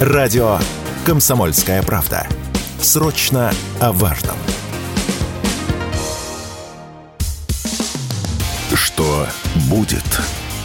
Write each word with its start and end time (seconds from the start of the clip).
Радио 0.00 0.58
«Комсомольская 1.04 1.82
правда». 1.82 2.26
Срочно 2.80 3.52
о 3.80 3.92
важном. 3.92 4.36
Что 8.74 9.26
будет? 9.68 10.02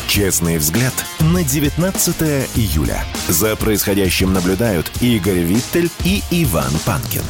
Честный 0.08 0.58
взгляд 0.58 0.94
на 1.20 1.44
19 1.44 2.16
июля. 2.56 3.04
За 3.28 3.58
происходящим 3.58 4.32
наблюдают 4.32 4.90
Игорь 5.02 5.40
Виттель 5.40 5.92
и 6.06 6.24
Иван 6.32 6.72
Панкин. 6.86 7.24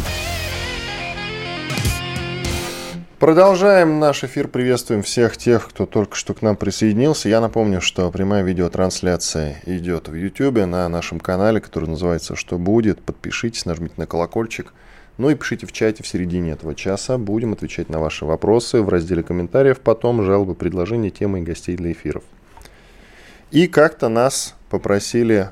Продолжаем 3.19 4.01
наш 4.01 4.25
эфир. 4.25 4.49
Приветствуем 4.49 5.01
всех 5.01 5.37
тех, 5.37 5.69
кто 5.69 5.85
только 5.85 6.17
что 6.17 6.33
к 6.33 6.41
нам 6.41 6.57
присоединился. 6.57 7.29
Я 7.29 7.39
напомню, 7.39 7.79
что 7.79 8.11
прямая 8.11 8.43
видеотрансляция 8.43 9.61
идет 9.65 10.09
в 10.09 10.13
YouTube 10.13 10.65
на 10.65 10.89
нашем 10.89 11.21
канале, 11.21 11.61
который 11.61 11.87
называется 11.87 12.35
«Что 12.35 12.57
будет?». 12.57 13.01
Подпишитесь, 13.01 13.65
нажмите 13.65 13.93
на 13.95 14.05
колокольчик. 14.05 14.73
Ну 15.17 15.29
и 15.29 15.35
пишите 15.35 15.65
в 15.65 15.71
чате 15.71 16.03
в 16.03 16.07
середине 16.07 16.51
этого 16.51 16.75
часа. 16.75 17.17
Будем 17.17 17.53
отвечать 17.53 17.87
на 17.87 18.01
ваши 18.01 18.25
вопросы 18.25 18.81
в 18.81 18.89
разделе 18.89 19.23
комментариев, 19.23 19.79
потом 19.79 20.21
жалобы, 20.21 20.53
предложения, 20.53 21.09
темы 21.09 21.39
и 21.39 21.43
гостей 21.43 21.77
для 21.77 21.93
эфиров. 21.93 22.23
И 23.49 23.67
как-то 23.67 24.09
нас 24.09 24.55
попросили 24.69 25.51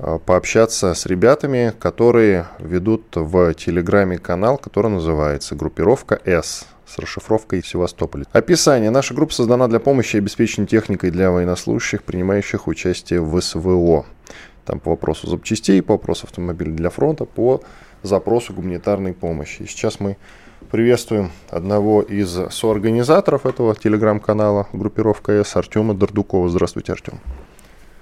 э, 0.00 0.18
пообщаться 0.26 0.94
с 0.94 1.06
ребятами, 1.06 1.72
которые 1.78 2.48
ведут 2.58 3.04
в 3.14 3.54
Телеграме 3.54 4.18
канал, 4.18 4.58
который 4.58 4.90
называется 4.90 5.54
«Группировка 5.54 6.20
С» 6.24 6.66
с 6.92 6.98
расшифровкой 6.98 7.62
Севастополь. 7.64 8.24
Описание. 8.32 8.90
Наша 8.90 9.14
группа 9.14 9.32
создана 9.32 9.66
для 9.68 9.80
помощи 9.80 10.16
и 10.16 10.18
обеспечения 10.18 10.66
техникой 10.66 11.10
для 11.10 11.30
военнослужащих, 11.30 12.02
принимающих 12.02 12.66
участие 12.66 13.22
в 13.22 13.40
СВО. 13.40 14.04
Там 14.66 14.78
по 14.78 14.90
вопросу 14.90 15.26
запчастей, 15.26 15.82
по 15.82 15.94
вопросу 15.94 16.26
автомобиля 16.26 16.72
для 16.72 16.90
фронта, 16.90 17.24
по 17.24 17.62
запросу 18.02 18.52
гуманитарной 18.52 19.14
помощи. 19.14 19.62
И 19.62 19.66
сейчас 19.66 20.00
мы 20.00 20.18
приветствуем 20.70 21.32
одного 21.48 22.02
из 22.02 22.38
соорганизаторов 22.50 23.46
этого 23.46 23.74
телеграм-канала 23.74 24.68
группировка 24.72 25.32
С, 25.44 25.56
Артема 25.56 25.94
Дордукова. 25.94 26.48
Здравствуйте, 26.48 26.92
Артем. 26.92 27.20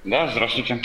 Да, 0.04 0.28
здравствуйте. 0.28 0.80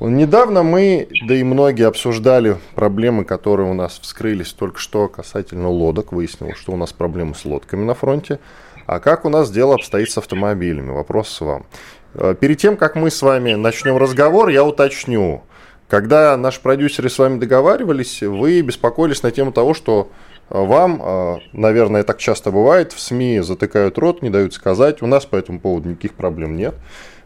Недавно 0.00 0.62
мы, 0.62 1.08
да 1.26 1.34
и 1.34 1.42
многие 1.42 1.86
обсуждали 1.86 2.58
проблемы, 2.74 3.24
которые 3.24 3.70
у 3.70 3.74
нас 3.74 3.98
вскрылись 3.98 4.52
только 4.52 4.78
что 4.78 5.08
касательно 5.08 5.70
лодок. 5.70 6.12
Выяснилось, 6.12 6.58
что 6.58 6.72
у 6.72 6.76
нас 6.76 6.92
проблемы 6.92 7.34
с 7.34 7.46
лодками 7.46 7.84
на 7.84 7.94
фронте. 7.94 8.38
А 8.86 9.00
как 9.00 9.24
у 9.24 9.30
нас 9.30 9.50
дело 9.50 9.76
обстоит 9.76 10.10
с 10.10 10.18
автомобилями? 10.18 10.90
Вопрос 10.90 11.40
вам. 11.40 11.64
Э, 12.12 12.34
перед 12.38 12.58
тем, 12.58 12.76
как 12.76 12.96
мы 12.96 13.10
с 13.10 13.22
вами 13.22 13.54
начнем 13.54 13.96
разговор, 13.96 14.50
я 14.50 14.62
уточню. 14.62 15.42
Когда 15.88 16.36
наши 16.36 16.60
продюсеры 16.60 17.08
с 17.08 17.18
вами 17.18 17.38
договаривались, 17.38 18.22
вы 18.22 18.60
беспокоились 18.60 19.22
на 19.22 19.30
тему 19.30 19.52
того, 19.52 19.72
что 19.72 20.10
вам, 20.50 21.00
э, 21.02 21.36
наверное, 21.52 22.02
так 22.02 22.18
часто 22.18 22.50
бывает, 22.50 22.92
в 22.92 23.00
СМИ 23.00 23.40
затыкают 23.40 23.96
рот, 23.96 24.20
не 24.20 24.28
дают 24.28 24.52
сказать. 24.52 25.00
У 25.00 25.06
нас 25.06 25.24
по 25.24 25.36
этому 25.36 25.60
поводу 25.60 25.88
никаких 25.88 26.12
проблем 26.12 26.56
нет. 26.56 26.74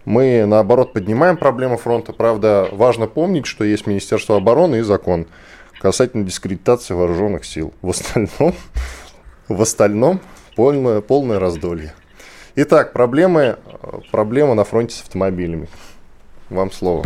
Мы, 0.04 0.44
наоборот, 0.46 0.92
поднимаем 0.92 1.36
проблему 1.36 1.76
фронта. 1.76 2.12
Правда, 2.12 2.68
важно 2.72 3.06
помнить, 3.06 3.46
что 3.46 3.64
есть 3.64 3.86
Министерство 3.86 4.36
обороны 4.36 4.76
и 4.76 4.82
закон 4.82 5.26
касательно 5.78 6.24
дискредитации 6.24 6.94
вооруженных 6.94 7.44
сил. 7.44 7.72
В 7.82 7.90
остальном, 7.90 8.54
в 9.48 9.62
остальном 9.62 10.20
полное, 10.56 11.00
полное 11.00 11.38
раздолье. 11.38 11.94
Итак, 12.56 12.92
проблемы, 12.92 13.58
проблемы 14.10 14.54
на 14.54 14.64
фронте 14.64 14.94
с 14.94 15.02
автомобилями. 15.02 15.68
Вам 16.50 16.70
слово. 16.70 17.04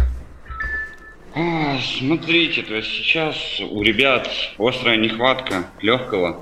А, 1.34 1.78
смотрите, 1.98 2.62
то 2.62 2.74
есть 2.74 2.88
сейчас 2.88 3.36
у 3.60 3.82
ребят 3.82 4.28
острая 4.58 4.96
нехватка 4.96 5.64
легкого 5.80 6.40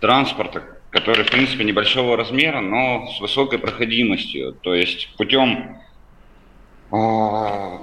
транспорта, 0.00 0.64
который, 0.90 1.24
в 1.24 1.30
принципе, 1.30 1.64
небольшого 1.64 2.16
размера, 2.16 2.60
но 2.60 3.06
с 3.16 3.20
высокой 3.20 3.58
проходимостью. 3.58 4.54
То 4.60 4.74
есть 4.74 5.08
путем, 5.16 5.78
а, 6.90 7.80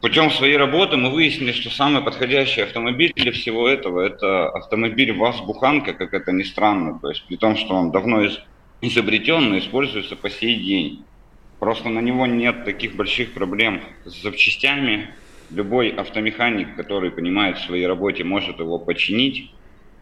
путем 0.00 0.30
своей 0.30 0.56
работы 0.56 0.96
мы 0.96 1.10
выяснили, 1.10 1.52
что 1.52 1.70
самый 1.70 2.02
подходящий 2.02 2.62
автомобиль 2.62 3.12
для 3.14 3.32
всего 3.32 3.68
этого– 3.68 4.00
это 4.06 4.48
автомобиль 4.50 5.12
ВАЗ-буханка, 5.12 5.94
как 5.94 6.12
это 6.12 6.32
ни 6.32 6.42
странно. 6.42 6.98
То 7.00 7.10
есть 7.10 7.24
при 7.26 7.36
том, 7.36 7.56
что 7.56 7.74
он 7.74 7.92
давно 7.92 8.26
изобретен, 8.80 9.50
но 9.50 9.58
используется 9.58 10.16
по 10.16 10.28
сей 10.28 10.56
день. 10.56 11.04
Просто 11.60 11.88
на 11.88 12.00
него 12.00 12.26
нет 12.26 12.64
таких 12.64 12.96
больших 12.96 13.32
проблем 13.32 13.80
с 14.04 14.22
запчастями. 14.22 15.10
Любой 15.50 15.90
автомеханик, 15.90 16.76
который 16.76 17.12
понимает 17.12 17.58
в 17.58 17.64
своей 17.64 17.86
работе, 17.86 18.24
может 18.24 18.58
его 18.58 18.78
починить. 18.78 19.52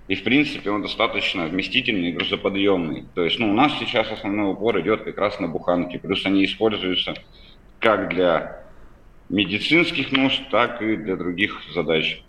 И, 0.06 0.16
в 0.16 0.22
принципе, 0.22 0.70
он 0.70 0.82
достаточно 0.82 1.46
вместительный 1.46 2.10
и 2.10 2.12
грузоподъемный. 2.12 3.04
То 3.14 3.24
есть, 3.24 3.38
ну, 3.38 3.50
у 3.50 3.54
нас 3.54 3.72
сейчас 3.78 4.10
основной 4.10 4.52
упор 4.52 4.78
идет 4.80 5.02
как 5.02 5.16
раз 5.16 5.40
на 5.40 5.48
буханки. 5.48 5.96
Плюс 5.96 6.26
они 6.26 6.44
используются 6.44 7.14
как 7.80 8.10
для 8.10 8.64
медицинских 9.30 10.12
нужд, 10.12 10.42
так 10.50 10.82
и 10.82 10.96
для 10.96 11.16
других 11.16 11.62
задач. 11.74 12.22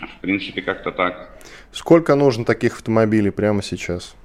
В 0.00 0.20
принципе, 0.20 0.62
как-то 0.62 0.90
так. 0.90 1.38
Сколько 1.70 2.14
нужно 2.14 2.46
таких 2.46 2.76
автомобилей 2.76 3.30
прямо 3.30 3.62
сейчас? 3.62 4.16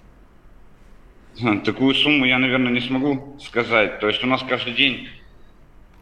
Такую 1.65 1.93
сумму 1.95 2.23
я, 2.23 2.39
наверное, 2.39 2.71
не 2.71 2.79
смогу 2.79 3.37
сказать. 3.41 3.99
То 3.99 4.07
есть 4.07 4.23
у 4.23 4.27
нас 4.27 4.41
каждый 4.47 4.73
день 4.73 5.09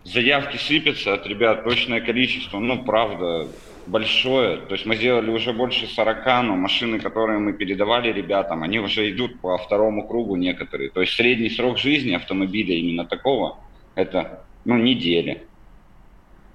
заявки 0.03 0.57
сыпятся 0.57 1.15
от 1.15 1.25
ребят, 1.25 1.63
точное 1.63 2.01
количество, 2.01 2.59
ну, 2.59 2.83
правда, 2.83 3.47
большое. 3.88 4.57
То 4.57 4.75
есть 4.75 4.85
мы 4.85 4.95
сделали 4.95 5.29
уже 5.29 5.53
больше 5.53 5.88
40, 5.88 6.25
но 6.44 6.55
машины, 6.55 6.99
которые 6.99 7.39
мы 7.39 7.53
передавали 7.53 8.11
ребятам, 8.11 8.63
они 8.63 8.79
уже 8.79 9.09
идут 9.11 9.39
по 9.39 9.57
второму 9.57 10.07
кругу 10.07 10.35
некоторые. 10.35 10.89
То 10.89 11.01
есть 11.01 11.13
средний 11.13 11.49
срок 11.49 11.77
жизни 11.77 12.13
автомобиля 12.13 12.75
именно 12.75 13.05
такого, 13.05 13.59
это, 13.95 14.44
ну, 14.66 14.77
неделя. 14.77 15.41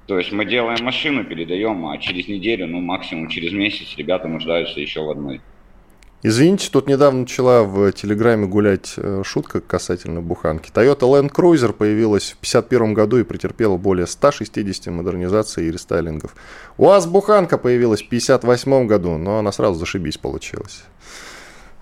То 0.07 0.19
есть 0.19 0.33
мы 0.33 0.47
делаем 0.47 0.83
машину, 0.85 1.25
передаем, 1.25 1.87
а 1.87 1.99
через 1.99 2.29
неделю, 2.29 2.67
ну, 2.67 2.81
максимум 2.81 3.29
через 3.29 3.53
месяц 3.53 3.95
ребята 3.97 4.27
нуждаются 4.27 4.81
еще 4.81 5.03
в 5.03 5.11
одной. 5.11 5.41
Извините, 6.25 6.69
тут 6.73 6.89
недавно 6.89 7.21
начала 7.21 7.63
в 7.63 7.93
Телеграме 7.93 8.49
гулять 8.49 8.95
э, 8.97 9.23
шутка 9.25 9.61
касательно 9.61 10.21
буханки. 10.21 10.69
Toyota 10.69 11.03
Land 11.03 11.31
Cruiser 11.31 11.73
появилась 11.73 12.31
в 12.31 12.39
1951 12.39 12.93
году 12.95 13.19
и 13.19 13.23
претерпела 13.23 13.77
более 13.77 14.09
160 14.09 14.87
модернизаций 14.89 15.69
и 15.69 15.71
рестайлингов. 15.71 16.35
У 16.77 16.87
вас 16.87 17.07
буханка 17.07 17.57
появилась 17.57 18.03
в 18.03 18.07
1958 18.07 18.89
году, 18.89 19.17
но 19.17 19.39
она 19.39 19.53
сразу 19.53 19.79
зашибись 19.79 20.19
получилась. 20.19 20.83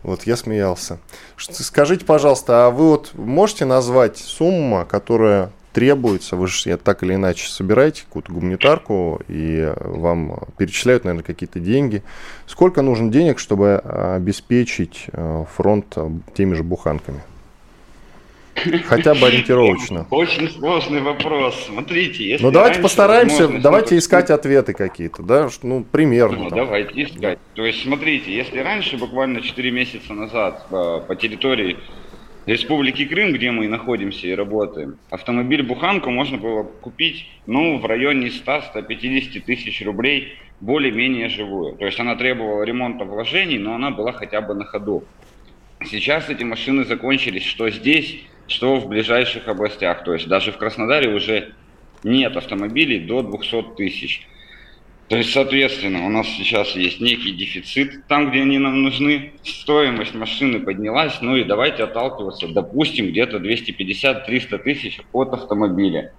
Вот 0.02 0.24
я 0.24 0.36
смеялся. 0.36 0.98
Скажите, 1.38 2.04
пожалуйста, 2.04 2.66
а 2.66 2.70
вы 2.70 2.90
вот 2.90 3.12
можете 3.14 3.64
назвать 3.64 4.18
сумму, 4.18 4.84
которая 4.86 5.50
требуется, 5.76 6.36
вы 6.36 6.48
же 6.48 6.74
так 6.78 7.02
или 7.02 7.16
иначе 7.16 7.50
собираете 7.50 8.04
какую-то 8.04 8.32
гуманитарку, 8.32 9.20
и 9.28 9.74
вам 9.78 10.38
перечисляют, 10.56 11.04
наверное, 11.04 11.22
какие-то 11.22 11.60
деньги. 11.60 12.02
Сколько 12.46 12.80
нужно 12.80 13.12
денег, 13.12 13.38
чтобы 13.38 13.76
обеспечить 13.76 15.04
э, 15.12 15.44
фронт 15.54 15.92
э, 15.96 16.08
теми 16.34 16.54
же 16.54 16.62
буханками? 16.62 17.20
Хотя 18.86 19.14
бы 19.14 19.26
ориентировочно. 19.26 20.06
Очень 20.08 20.48
сложный 20.50 21.02
вопрос. 21.02 21.66
Смотрите, 21.66 22.26
если 22.26 22.42
Ну 22.42 22.50
давайте 22.50 22.80
постараемся, 22.80 23.46
давайте 23.48 23.98
искать 23.98 24.30
ответы 24.30 24.72
какие-то, 24.72 25.22
да, 25.22 25.50
ну 25.62 25.84
примерно. 25.84 26.44
Ну, 26.44 26.48
давайте 26.48 27.02
искать. 27.02 27.38
То 27.52 27.66
есть 27.66 27.82
смотрите, 27.82 28.34
если 28.34 28.60
раньше, 28.60 28.96
буквально 28.96 29.42
4 29.42 29.70
месяца 29.70 30.14
назад 30.14 30.66
по, 30.70 31.00
по 31.00 31.14
территории 31.16 31.76
Республики 32.46 33.04
Крым, 33.04 33.32
где 33.32 33.50
мы 33.50 33.66
находимся 33.66 34.28
и 34.28 34.34
работаем, 34.34 34.98
автомобиль 35.10 35.64
Буханку 35.64 36.10
можно 36.10 36.38
было 36.38 36.62
купить 36.62 37.28
ну, 37.46 37.78
в 37.78 37.84
районе 37.86 38.28
100-150 38.28 39.40
тысяч 39.40 39.84
рублей 39.84 40.34
более-менее 40.60 41.28
живую. 41.28 41.74
То 41.76 41.86
есть 41.86 41.98
она 41.98 42.14
требовала 42.14 42.62
ремонта 42.62 43.04
вложений, 43.04 43.58
но 43.58 43.74
она 43.74 43.90
была 43.90 44.12
хотя 44.12 44.40
бы 44.40 44.54
на 44.54 44.64
ходу. 44.64 45.02
Сейчас 45.84 46.30
эти 46.30 46.44
машины 46.44 46.84
закончились, 46.84 47.44
что 47.44 47.68
здесь, 47.68 48.22
что 48.46 48.76
в 48.76 48.88
ближайших 48.88 49.48
областях. 49.48 50.04
То 50.04 50.14
есть 50.14 50.28
даже 50.28 50.52
в 50.52 50.56
Краснодаре 50.56 51.12
уже 51.12 51.52
нет 52.04 52.36
автомобилей 52.36 53.00
до 53.00 53.22
200 53.22 53.74
тысяч. 53.76 54.24
То 55.08 55.16
есть, 55.16 55.32
соответственно, 55.32 56.04
у 56.04 56.08
нас 56.08 56.26
сейчас 56.26 56.74
есть 56.74 57.00
некий 57.00 57.30
дефицит 57.30 58.06
там, 58.08 58.30
где 58.30 58.42
они 58.42 58.58
нам 58.58 58.82
нужны. 58.82 59.34
Стоимость 59.44 60.14
машины 60.14 60.58
поднялась, 60.58 61.20
ну 61.20 61.36
и 61.36 61.44
давайте 61.44 61.84
отталкиваться, 61.84 62.48
допустим, 62.48 63.10
где-то 63.10 63.36
250-300 63.36 64.58
тысяч 64.58 65.00
от 65.12 65.32
автомобиля. 65.32 66.12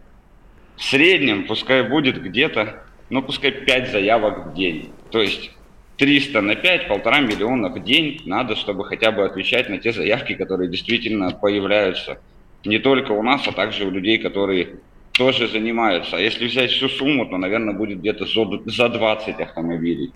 В 0.77 0.83
среднем 0.83 1.47
пускай 1.47 1.83
будет 1.83 2.21
где-то, 2.21 2.83
ну 3.09 3.21
пускай 3.21 3.51
5 3.51 3.91
заявок 3.91 4.47
в 4.47 4.53
день. 4.53 4.91
То 5.11 5.21
есть 5.21 5.51
300 5.97 6.41
на 6.41 6.55
5, 6.55 6.87
полтора 6.87 7.19
миллиона 7.19 7.69
в 7.69 7.83
день 7.83 8.21
надо, 8.25 8.55
чтобы 8.55 8.85
хотя 8.85 9.11
бы 9.11 9.25
отвечать 9.25 9.67
на 9.67 9.79
те 9.79 9.91
заявки, 9.91 10.33
которые 10.33 10.69
действительно 10.69 11.31
появляются. 11.31 12.21
Не 12.63 12.79
только 12.79 13.11
у 13.11 13.21
нас, 13.21 13.45
а 13.47 13.51
также 13.51 13.85
у 13.85 13.91
людей, 13.91 14.17
которые 14.17 14.75
тоже 15.17 15.47
занимаются. 15.47 16.17
А 16.17 16.19
если 16.19 16.47
взять 16.47 16.71
всю 16.71 16.89
сумму, 16.89 17.25
то, 17.25 17.37
наверное, 17.37 17.73
будет 17.73 17.99
где-то 17.99 18.25
за 18.25 18.89
20 18.89 19.39
автомобилей. 19.39 20.11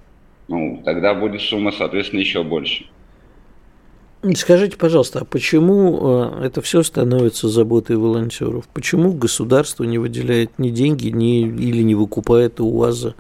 Ну, 0.48 0.82
тогда 0.86 1.14
будет 1.14 1.42
сумма, 1.42 1.72
соответственно, 1.72 2.20
еще 2.20 2.44
больше. 2.44 2.86
Скажите, 4.36 4.78
пожалуйста, 4.78 5.22
а 5.22 5.26
почему 5.26 6.36
э, 6.40 6.46
это 6.46 6.62
все 6.62 6.84
становится 6.84 7.48
заботой 7.48 7.98
волонтеров? 7.98 8.68
Почему 8.68 9.14
государство 9.14 9.84
не 9.84 9.98
выделяет 9.98 10.60
ни 10.60 10.70
деньги, 10.70 11.08
ни, 11.08 11.42
или 11.42 11.82
не 11.82 11.96
выкупает 11.96 12.60
у 12.60 12.68
УАЗа 12.68 13.16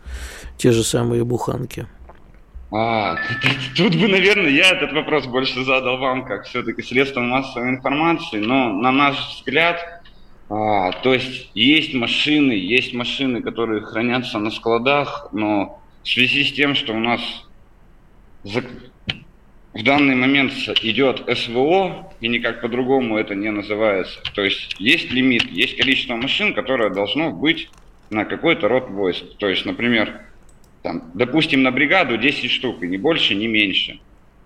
те 0.57 0.71
же 0.71 0.83
самые 0.83 1.23
буханки? 1.23 1.87
А, 2.71 3.17
тут 3.75 3.95
бы, 3.95 4.07
наверное, 4.07 4.49
я 4.49 4.71
этот 4.71 4.93
вопрос 4.93 5.25
больше 5.25 5.65
задал 5.65 5.97
вам, 5.97 6.23
как 6.25 6.45
все-таки 6.45 6.83
средством 6.83 7.29
массовой 7.29 7.69
информации, 7.69 8.37
но 8.37 8.71
на 8.71 8.91
наш 8.91 9.17
взгляд, 9.37 10.00
а, 10.53 10.91
то 10.91 11.13
есть 11.13 11.49
есть 11.53 11.93
машины, 11.93 12.51
есть 12.51 12.93
машины, 12.93 13.41
которые 13.41 13.83
хранятся 13.83 14.37
на 14.37 14.51
складах, 14.51 15.29
но 15.31 15.81
в 16.03 16.09
связи 16.09 16.43
с 16.43 16.51
тем, 16.51 16.75
что 16.75 16.93
у 16.93 16.99
нас 16.99 17.21
в 18.43 19.83
данный 19.83 20.15
момент 20.15 20.51
идет 20.81 21.23
СВО, 21.37 22.11
и 22.19 22.27
никак 22.27 22.59
по-другому 22.59 23.17
это 23.17 23.33
не 23.33 23.49
называется. 23.49 24.19
То 24.35 24.41
есть 24.43 24.75
есть 24.77 25.09
лимит, 25.11 25.49
есть 25.49 25.77
количество 25.77 26.17
машин, 26.17 26.53
которое 26.53 26.89
должно 26.89 27.31
быть 27.31 27.69
на 28.09 28.25
какой-то 28.25 28.67
род 28.67 28.89
войск. 28.89 29.23
То 29.37 29.47
есть, 29.47 29.65
например, 29.65 30.19
там, 30.83 31.11
допустим, 31.13 31.63
на 31.63 31.71
бригаду 31.71 32.17
10 32.17 32.51
штук, 32.51 32.83
и 32.83 32.89
ни 32.89 32.97
больше, 32.97 33.35
ни 33.35 33.47
меньше. 33.47 34.01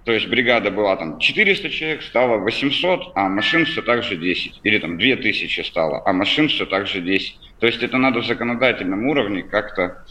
То 0.06 0.12
есть 0.12 0.28
бригада 0.28 0.70
была 0.70 0.96
там 0.98 1.18
400 1.18 1.70
человек, 1.72 2.04
стало 2.04 2.38
800, 2.38 3.14
а 3.16 3.28
машин 3.28 3.66
все 3.66 3.82
так 3.82 4.04
же 4.04 4.16
10. 4.16 4.62
Или 4.64 4.78
там 4.78 5.00
2000 5.00 5.62
стало, 5.62 6.04
а 6.06 6.14
машин 6.14 6.48
все 6.48 6.68
так 6.68 6.86
же 6.86 7.02
10. 7.02 7.40
То 7.60 7.66
есть 7.66 7.82
это 7.82 7.98
надо 7.98 8.22
в 8.22 8.26
законодательном 8.26 9.08
уровне 9.08 9.42
как-то 9.42 10.06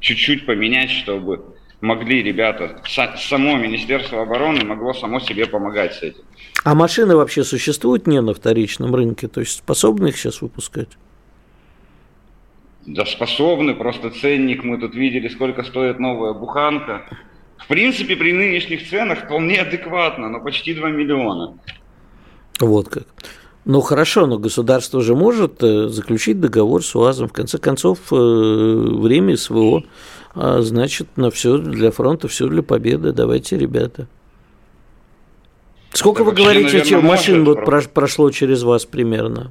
чуть-чуть 0.00 0.44
поменять, 0.44 0.90
чтобы 0.90 1.54
могли 1.80 2.20
ребята, 2.20 2.82
само 3.16 3.56
Министерство 3.56 4.22
обороны 4.22 4.64
могло 4.64 4.92
само 4.92 5.20
себе 5.20 5.46
помогать 5.46 5.94
с 5.94 6.02
этим. 6.02 6.24
А 6.64 6.74
машины 6.74 7.14
вообще 7.14 7.44
существуют 7.44 8.08
не 8.08 8.20
на 8.20 8.34
вторичном 8.34 8.92
рынке? 8.92 9.28
То 9.28 9.38
есть 9.38 9.58
способны 9.58 10.08
их 10.08 10.16
сейчас 10.16 10.42
выпускать? 10.42 10.88
Да 12.86 13.04
способны, 13.04 13.74
просто 13.74 14.10
ценник 14.10 14.64
мы 14.64 14.78
тут 14.78 14.96
видели, 14.96 15.28
сколько 15.28 15.62
стоит 15.62 16.00
новая 16.00 16.32
буханка. 16.32 17.06
В 17.58 17.68
принципе, 17.68 18.16
при 18.16 18.32
нынешних 18.32 18.88
ценах 18.88 19.24
вполне 19.24 19.60
адекватно, 19.60 20.28
но 20.28 20.40
почти 20.40 20.74
2 20.74 20.90
миллиона. 20.90 21.58
Вот 22.60 22.88
как. 22.88 23.04
Ну 23.64 23.80
хорошо, 23.80 24.26
но 24.26 24.38
государство 24.38 25.02
же 25.02 25.16
может 25.16 25.62
э, 25.62 25.88
заключить 25.88 26.40
договор 26.40 26.84
с 26.84 26.94
УАЗом. 26.94 27.28
В 27.28 27.32
конце 27.32 27.58
концов, 27.58 27.98
э, 28.12 28.14
время 28.14 29.36
СВО 29.36 29.82
а 30.38 30.60
значит, 30.60 31.16
на 31.16 31.30
все 31.30 31.56
для 31.56 31.90
фронта, 31.90 32.28
все 32.28 32.46
для 32.46 32.62
победы. 32.62 33.12
Давайте, 33.12 33.56
ребята. 33.56 34.06
Сколько 35.92 36.24
да 36.24 36.30
вы 36.30 36.36
говорите, 36.36 36.78
наверное, 36.78 37.00
машин 37.00 37.44
вот 37.46 37.64
прошло 37.64 38.30
через 38.30 38.62
вас 38.62 38.84
примерно? 38.84 39.50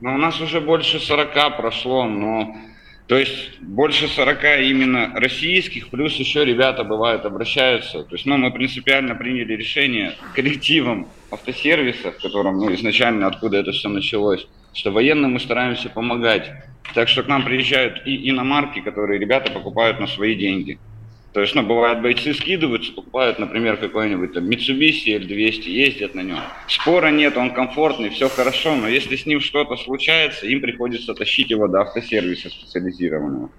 Ну, 0.00 0.14
у 0.14 0.16
нас 0.16 0.40
уже 0.40 0.62
больше 0.62 0.98
40 0.98 1.58
прошло, 1.58 2.04
но... 2.04 2.56
То 3.06 3.16
есть 3.16 3.60
больше 3.60 4.08
40 4.08 4.44
именно 4.62 5.12
российских, 5.14 5.90
плюс 5.90 6.14
еще 6.16 6.44
ребята 6.44 6.82
бывают 6.82 7.24
обращаются. 7.24 8.02
То 8.02 8.14
есть 8.16 8.26
ну, 8.26 8.36
мы 8.36 8.50
принципиально 8.50 9.14
приняли 9.14 9.54
решение 9.54 10.14
коллективом 10.34 11.08
автосервиса, 11.30 12.10
в 12.10 12.20
котором 12.20 12.58
ну, 12.58 12.74
изначально 12.74 13.28
откуда 13.28 13.58
это 13.58 13.70
все 13.70 13.88
началось, 13.88 14.46
что 14.72 14.90
военным 14.90 15.34
мы 15.34 15.40
стараемся 15.40 15.88
помогать. 15.88 16.50
Так 16.94 17.08
что 17.08 17.22
к 17.22 17.28
нам 17.28 17.44
приезжают 17.44 18.02
и 18.06 18.28
иномарки, 18.28 18.80
которые 18.80 19.20
ребята 19.20 19.52
покупают 19.52 20.00
на 20.00 20.08
свои 20.08 20.34
деньги. 20.34 20.78
То 21.36 21.42
есть, 21.42 21.54
ну, 21.54 21.62
бывает, 21.62 22.00
бойцы 22.00 22.32
скидываются, 22.32 22.94
покупают, 22.94 23.38
например, 23.38 23.76
какой-нибудь 23.76 24.32
там 24.32 24.48
Mitsubishi 24.48 25.18
L200, 25.18 25.68
ездят 25.68 26.14
на 26.14 26.22
нем. 26.22 26.38
Спора 26.66 27.10
нет, 27.10 27.36
он 27.36 27.52
комфортный, 27.52 28.08
все 28.08 28.30
хорошо, 28.30 28.74
но 28.74 28.88
если 28.88 29.16
с 29.16 29.26
ним 29.26 29.40
что-то 29.40 29.76
случается, 29.76 30.46
им 30.46 30.62
приходится 30.62 31.12
тащить 31.12 31.50
его 31.50 31.68
до 31.68 31.82
автосервиса 31.82 32.48
специализированного. 32.48 33.50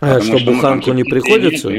А 0.00 0.14
Потому 0.14 0.22
что, 0.22 0.38
что 0.38 0.50
буханку 0.50 0.92
не 0.94 1.04
приходится? 1.04 1.70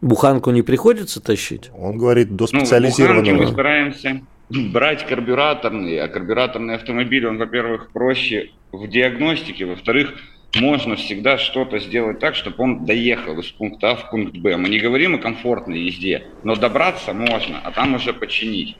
Буханку 0.00 0.52
не 0.52 0.62
приходится 0.62 1.20
тащить? 1.20 1.72
Он 1.76 1.98
говорит, 1.98 2.36
до 2.36 2.46
специализированного. 2.46 3.36
Ну, 3.36 3.42
мы 3.42 3.48
стараемся 3.48 4.20
брать 4.48 5.08
карбюраторный, 5.08 5.98
а 5.98 6.06
карбюраторный 6.06 6.76
автомобиль, 6.76 7.26
он, 7.26 7.36
во-первых, 7.36 7.90
проще 7.92 8.52
в 8.70 8.86
диагностике, 8.86 9.64
во-вторых, 9.64 10.14
можно 10.54 10.96
всегда 10.96 11.38
что-то 11.38 11.78
сделать 11.78 12.18
так, 12.18 12.34
чтобы 12.34 12.62
он 12.62 12.84
доехал 12.84 13.38
из 13.38 13.46
пункта 13.48 13.92
А 13.92 13.96
в 13.96 14.10
пункт 14.10 14.36
Б. 14.36 14.56
Мы 14.56 14.68
не 14.68 14.78
говорим 14.78 15.14
о 15.14 15.18
комфортной 15.18 15.80
езде, 15.80 16.24
но 16.42 16.56
добраться 16.56 17.12
можно, 17.12 17.60
а 17.62 17.70
там 17.70 17.94
уже 17.94 18.12
починить. 18.12 18.76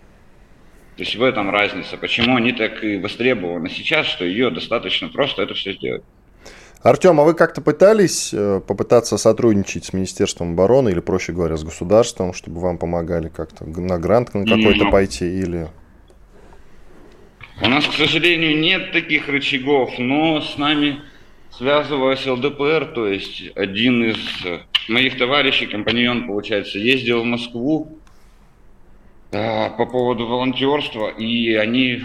То 0.96 1.04
есть 1.04 1.16
в 1.16 1.22
этом 1.22 1.50
разница, 1.50 1.96
почему 1.96 2.36
они 2.36 2.52
так 2.52 2.82
и 2.82 2.98
востребованы 2.98 3.70
сейчас, 3.70 4.06
что 4.06 4.24
ее 4.24 4.50
достаточно 4.50 5.08
просто 5.08 5.42
это 5.42 5.54
все 5.54 5.72
сделать. 5.72 6.02
Артем, 6.82 7.20
а 7.20 7.24
вы 7.24 7.34
как-то 7.34 7.60
пытались 7.60 8.32
э, 8.32 8.60
попытаться 8.66 9.18
сотрудничать 9.18 9.84
с 9.84 9.92
Министерством 9.92 10.52
обороны 10.52 10.88
или, 10.88 11.00
проще 11.00 11.32
говоря, 11.32 11.56
с 11.56 11.62
государством, 11.62 12.32
чтобы 12.32 12.60
вам 12.60 12.78
помогали 12.78 13.28
как-то 13.28 13.66
на 13.66 13.98
грант 13.98 14.32
на 14.34 14.44
какой-то 14.44 14.84
ну, 14.84 14.90
пойти 14.90 15.26
или... 15.26 15.68
У 17.62 17.68
нас, 17.68 17.86
к 17.86 17.92
сожалению, 17.92 18.58
нет 18.58 18.92
таких 18.92 19.28
рычагов, 19.28 19.98
но 19.98 20.40
с 20.40 20.56
нами 20.56 21.02
связывалась 21.60 22.26
ЛДПР, 22.26 22.92
то 22.94 23.06
есть 23.06 23.42
один 23.54 24.02
из 24.02 24.16
моих 24.88 25.18
товарищей, 25.18 25.66
компаньон, 25.66 26.26
получается, 26.26 26.78
ездил 26.78 27.20
в 27.20 27.26
Москву 27.26 27.98
э, 29.30 29.68
по 29.76 29.84
поводу 29.84 30.26
волонтерства, 30.26 31.08
и 31.08 31.52
они 31.52 32.00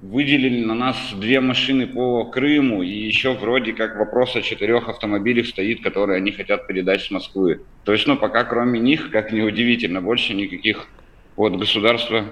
выделили 0.00 0.64
на 0.64 0.76
нас 0.76 0.96
две 1.16 1.40
машины 1.40 1.88
по 1.88 2.24
Крыму, 2.26 2.84
и 2.84 2.88
еще 2.88 3.34
вроде 3.34 3.72
как 3.72 3.96
вопрос 3.96 4.36
о 4.36 4.42
четырех 4.42 4.88
автомобилях 4.88 5.48
стоит, 5.48 5.82
которые 5.82 6.18
они 6.18 6.30
хотят 6.30 6.68
передать 6.68 7.02
с 7.02 7.10
Москвы. 7.10 7.62
То 7.82 7.90
есть, 7.90 8.06
ну, 8.06 8.16
пока 8.16 8.44
кроме 8.44 8.78
них, 8.78 9.10
как 9.10 9.32
ни 9.32 9.40
удивительно, 9.40 10.00
больше 10.00 10.34
никаких 10.34 10.86
от 11.34 11.58
государства 11.58 12.26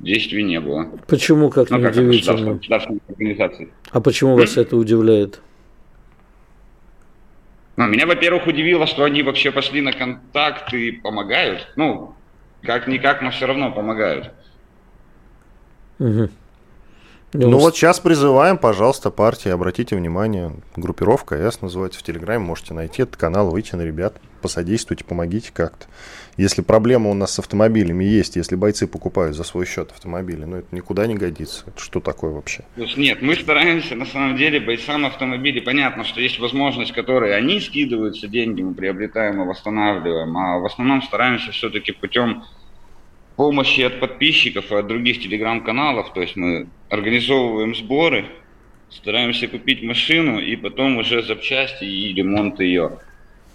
действий 0.00 0.42
не 0.42 0.60
было. 0.60 0.88
Почему, 1.06 1.50
как 1.50 1.70
ну, 1.70 1.80
как 1.80 1.92
удивительно? 1.92 2.60
организации. 3.08 3.72
А 3.90 4.00
почему 4.00 4.36
вас 4.36 4.56
это 4.56 4.76
удивляет? 4.76 5.40
Ну, 7.76 7.86
меня, 7.86 8.06
во-первых, 8.06 8.46
удивило, 8.46 8.86
что 8.86 9.04
они 9.04 9.22
вообще 9.22 9.50
пошли 9.50 9.80
на 9.80 9.92
контакт 9.92 10.72
и 10.72 10.92
помогают. 10.92 11.72
Ну, 11.76 12.14
как-никак, 12.62 13.20
но 13.20 13.30
все 13.30 13.46
равно 13.46 13.72
помогают. 13.72 14.30
Угу. 15.98 16.28
Ну 17.36 17.58
вот 17.58 17.74
сейчас 17.74 17.98
призываем, 17.98 18.58
пожалуйста, 18.58 19.10
партии, 19.10 19.48
обратите 19.48 19.96
внимание, 19.96 20.52
группировка 20.76 21.34
АЭС 21.34 21.62
называется 21.62 21.98
в 21.98 22.04
Телеграме, 22.04 22.44
можете 22.44 22.74
найти 22.74 23.02
этот 23.02 23.16
канал, 23.16 23.50
выйти 23.50 23.74
на 23.74 23.82
ребят, 23.82 24.14
посодействуйте, 24.40 25.04
помогите 25.04 25.50
как-то. 25.52 25.86
Если 26.36 26.62
проблема 26.62 27.10
у 27.10 27.14
нас 27.14 27.32
с 27.32 27.40
автомобилями 27.40 28.04
есть, 28.04 28.36
если 28.36 28.54
бойцы 28.54 28.86
покупают 28.86 29.34
за 29.34 29.42
свой 29.42 29.66
счет 29.66 29.90
автомобили, 29.90 30.44
ну 30.44 30.58
это 30.58 30.68
никуда 30.70 31.08
не 31.08 31.16
годится. 31.16 31.64
Это 31.66 31.80
что 31.80 31.98
такое 31.98 32.30
вообще? 32.30 32.62
Нет, 32.76 33.20
мы 33.20 33.34
стараемся, 33.34 33.96
на 33.96 34.06
самом 34.06 34.36
деле, 34.36 34.60
бойцам 34.60 35.04
автомобилей, 35.04 35.60
понятно, 35.60 36.04
что 36.04 36.20
есть 36.20 36.38
возможность, 36.38 36.92
которой 36.92 37.36
они 37.36 37.60
скидываются, 37.60 38.28
деньги 38.28 38.62
мы 38.62 38.74
приобретаем 38.74 39.42
и 39.42 39.44
восстанавливаем, 39.44 40.38
а 40.38 40.58
в 40.60 40.66
основном 40.66 41.02
стараемся 41.02 41.50
все-таки 41.50 41.90
путем 41.90 42.44
помощи 43.36 43.80
от 43.80 44.00
подписчиков 44.00 44.70
и 44.70 44.74
от 44.74 44.86
других 44.86 45.20
телеграм-каналов. 45.22 46.12
То 46.12 46.20
есть 46.20 46.36
мы 46.36 46.68
организовываем 46.88 47.74
сборы, 47.74 48.26
стараемся 48.90 49.48
купить 49.48 49.82
машину 49.82 50.38
и 50.38 50.56
потом 50.56 50.98
уже 50.98 51.22
запчасти 51.22 51.84
и 51.84 52.14
ремонт 52.14 52.60
ее. 52.60 52.98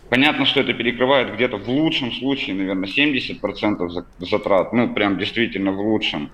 Понятно, 0.09 0.45
что 0.45 0.61
это 0.61 0.73
перекрывает 0.73 1.35
где-то 1.35 1.57
в 1.57 1.69
лучшем 1.69 2.11
случае, 2.11 2.55
наверное, 2.55 2.89
70% 2.89 4.03
затрат. 4.19 4.73
Ну, 4.73 4.93
прям 4.93 5.19
действительно 5.19 5.71
в 5.71 5.79
лучшем. 5.79 6.31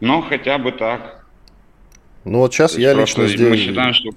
Но 0.00 0.20
хотя 0.20 0.58
бы 0.58 0.72
так. 0.72 1.24
Ну 2.24 2.38
вот 2.38 2.52
сейчас 2.52 2.76
я 2.76 2.92
лично 2.92 3.28
сделаю... 3.28 3.56
Считаем, 3.56 3.94
что 3.94 4.10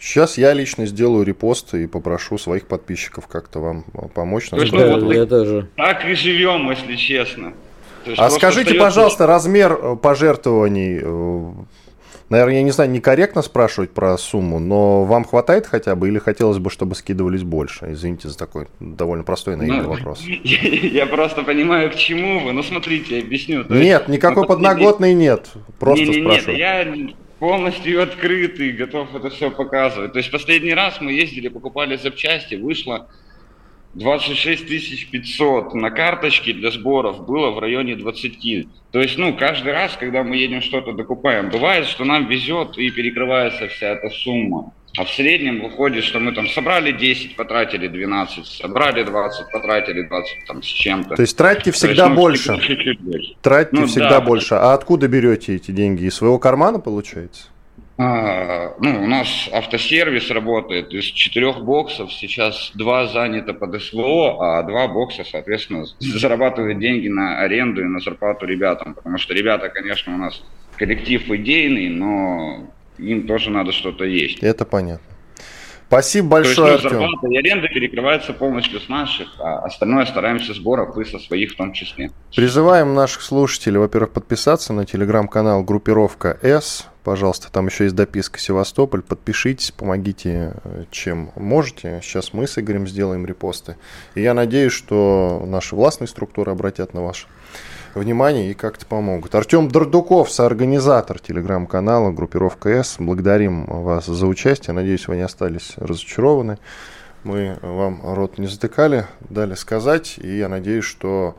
Сейчас 0.00 0.38
я 0.38 0.54
лично 0.54 0.86
сделаю 0.86 1.26
репост 1.26 1.74
и 1.74 1.86
попрошу 1.86 2.38
своих 2.38 2.66
подписчиков 2.66 3.26
как-то 3.26 3.60
вам 3.60 3.84
помочь. 4.14 4.48
То 4.48 4.56
есть, 4.56 4.72
ну, 4.72 4.98
вот 4.98 5.14
я 5.14 5.26
тоже. 5.26 5.68
Так 5.76 6.06
и 6.06 6.14
живем, 6.14 6.70
если 6.70 6.96
честно. 6.96 7.52
А 8.16 8.30
скажите, 8.30 8.60
остается... 8.60 8.84
пожалуйста, 8.84 9.26
размер 9.26 9.72
э, 9.72 9.96
пожертвований, 9.96 11.00
э, 11.02 11.52
наверное, 12.28 12.54
я 12.56 12.62
не 12.62 12.70
знаю, 12.70 12.90
некорректно 12.90 13.42
спрашивать 13.42 13.90
про 13.90 14.16
сумму, 14.16 14.58
но 14.58 15.04
вам 15.04 15.24
хватает 15.24 15.66
хотя 15.66 15.94
бы 15.94 16.08
или 16.08 16.18
хотелось 16.18 16.58
бы, 16.58 16.70
чтобы 16.70 16.94
скидывались 16.94 17.42
больше? 17.42 17.92
Извините 17.92 18.28
за 18.28 18.38
такой 18.38 18.68
довольно 18.78 19.24
простой 19.24 19.56
наивный 19.56 19.82
ну, 19.82 19.90
вопрос. 19.90 20.20
Я, 20.44 21.06
просто 21.06 21.42
понимаю, 21.42 21.90
к 21.90 21.96
чему 21.96 22.44
вы. 22.44 22.52
Ну, 22.52 22.62
смотрите, 22.62 23.18
я 23.18 23.22
объясню. 23.24 23.64
нет, 23.68 24.02
есть, 24.02 24.08
никакой 24.08 24.42
ну, 24.42 24.48
подноготной 24.48 25.14
нет. 25.14 25.48
Просто 25.78 26.04
не, 26.04 26.20
не, 26.20 26.22
спрашиваю. 26.22 26.56
Нет, 26.56 27.06
я 27.06 27.14
полностью 27.40 28.02
открытый, 28.02 28.72
готов 28.72 29.14
это 29.14 29.30
все 29.30 29.50
показывать. 29.50 30.12
То 30.12 30.18
есть 30.18 30.30
последний 30.30 30.74
раз 30.74 31.00
мы 31.00 31.12
ездили, 31.12 31.48
покупали 31.48 31.96
запчасти, 31.96 32.54
вышло 32.54 33.08
26 33.94 35.10
500 35.10 35.74
на 35.74 35.90
карточке 35.90 36.52
для 36.52 36.70
сборов 36.70 37.26
было 37.26 37.50
в 37.50 37.58
районе 37.58 37.96
20. 37.96 38.68
То 38.92 39.00
есть, 39.00 39.18
ну, 39.18 39.36
каждый 39.36 39.72
раз, 39.72 39.96
когда 39.98 40.22
мы 40.22 40.36
едем 40.36 40.62
что-то 40.62 40.92
докупаем, 40.92 41.50
бывает, 41.50 41.86
что 41.86 42.04
нам 42.04 42.28
везет 42.28 42.78
и 42.78 42.90
перекрывается 42.90 43.66
вся 43.68 43.88
эта 43.88 44.08
сумма. 44.10 44.72
А 44.98 45.04
в 45.04 45.10
среднем 45.10 45.62
выходит, 45.62 46.02
что 46.02 46.18
мы 46.18 46.32
там 46.32 46.48
собрали 46.48 46.90
10, 46.90 47.36
потратили 47.36 47.86
12, 47.86 48.44
собрали 48.44 49.04
20, 49.04 49.52
потратили 49.52 50.02
20 50.02 50.46
там 50.46 50.62
с 50.62 50.66
чем-то. 50.66 51.14
То 51.14 51.22
есть 51.22 51.36
тратьте 51.36 51.70
всегда 51.70 52.06
есть, 52.06 52.08
ну, 52.08 52.14
больше. 52.14 53.36
Тратьте 53.40 53.76
ну, 53.76 53.86
всегда 53.86 54.10
да, 54.10 54.20
больше. 54.20 54.54
А 54.54 54.74
откуда 54.74 55.06
берете 55.06 55.54
эти 55.54 55.70
деньги? 55.70 56.04
Из 56.04 56.14
своего 56.14 56.40
кармана 56.40 56.80
получается? 56.80 57.44
А, 58.02 58.76
ну, 58.80 59.02
у 59.02 59.06
нас 59.06 59.28
автосервис 59.52 60.30
работает 60.30 60.90
из 60.94 61.04
четырех 61.04 61.62
боксов. 61.62 62.10
Сейчас 62.10 62.72
два 62.74 63.06
занято 63.06 63.52
под 63.52 63.82
СВО, 63.82 64.38
а 64.40 64.62
два 64.62 64.88
бокса, 64.88 65.22
соответственно, 65.22 65.84
зарабатывают 65.98 66.78
деньги 66.78 67.08
на 67.08 67.40
аренду 67.40 67.82
и 67.82 67.84
на 67.84 68.00
зарплату 68.00 68.46
ребятам. 68.46 68.94
Потому 68.94 69.18
что 69.18 69.34
ребята, 69.34 69.68
конечно, 69.68 70.14
у 70.14 70.16
нас 70.16 70.42
коллектив 70.78 71.30
идейный, 71.30 71.90
но 71.90 72.70
им 72.96 73.26
тоже 73.26 73.50
надо 73.50 73.72
что-то 73.72 74.04
есть. 74.04 74.42
Это 74.42 74.64
понятно. 74.64 75.04
Спасибо 75.90 76.28
большое, 76.28 76.54
То 76.54 76.72
есть, 76.74 76.84
ну, 76.84 76.90
зарплата 76.90 77.26
и 77.26 77.36
аренда 77.36 77.66
перекрывается 77.66 78.32
полностью 78.32 78.78
с 78.78 78.88
наших, 78.88 79.34
а 79.40 79.64
остальное 79.64 80.06
стараемся 80.06 80.54
сборов 80.54 80.96
и 80.96 81.04
со 81.04 81.18
своих 81.18 81.54
в 81.54 81.56
том 81.56 81.72
числе. 81.72 82.12
Призываем 82.36 82.94
наших 82.94 83.22
слушателей, 83.22 83.78
во-первых, 83.78 84.12
подписаться 84.12 84.72
на 84.72 84.86
телеграм-канал 84.86 85.64
«Группировка 85.64 86.38
С». 86.42 86.86
Пожалуйста, 87.02 87.50
там 87.50 87.66
еще 87.66 87.84
есть 87.84 87.96
дописка 87.96 88.38
«Севастополь». 88.38 89.02
Подпишитесь, 89.02 89.72
помогите, 89.72 90.54
э, 90.62 90.84
чем 90.92 91.32
можете. 91.34 91.98
Сейчас 92.04 92.32
мы 92.34 92.46
с 92.46 92.56
Игорем 92.56 92.86
сделаем 92.86 93.26
репосты. 93.26 93.76
И 94.14 94.22
я 94.22 94.32
надеюсь, 94.32 94.72
что 94.72 95.42
наши 95.44 95.74
властные 95.74 96.06
структуры 96.06 96.52
обратят 96.52 96.94
на 96.94 97.02
ваше 97.02 97.26
внимание 97.94 98.50
и 98.50 98.54
как-то 98.54 98.86
помогут. 98.86 99.34
Артем 99.34 99.68
Дордуков, 99.68 100.30
соорганизатор 100.30 101.18
телеграм-канала 101.18 102.12
«Группировка 102.12 102.82
С». 102.82 102.96
Благодарим 102.98 103.64
вас 103.64 104.06
за 104.06 104.26
участие. 104.26 104.74
Надеюсь, 104.74 105.08
вы 105.08 105.16
не 105.16 105.22
остались 105.22 105.74
разочарованы. 105.76 106.58
Мы 107.24 107.58
вам 107.62 108.00
рот 108.02 108.38
не 108.38 108.46
затыкали, 108.46 109.06
дали 109.28 109.54
сказать. 109.54 110.16
И 110.18 110.38
я 110.38 110.48
надеюсь, 110.48 110.84
что 110.84 111.36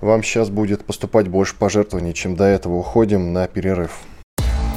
вам 0.00 0.22
сейчас 0.22 0.50
будет 0.50 0.84
поступать 0.84 1.28
больше 1.28 1.54
пожертвований, 1.56 2.14
чем 2.14 2.36
до 2.36 2.44
этого. 2.44 2.74
Уходим 2.74 3.32
на 3.32 3.46
перерыв. 3.46 4.00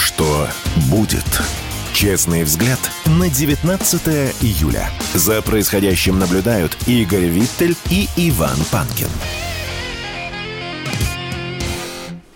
Что 0.00 0.48
будет? 0.90 1.26
Честный 1.92 2.42
взгляд 2.44 2.78
на 3.04 3.28
19 3.28 4.00
июля. 4.42 4.88
За 5.12 5.42
происходящим 5.42 6.18
наблюдают 6.18 6.74
Игорь 6.86 7.26
Виттель 7.26 7.76
и 7.90 8.08
Иван 8.16 8.56
Панкин. 8.72 9.10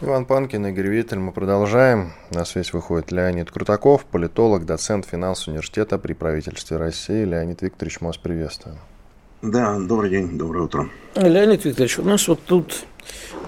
Иван 0.02 0.26
Панкин, 0.26 0.66
Игорь 0.66 0.88
Виттель. 0.88 1.18
Мы 1.18 1.33
продолжаем. 1.33 2.12
На 2.30 2.44
связь 2.44 2.75
выходит 2.75 3.11
Леонид 3.11 3.50
Крутаков, 3.50 4.04
политолог, 4.04 4.66
доцент 4.66 5.06
финансового 5.06 5.54
университета 5.54 5.97
при 5.97 6.12
правительстве 6.12 6.76
России. 6.76 7.25
Леонид 7.25 7.62
Викторович, 7.62 8.02
мы 8.02 8.09
вас 8.09 8.18
приветствуем. 8.18 8.76
Да, 9.43 9.79
добрый 9.79 10.11
день, 10.11 10.38
доброе 10.38 10.64
утро. 10.64 10.88
Леонид 11.17 11.64
Викторович, 11.64 11.99
у 11.99 12.05
нас 12.05 12.26
вот 12.29 12.41
тут 12.47 12.85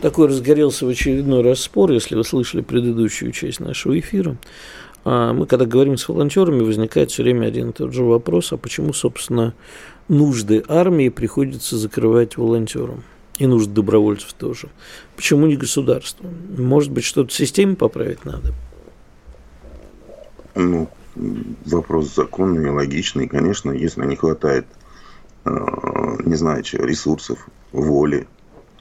такой 0.02 0.28
разгорелся 0.28 0.87
в 0.87 0.88
очередной 0.88 1.43
раз 1.43 1.61
спор, 1.61 1.90
если 1.90 2.14
вы 2.14 2.25
слышали 2.25 2.61
предыдущую 2.61 3.33
часть 3.33 3.61
нашего 3.61 3.99
эфира. 3.99 4.37
А 5.05 5.33
мы, 5.33 5.47
когда 5.47 5.64
говорим 5.66 5.97
с 5.97 6.09
волонтерами, 6.09 6.62
возникает 6.62 7.11
все 7.11 7.23
время 7.23 7.47
один 7.47 7.71
и 7.71 7.73
тот 7.73 7.93
же 7.93 8.02
вопрос, 8.02 8.52
а 8.52 8.57
почему, 8.57 8.93
собственно, 8.93 9.55
нужды 10.09 10.64
армии 10.69 11.09
приходится 11.09 11.76
закрывать 11.76 12.37
волонтерам? 12.37 13.05
И 13.38 13.47
нужды 13.47 13.73
добровольцев 13.73 14.33
тоже. 14.33 14.69
Почему 15.14 15.47
не 15.47 15.57
государство? 15.57 16.26
Может 16.57 16.90
быть, 16.90 17.05
что-то 17.05 17.31
в 17.31 17.35
системе 17.35 17.76
поправить 17.76 18.25
надо? 18.25 18.52
Ну, 20.55 20.88
вопрос 21.66 22.14
законный, 22.14 22.71
логичный. 22.71 23.28
Конечно, 23.28 23.71
если 23.73 24.05
не 24.07 24.16
хватает, 24.16 24.66
не 26.25 26.35
знаю, 26.35 26.62
ресурсов, 26.81 27.49
воли, 27.73 28.26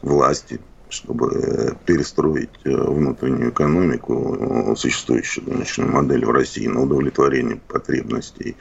власти, 0.02 0.60
чтобы 0.90 1.76
перестроить 1.86 2.50
э, 2.64 2.70
внутреннюю 2.70 3.52
экономику, 3.52 4.38
э, 4.72 4.76
существующую 4.76 5.46
рыночную 5.50 5.92
модель 5.92 6.26
в 6.26 6.32
России 6.32 6.68
на 6.68 6.84
удовлетворение 6.84 7.60
потребностей 7.68 8.56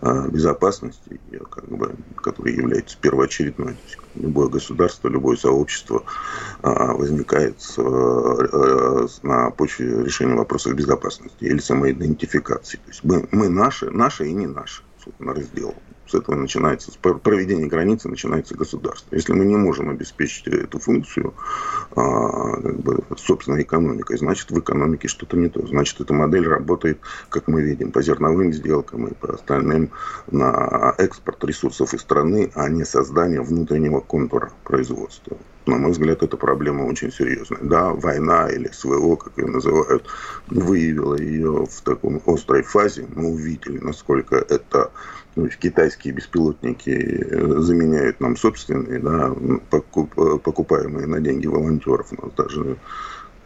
э, 0.00 0.28
безопасности, 0.28 1.20
как 1.50 1.68
бы, 1.68 1.94
которая 2.16 2.54
является 2.54 2.96
первоочередной. 3.00 3.76
Любое 4.14 4.48
государство, 4.48 5.08
любое 5.08 5.36
сообщество 5.36 6.04
возникает 6.62 7.56
на 7.76 9.50
почве 9.50 10.04
решения 10.04 10.34
вопросов 10.34 10.74
безопасности 10.74 11.44
или 11.44 11.58
самоидентификации. 11.58 12.76
То 12.76 12.88
есть 12.88 13.02
мы, 13.02 13.28
мы 13.32 13.48
наши, 13.48 13.90
наши 13.90 14.28
и 14.28 14.32
не 14.32 14.46
наши, 14.46 14.82
собственно, 15.04 15.34
раздел 15.34 15.74
с 16.14 16.16
этого 16.16 16.36
начинается, 16.36 16.92
с 16.92 16.96
проведения 16.96 17.66
границы 17.66 18.08
начинается 18.08 18.54
государство. 18.54 19.14
Если 19.14 19.32
мы 19.32 19.44
не 19.44 19.56
можем 19.56 19.90
обеспечить 19.90 20.46
эту 20.46 20.78
функцию 20.78 21.34
а, 21.96 22.60
как 22.60 22.80
бы, 22.80 23.02
собственной 23.16 23.62
экономикой, 23.62 24.16
значит 24.16 24.50
в 24.50 24.58
экономике 24.58 25.08
что-то 25.08 25.36
не 25.36 25.48
то. 25.48 25.66
Значит 25.66 26.00
эта 26.00 26.14
модель 26.14 26.46
работает, 26.46 27.00
как 27.28 27.48
мы 27.48 27.62
видим, 27.62 27.90
по 27.90 28.02
зерновым 28.02 28.52
сделкам 28.52 29.08
и 29.08 29.14
по 29.14 29.34
остальным 29.34 29.90
на 30.30 30.94
экспорт 30.98 31.42
ресурсов 31.44 31.94
из 31.94 32.00
страны, 32.00 32.50
а 32.54 32.68
не 32.68 32.84
создание 32.84 33.42
внутреннего 33.42 34.00
контура 34.00 34.52
производства. 34.62 35.36
На 35.66 35.78
мой 35.78 35.92
взгляд, 35.92 36.22
эта 36.22 36.36
проблема 36.36 36.82
очень 36.82 37.10
серьезная. 37.10 37.60
Да, 37.62 37.94
война 37.94 38.50
или 38.50 38.68
СВО, 38.68 39.16
как 39.16 39.38
ее 39.38 39.46
называют, 39.46 40.06
выявила 40.46 41.14
ее 41.14 41.64
в 41.64 41.80
таком 41.80 42.20
острой 42.26 42.62
фазе. 42.62 43.06
Мы 43.14 43.30
увидели, 43.30 43.78
насколько 43.78 44.36
это 44.36 44.90
ну, 45.36 45.48
китайские 45.48 46.14
беспилотники 46.14 46.90
э, 46.90 47.60
заменяют 47.60 48.20
нам 48.20 48.36
собственные, 48.36 49.00
да, 49.00 49.34
покуп, 49.70 50.14
покупаемые 50.42 51.06
на 51.06 51.20
деньги 51.20 51.46
волонтеров. 51.46 52.12
У 52.12 52.26
нас 52.26 52.34
даже 52.36 52.76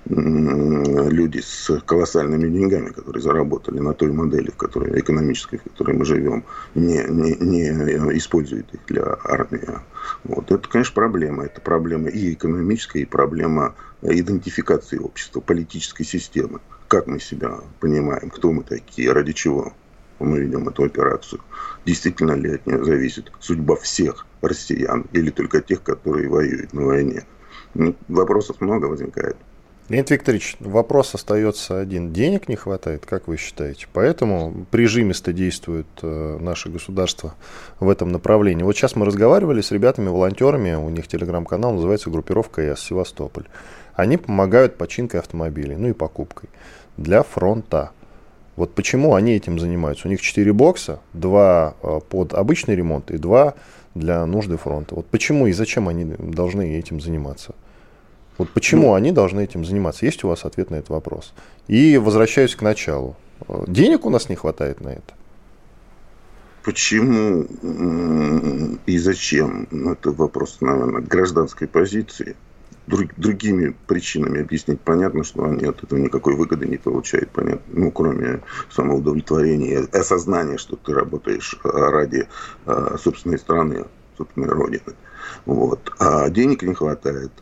люди 0.08 1.40
с 1.40 1.80
колоссальными 1.84 2.48
деньгами, 2.48 2.90
которые 2.90 3.22
заработали 3.22 3.78
на 3.78 3.92
той 3.92 4.10
модели, 4.10 4.50
в 4.50 4.56
которой, 4.56 4.98
экономической, 4.98 5.58
в 5.58 5.64
которой 5.64 5.96
мы 5.96 6.04
живем, 6.04 6.44
не, 6.74 7.04
не, 7.04 7.36
не 7.36 8.16
используют 8.16 8.72
их 8.72 8.80
для 8.86 9.18
армии. 9.24 9.68
Вот. 10.24 10.50
Это, 10.50 10.66
конечно, 10.66 10.94
проблема. 10.94 11.44
Это 11.44 11.60
проблема 11.60 12.08
и 12.08 12.32
экономическая, 12.32 13.00
и 13.00 13.04
проблема 13.04 13.74
идентификации 14.02 14.98
общества, 14.98 15.40
политической 15.40 16.04
системы. 16.04 16.60
Как 16.86 17.06
мы 17.06 17.20
себя 17.20 17.58
понимаем, 17.80 18.30
кто 18.30 18.50
мы 18.52 18.62
такие, 18.62 19.12
ради 19.12 19.32
чего 19.32 19.74
мы 20.24 20.40
ведем 20.40 20.68
эту 20.68 20.84
операцию. 20.84 21.40
Действительно 21.84 22.32
ли 22.32 22.54
от 22.54 22.66
нее 22.66 22.84
зависит 22.84 23.32
судьба 23.40 23.76
всех 23.76 24.26
россиян 24.42 25.06
или 25.12 25.30
только 25.30 25.60
тех, 25.60 25.82
которые 25.82 26.28
воюют 26.28 26.72
на 26.72 26.84
войне? 26.84 27.24
Ну, 27.74 27.94
вопросов 28.08 28.60
много 28.60 28.86
возникает. 28.86 29.36
Леонид 29.88 30.10
Викторович, 30.10 30.56
вопрос 30.60 31.14
остается 31.14 31.80
один. 31.80 32.12
Денег 32.12 32.46
не 32.46 32.56
хватает, 32.56 33.06
как 33.06 33.26
вы 33.26 33.38
считаете? 33.38 33.86
Поэтому 33.94 34.66
прижимисто 34.70 35.32
действует 35.32 35.86
э, 36.02 36.38
наше 36.38 36.68
государство 36.68 37.34
в 37.80 37.88
этом 37.88 38.12
направлении. 38.12 38.64
Вот 38.64 38.76
сейчас 38.76 38.96
мы 38.96 39.06
разговаривали 39.06 39.62
с 39.62 39.70
ребятами, 39.70 40.10
волонтерами, 40.10 40.74
у 40.74 40.90
них 40.90 41.08
телеграм-канал 41.08 41.72
называется 41.72 42.10
«Группировка 42.10 42.60
ЯС 42.60 42.80
Севастополь». 42.80 43.46
Они 43.94 44.18
помогают 44.18 44.76
починкой 44.76 45.20
автомобилей, 45.20 45.76
ну 45.76 45.88
и 45.88 45.92
покупкой 45.94 46.50
для 46.98 47.22
фронта. 47.22 47.92
Вот 48.58 48.74
почему 48.74 49.14
они 49.14 49.36
этим 49.36 49.60
занимаются? 49.60 50.08
У 50.08 50.10
них 50.10 50.20
четыре 50.20 50.52
бокса, 50.52 50.98
два 51.12 51.76
э, 51.80 52.00
под 52.08 52.34
обычный 52.34 52.74
ремонт 52.74 53.12
и 53.12 53.16
два 53.16 53.54
для 53.94 54.26
нужды 54.26 54.56
фронта. 54.56 54.96
Вот 54.96 55.06
почему 55.06 55.46
и 55.46 55.52
зачем 55.52 55.88
они 55.88 56.04
должны 56.18 56.76
этим 56.76 57.00
заниматься? 57.00 57.54
Вот 58.36 58.50
почему 58.50 58.88
ну, 58.88 58.94
они 58.94 59.12
должны 59.12 59.44
этим 59.44 59.64
заниматься? 59.64 60.06
Есть 60.06 60.24
у 60.24 60.28
вас 60.28 60.44
ответ 60.44 60.70
на 60.70 60.74
этот 60.74 60.90
вопрос? 60.90 61.34
И 61.68 61.98
возвращаюсь 61.98 62.56
к 62.56 62.62
началу. 62.62 63.14
Денег 63.68 64.04
у 64.04 64.10
нас 64.10 64.28
не 64.28 64.34
хватает 64.34 64.80
на 64.80 64.88
это? 64.88 65.14
Почему 66.64 67.46
и 68.86 68.98
зачем? 68.98 69.68
Ну, 69.70 69.92
это 69.92 70.10
вопрос, 70.10 70.58
наверное, 70.60 71.00
гражданской 71.00 71.68
позиции. 71.68 72.34
Друг, 72.88 73.10
другими 73.18 73.76
причинами 73.86 74.40
объяснить 74.40 74.80
понятно, 74.80 75.22
что 75.22 75.44
они 75.44 75.66
от 75.66 75.84
этого 75.84 75.98
никакой 75.98 76.34
выгоды 76.36 76.66
не 76.66 76.78
получают, 76.78 77.30
понятно. 77.32 77.62
Ну, 77.68 77.90
кроме 77.90 78.40
самоудовлетворения 78.70 79.82
и 79.82 79.98
осознания, 79.98 80.56
что 80.56 80.76
ты 80.76 80.94
работаешь 80.94 81.54
а, 81.64 81.90
ради 81.90 82.28
а, 82.64 82.96
собственной 82.96 83.38
страны, 83.38 83.84
собственной 84.16 84.48
родины. 84.48 84.94
Вот. 85.46 85.92
А 85.98 86.28
денег 86.30 86.62
не 86.62 86.74
хватает. 86.74 87.32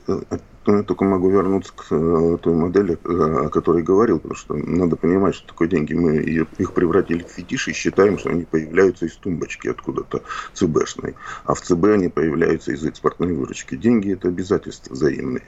Я 0.66 0.82
только 0.82 1.04
могу 1.04 1.30
вернуться 1.30 1.72
к 1.74 1.86
э, 1.90 2.38
той 2.42 2.54
модели, 2.54 2.98
э, 3.04 3.46
о 3.46 3.48
которой 3.50 3.84
говорил, 3.84 4.18
потому 4.18 4.34
что 4.34 4.54
надо 4.54 4.96
понимать, 4.96 5.36
что 5.36 5.46
такое 5.46 5.68
деньги. 5.68 5.94
Мы 5.94 6.16
их 6.58 6.72
превратили 6.72 7.22
в 7.22 7.28
фетиш 7.28 7.68
и 7.68 7.72
считаем, 7.72 8.18
что 8.18 8.30
они 8.30 8.44
появляются 8.44 9.06
из 9.06 9.14
тумбочки 9.16 9.68
откуда-то 9.68 10.22
ЦБшной. 10.54 11.14
А 11.44 11.54
в 11.54 11.60
ЦБ 11.60 11.84
они 11.84 12.08
появляются 12.08 12.72
из 12.72 12.84
экспортной 12.84 13.32
выручки. 13.32 13.76
Деньги– 13.76 14.12
это 14.14 14.28
обязательства 14.28 14.94
взаимные. 14.94 15.44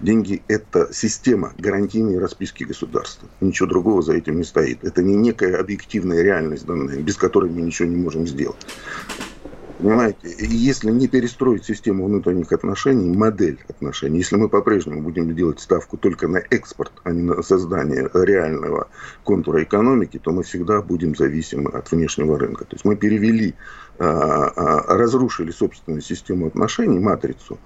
Деньги– 0.00 0.42
это 0.48 0.92
система 0.92 1.54
гарантийной 1.56 2.18
расписки 2.18 2.64
государства. 2.64 3.26
Ничего 3.40 3.68
другого 3.68 4.02
за 4.02 4.14
этим 4.14 4.36
не 4.36 4.44
стоит. 4.44 4.84
Это 4.84 5.02
не 5.02 5.16
некая 5.16 5.58
объективная 5.58 6.22
реальность 6.22 6.66
данная, 6.66 7.00
без 7.00 7.16
которой 7.16 7.50
мы 7.50 7.62
ничего 7.62 7.88
не 7.88 7.96
можем 7.96 8.26
сделать. 8.26 8.66
Понимаете, 9.78 10.34
если 10.40 10.90
не 10.90 11.06
перестроить 11.06 11.64
систему 11.64 12.06
внутренних 12.06 12.50
отношений, 12.50 13.16
модель 13.16 13.60
отношений, 13.68 14.18
если 14.18 14.34
мы 14.34 14.48
по-прежнему 14.48 15.02
будем 15.02 15.32
делать 15.36 15.60
ставку 15.60 15.96
только 15.96 16.26
на 16.26 16.38
экспорт, 16.50 16.90
а 17.04 17.12
не 17.12 17.22
на 17.22 17.42
создание 17.42 18.10
реального 18.12 18.88
контура 19.22 19.62
экономики, 19.62 20.18
то 20.18 20.32
мы 20.32 20.42
всегда 20.42 20.82
будем 20.82 21.14
зависимы 21.14 21.70
от 21.70 21.92
внешнего 21.92 22.36
рынка. 22.36 22.64
То 22.64 22.74
есть 22.74 22.84
мы 22.84 22.96
перевели, 22.96 23.54
а, 24.00 24.48
а, 24.56 24.96
разрушили 24.96 25.52
собственную 25.52 26.02
систему 26.02 26.48
отношений, 26.48 26.98
матрицу, 26.98 27.60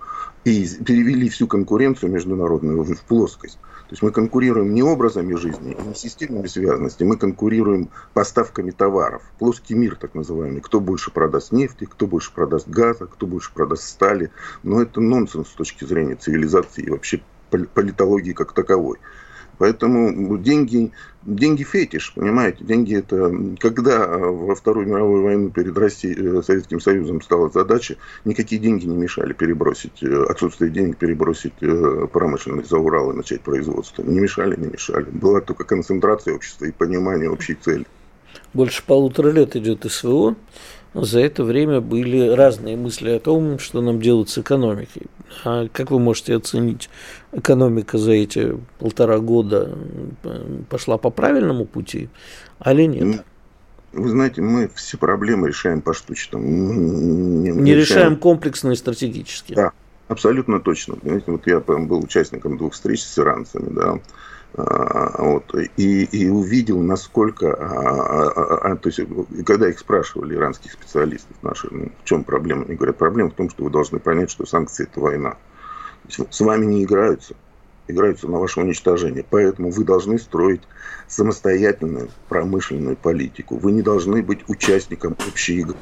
и 0.44 0.68
перевели 0.84 1.30
всю 1.30 1.46
конкуренцию 1.46 2.12
международную 2.12 2.82
в 2.82 3.02
плоскость. 3.04 3.58
То 3.92 3.94
есть 3.94 4.02
мы 4.02 4.10
конкурируем 4.10 4.72
не 4.72 4.82
образами 4.82 5.34
жизни, 5.34 5.76
не 5.86 5.94
системами 5.94 6.46
связанности, 6.46 7.02
мы 7.02 7.18
конкурируем 7.18 7.90
поставками 8.14 8.70
товаров. 8.70 9.20
Плоский 9.38 9.74
мир, 9.74 9.96
так 9.96 10.14
называемый. 10.14 10.62
Кто 10.62 10.80
больше 10.80 11.10
продаст 11.10 11.52
нефти, 11.52 11.84
кто 11.84 12.06
больше 12.06 12.32
продаст 12.32 12.66
газа, 12.66 13.04
кто 13.04 13.26
больше 13.26 13.52
продаст 13.52 13.82
стали. 13.82 14.30
Но 14.62 14.80
это 14.80 15.02
нонсенс 15.02 15.48
с 15.48 15.52
точки 15.52 15.84
зрения 15.84 16.14
цивилизации 16.14 16.84
и 16.84 16.88
вообще 16.88 17.20
политологии 17.50 18.32
как 18.32 18.54
таковой. 18.54 18.96
Поэтому 19.62 20.38
деньги, 20.38 20.90
деньги 21.22 21.62
фетиш, 21.62 22.14
понимаете, 22.16 22.64
деньги 22.64 22.96
это, 22.96 23.32
когда 23.60 24.08
во 24.08 24.56
Вторую 24.56 24.88
мировую 24.88 25.22
войну 25.22 25.50
перед 25.50 25.78
Россией, 25.78 26.16
э, 26.18 26.42
Советским 26.42 26.80
Союзом 26.80 27.22
стала 27.22 27.48
задача, 27.48 27.94
никакие 28.24 28.60
деньги 28.60 28.86
не 28.86 28.96
мешали 28.96 29.32
перебросить, 29.32 30.02
э, 30.02 30.24
отсутствие 30.28 30.72
денег 30.72 30.96
перебросить 30.96 31.52
э, 31.60 32.08
промышленность 32.12 32.70
за 32.70 32.78
Урал 32.78 33.12
и 33.12 33.16
начать 33.16 33.42
производство. 33.42 34.02
Не 34.02 34.18
мешали, 34.18 34.58
не 34.58 34.66
мешали. 34.66 35.06
Была 35.12 35.40
только 35.40 35.62
концентрация 35.62 36.34
общества 36.34 36.64
и 36.64 36.72
понимание 36.72 37.30
общей 37.30 37.54
цели. 37.54 37.86
Больше 38.54 38.82
полутора 38.84 39.30
лет 39.30 39.54
идет 39.54 39.86
СВО. 39.88 40.34
За 40.94 41.20
это 41.20 41.42
время 41.42 41.80
были 41.80 42.28
разные 42.28 42.76
мысли 42.76 43.10
о 43.10 43.20
том, 43.20 43.58
что 43.58 43.80
нам 43.80 44.00
делать 44.02 44.28
с 44.28 44.38
экономикой. 44.38 45.06
А 45.44 45.68
как 45.68 45.90
вы 45.90 45.98
можете 45.98 46.34
оценить, 46.34 46.90
экономика 47.32 47.98
за 47.98 48.12
эти 48.12 48.58
полтора 48.78 49.18
года 49.18 49.76
пошла 50.68 50.98
по 50.98 51.10
правильному 51.10 51.64
пути, 51.64 52.08
а 52.58 52.72
или 52.72 52.84
нет? 52.84 53.24
Вы 53.92 54.08
знаете, 54.08 54.40
мы 54.40 54.70
все 54.74 54.96
проблемы 54.96 55.48
решаем 55.48 55.82
поштучно. 55.82 56.38
Не, 56.38 57.50
не, 57.50 57.50
не 57.50 57.74
решаем 57.74 58.16
комплексно 58.16 58.70
и 58.70 58.76
стратегически. 58.76 59.54
Да, 59.54 59.72
абсолютно 60.08 60.60
точно. 60.60 60.96
Понимаете, 60.96 61.30
вот 61.30 61.46
я 61.46 61.60
был 61.60 62.02
участником 62.02 62.56
двух 62.56 62.72
встреч 62.72 63.02
с 63.02 63.18
иранцами, 63.18 63.68
да, 63.70 63.98
а, 64.54 65.22
вот, 65.22 65.54
и, 65.76 66.04
и 66.04 66.28
увидел, 66.28 66.78
насколько, 66.80 67.54
а, 67.54 68.28
а, 68.28 68.72
а, 68.72 68.76
то 68.76 68.90
есть, 68.90 69.00
когда 69.46 69.68
их 69.68 69.78
спрашивали, 69.78 70.34
иранских 70.34 70.72
специалистов 70.72 71.36
наши, 71.42 71.68
ну, 71.70 71.90
в 72.02 72.04
чем 72.04 72.22
проблема, 72.22 72.64
они 72.66 72.76
говорят, 72.76 72.98
проблема 72.98 73.30
в 73.30 73.34
том, 73.34 73.48
что 73.48 73.64
вы 73.64 73.70
должны 73.70 73.98
понять, 73.98 74.30
что 74.30 74.44
санкции– 74.44 74.86
это 74.90 75.00
война. 75.00 75.36
С 76.08 76.40
вами 76.40 76.66
не 76.66 76.84
играются, 76.84 77.34
играются 77.88 78.28
на 78.28 78.38
ваше 78.38 78.60
уничтожение. 78.60 79.24
Поэтому 79.28 79.70
вы 79.70 79.84
должны 79.84 80.18
строить 80.18 80.62
самостоятельную 81.08 82.10
промышленную 82.28 82.96
политику. 82.96 83.56
Вы 83.56 83.72
не 83.72 83.82
должны 83.82 84.22
быть 84.22 84.40
участником 84.48 85.16
общей 85.28 85.60
игры. 85.60 85.76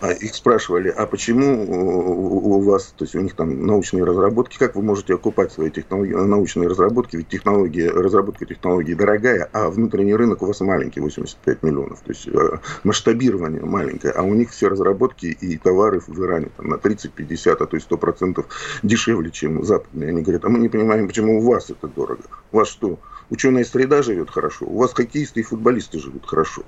А 0.00 0.12
их 0.12 0.34
спрашивали, 0.34 0.88
а 0.88 1.06
почему 1.06 2.56
у 2.56 2.60
вас, 2.62 2.94
то 2.96 3.04
есть 3.04 3.14
у 3.14 3.20
них 3.20 3.34
там 3.34 3.66
научные 3.66 4.04
разработки, 4.04 4.58
как 4.58 4.74
вы 4.74 4.82
можете 4.82 5.14
окупать 5.14 5.52
свои 5.52 5.70
технологии, 5.70 6.14
научные 6.14 6.68
разработки, 6.68 7.16
ведь 7.16 7.28
технологии, 7.28 7.86
разработка 7.86 8.46
технологий 8.46 8.94
дорогая, 8.94 9.48
а 9.52 9.68
внутренний 9.68 10.14
рынок 10.14 10.40
у 10.42 10.46
вас 10.46 10.60
маленький, 10.60 11.00
85 11.00 11.62
миллионов, 11.62 12.00
то 12.00 12.12
есть 12.12 12.26
э, 12.28 12.58
масштабирование 12.82 13.62
маленькое, 13.62 14.14
а 14.14 14.22
у 14.22 14.32
них 14.32 14.50
все 14.50 14.68
разработки 14.68 15.26
и 15.26 15.58
товары 15.58 16.00
в 16.00 16.18
Иране 16.18 16.48
там, 16.56 16.68
на 16.68 16.76
30-50, 16.76 17.56
а 17.60 17.66
то 17.66 17.76
есть 17.76 17.90
100% 17.90 18.44
дешевле, 18.82 19.30
чем 19.30 19.64
западные. 19.64 20.08
Они 20.08 20.22
говорят, 20.22 20.46
а 20.46 20.48
мы 20.48 20.60
не 20.60 20.70
понимаем, 20.70 21.08
почему 21.08 21.40
у 21.40 21.42
вас 21.42 21.68
это 21.68 21.88
дорого. 21.88 22.22
У 22.52 22.56
вас 22.56 22.68
что, 22.68 22.98
ученая 23.28 23.64
среда 23.64 24.02
живет 24.02 24.30
хорошо, 24.30 24.64
у 24.66 24.78
вас 24.78 24.94
хоккеисты 24.94 25.40
и 25.40 25.42
футболисты 25.42 25.98
живут 25.98 26.26
хорошо. 26.26 26.62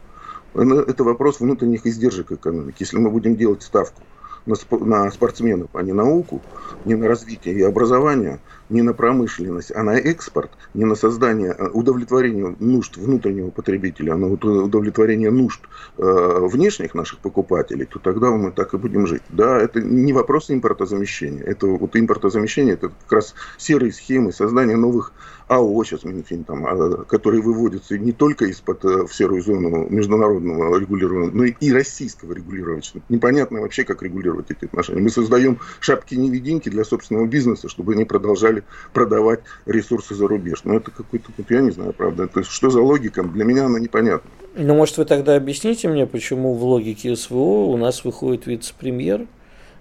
Это 0.54 1.04
вопрос 1.04 1.40
внутренних 1.40 1.86
издержек 1.86 2.32
экономики. 2.32 2.76
Если 2.80 2.98
мы 2.98 3.10
будем 3.10 3.36
делать 3.36 3.62
ставку 3.62 4.02
на, 4.46 5.10
спортсменов, 5.10 5.70
а 5.74 5.82
не 5.82 5.92
науку, 5.92 6.40
не 6.84 6.94
на 6.94 7.08
развитие 7.08 7.54
и 7.54 7.62
образование, 7.62 8.40
не 8.70 8.82
на 8.82 8.92
промышленность, 8.92 9.70
а 9.74 9.82
на 9.82 9.96
экспорт, 9.96 10.50
не 10.74 10.84
на 10.84 10.94
создание, 10.94 11.52
а 11.52 11.68
удовлетворение 11.68 12.56
нужд 12.58 12.96
внутреннего 12.96 13.50
потребителя, 13.50 14.14
а 14.14 14.16
на 14.16 14.32
удовлетворение 14.32 15.30
нужд 15.30 15.60
э, 15.98 16.02
внешних 16.50 16.94
наших 16.94 17.18
покупателей, 17.18 17.86
то 17.86 17.98
тогда 17.98 18.30
мы 18.30 18.50
так 18.50 18.74
и 18.74 18.78
будем 18.78 19.06
жить. 19.06 19.22
Да, 19.28 19.58
это 19.58 19.80
не 19.80 20.12
вопрос 20.12 20.50
импортозамещения. 20.50 21.42
Это 21.42 21.66
вот 21.66 21.94
импортозамещение, 21.96 22.74
это 22.74 22.88
как 22.88 23.12
раз 23.12 23.34
серые 23.58 23.92
схемы 23.92 24.32
создания 24.32 24.76
новых 24.76 25.12
АО, 25.52 25.84
сейчас 25.84 26.04
Минфин, 26.04 26.44
там, 26.44 26.66
а, 26.66 27.04
которые 27.04 27.42
выводятся 27.42 27.98
не 27.98 28.12
только 28.12 28.46
из-под 28.46 28.84
э, 28.84 29.06
в 29.06 29.14
серую 29.14 29.42
зону 29.42 29.86
международного 29.90 30.78
регулирования, 30.78 31.30
но 31.32 31.44
и 31.44 31.72
российского 31.72 32.32
регулирования. 32.32 32.82
Непонятно 33.08 33.60
вообще, 33.60 33.84
как 33.84 34.02
регулировать 34.02 34.50
эти 34.50 34.64
отношения. 34.64 35.00
Мы 35.00 35.10
создаем 35.10 35.58
шапки-невидимки 35.80 36.68
для 36.68 36.84
собственного 36.84 37.26
бизнеса, 37.26 37.68
чтобы 37.68 37.92
они 37.92 38.04
продолжали 38.04 38.64
продавать 38.92 39.40
ресурсы 39.66 40.14
за 40.14 40.26
рубеж. 40.26 40.64
Но 40.64 40.76
это 40.76 40.90
какой-то, 40.90 41.32
я 41.48 41.60
не 41.60 41.70
знаю, 41.70 41.92
правда, 41.92 42.24
это 42.24 42.42
что 42.42 42.70
за 42.70 42.80
логика? 42.80 43.22
Для 43.22 43.44
меня 43.44 43.66
она 43.66 43.78
непонятна. 43.78 44.30
Ну, 44.54 44.74
может, 44.74 44.96
вы 44.98 45.04
тогда 45.04 45.36
объясните 45.36 45.88
мне, 45.88 46.06
почему 46.06 46.54
в 46.54 46.64
логике 46.64 47.14
СВО 47.14 47.66
у 47.66 47.76
нас 47.76 48.04
выходит 48.04 48.46
вице-премьер 48.46 49.26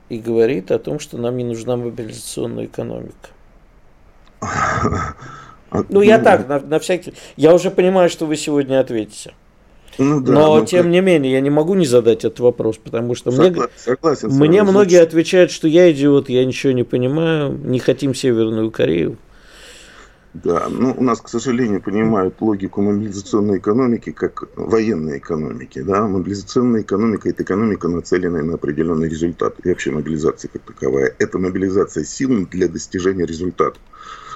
и 0.09 0.19
говорит 0.19 0.71
о 0.71 0.79
том, 0.79 0.99
что 0.99 1.17
нам 1.17 1.37
не 1.37 1.43
нужна 1.43 1.77
мобилизационная 1.77 2.65
экономика? 2.65 3.29
Ну, 5.89 6.01
я 6.01 6.19
так, 6.19 6.47
на, 6.47 6.59
на 6.59 6.79
всякий... 6.79 7.13
Я 7.37 7.53
уже 7.53 7.71
понимаю, 7.71 8.09
что 8.09 8.25
вы 8.25 8.35
сегодня 8.35 8.79
ответите. 8.79 9.33
Ну, 9.97 10.21
да, 10.21 10.33
Но, 10.33 10.57
ну, 10.57 10.65
тем 10.65 10.83
как... 10.83 10.91
не 10.91 11.01
менее, 11.01 11.33
я 11.33 11.41
не 11.41 11.49
могу 11.49 11.75
не 11.75 11.85
задать 11.85 12.19
этот 12.19 12.39
вопрос, 12.39 12.77
потому 12.77 13.15
что 13.15 13.31
Согла... 13.31 13.65
мне, 13.65 13.73
согласен, 13.75 14.29
мне 14.29 14.63
многие 14.63 15.01
отвечают, 15.01 15.51
что 15.51 15.67
я 15.67 15.91
идиот, 15.91 16.29
я 16.29 16.45
ничего 16.45 16.73
не 16.73 16.83
понимаю, 16.83 17.51
не 17.51 17.79
хотим 17.79 18.15
Северную 18.15 18.71
Корею. 18.71 19.17
Да, 20.33 20.67
ну 20.69 20.95
у 20.97 21.03
нас, 21.03 21.19
к 21.19 21.27
сожалению, 21.27 21.81
понимают 21.81 22.35
логику 22.39 22.81
мобилизационной 22.81 23.57
экономики 23.57 24.11
как 24.11 24.45
военной 24.55 25.17
экономики. 25.17 25.81
Да? 25.81 26.07
Мобилизационная 26.07 26.83
экономика– 26.83 27.27
это 27.29 27.43
экономика, 27.43 27.89
нацеленная 27.89 28.41
на 28.41 28.53
определенный 28.53 29.09
результат. 29.09 29.55
И 29.65 29.67
вообще 29.67 29.91
мобилизация 29.91 30.47
как 30.47 30.61
таковая– 30.61 31.13
это 31.19 31.37
мобилизация 31.37 32.05
сил 32.05 32.47
для 32.49 32.69
достижения 32.69 33.25
результата 33.25 33.77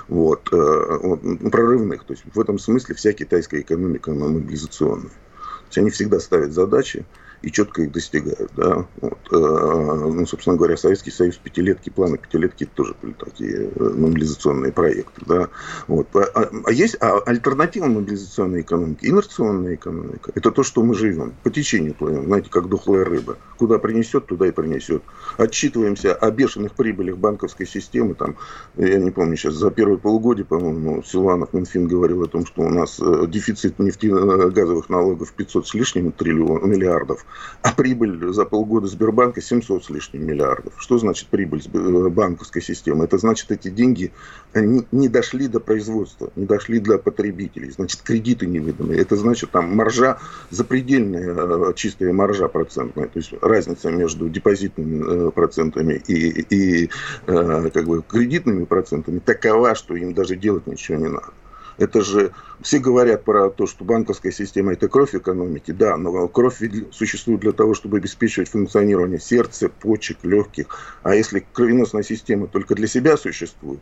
вот, 0.07 0.49
э, 0.51 1.49
прорывных. 1.49 2.03
То 2.05 2.13
есть 2.13 2.23
в 2.33 2.39
этом 2.39 2.59
смысле 2.59 2.95
вся 2.95 3.13
китайская 3.13 3.61
экономика 3.61 4.11
мобилизационная. 4.11 5.09
То 5.09 5.67
есть 5.67 5.77
они 5.77 5.89
всегда 5.89 6.19
ставят 6.19 6.53
задачи 6.53 7.05
и 7.41 7.51
четко 7.51 7.83
их 7.83 7.91
достигают. 7.91 8.51
Да? 8.55 8.85
Вот, 9.01 9.19
э, 9.31 9.35
ну, 9.35 10.25
собственно 10.25 10.55
говоря, 10.55 10.77
Советский 10.77 11.11
Союз 11.11 11.37
пятилетки, 11.37 11.89
планы 11.89 12.17
пятилетки 12.17 12.63
это 12.63 12.73
тоже 12.73 12.95
были 13.01 13.13
такие 13.13 13.69
э, 13.75 13.83
мобилизационные 13.83 14.71
проекты. 14.71 15.21
Да? 15.25 15.49
Вот. 15.87 16.07
А, 16.15 16.49
а 16.65 16.71
есть 16.71 16.97
а 16.99 17.19
альтернатива 17.19 17.85
мобилизационной 17.85 18.61
экономики, 18.61 19.05
инерционная 19.05 19.75
экономика. 19.75 20.31
Это 20.35 20.51
то, 20.51 20.63
что 20.63 20.83
мы 20.83 20.95
живем, 20.95 21.33
по 21.43 21.49
течению 21.49 21.93
плывем, 21.93 22.25
знаете, 22.25 22.49
как 22.49 22.69
дохлая 22.69 23.05
рыба. 23.05 23.37
Куда 23.57 23.79
принесет, 23.79 24.25
туда 24.25 24.47
и 24.47 24.51
принесет. 24.51 25.03
Отчитываемся 25.37 26.13
о 26.13 26.31
бешеных 26.31 26.73
прибылях 26.73 27.17
банковской 27.17 27.65
системы. 27.65 28.15
Там, 28.15 28.37
я 28.75 28.97
не 28.97 29.11
помню 29.11 29.35
сейчас, 29.35 29.55
за 29.55 29.71
первое 29.71 29.97
полугодие, 29.97 30.45
по-моему, 30.45 31.03
Силуанов 31.03 31.53
Минфин 31.53 31.87
говорил 31.87 32.23
о 32.23 32.27
том, 32.27 32.45
что 32.45 32.63
у 32.63 32.69
нас 32.69 32.99
э, 32.99 33.25
дефицит 33.27 33.79
нефтегазовых 33.79 34.89
налогов 34.89 35.31
500 35.33 35.67
с 35.67 35.73
лишним 35.73 36.11
триллион, 36.11 36.69
миллиардов 36.69 37.24
а 37.61 37.71
прибыль 37.71 38.31
за 38.31 38.45
полгода 38.45 38.87
Сбербанка 38.87 39.41
700 39.41 39.85
с 39.85 39.89
лишним 39.89 40.25
миллиардов. 40.25 40.73
Что 40.77 40.97
значит 40.97 41.27
прибыль 41.29 41.63
э, 41.73 42.09
банковской 42.09 42.61
системы? 42.61 43.05
Это 43.05 43.17
значит, 43.17 43.51
эти 43.51 43.69
деньги 43.69 44.11
не 44.53 45.09
дошли 45.09 45.47
до 45.47 45.59
производства, 45.59 46.31
не 46.35 46.45
дошли 46.45 46.79
до 46.79 46.97
потребителей. 46.97 47.71
Значит, 47.71 48.01
кредиты 48.03 48.45
не 48.45 48.59
выданы. 48.59 48.93
Это 48.93 49.15
значит, 49.15 49.51
там 49.51 49.75
маржа 49.75 50.19
запредельная, 50.51 51.35
э, 51.35 51.73
чистая 51.75 52.13
маржа 52.13 52.47
процентная. 52.47 53.07
То 53.07 53.19
есть 53.19 53.33
разница 53.41 53.89
между 53.89 54.29
депозитными 54.29 55.27
э, 55.27 55.31
процентами 55.31 56.01
и, 56.07 56.85
и 56.85 56.89
как 57.25 57.85
бы, 57.85 58.03
кредитными 58.03 58.65
процентами 58.65 59.19
такова, 59.19 59.75
что 59.75 59.95
им 59.95 60.13
даже 60.13 60.35
делать 60.35 60.67
ничего 60.67 60.97
не 60.97 61.07
надо. 61.07 61.33
Это 61.77 62.01
же 62.01 62.31
все 62.61 62.79
говорят 62.79 63.23
про 63.23 63.49
то, 63.49 63.67
что 63.67 63.83
банковская 63.83 64.31
система 64.31 64.73
это 64.73 64.87
кровь 64.87 65.13
экономики. 65.13 65.71
Да, 65.71 65.97
но 65.97 66.27
кровь 66.27 66.61
существует 66.91 67.41
для 67.41 67.51
того, 67.51 67.73
чтобы 67.73 67.97
обеспечивать 67.97 68.49
функционирование 68.49 69.19
сердца, 69.19 69.69
почек, 69.69 70.19
легких. 70.23 70.67
А 71.03 71.15
если 71.15 71.45
кровеносная 71.53 72.03
система 72.03 72.47
только 72.47 72.75
для 72.75 72.87
себя 72.87 73.17
существует, 73.17 73.81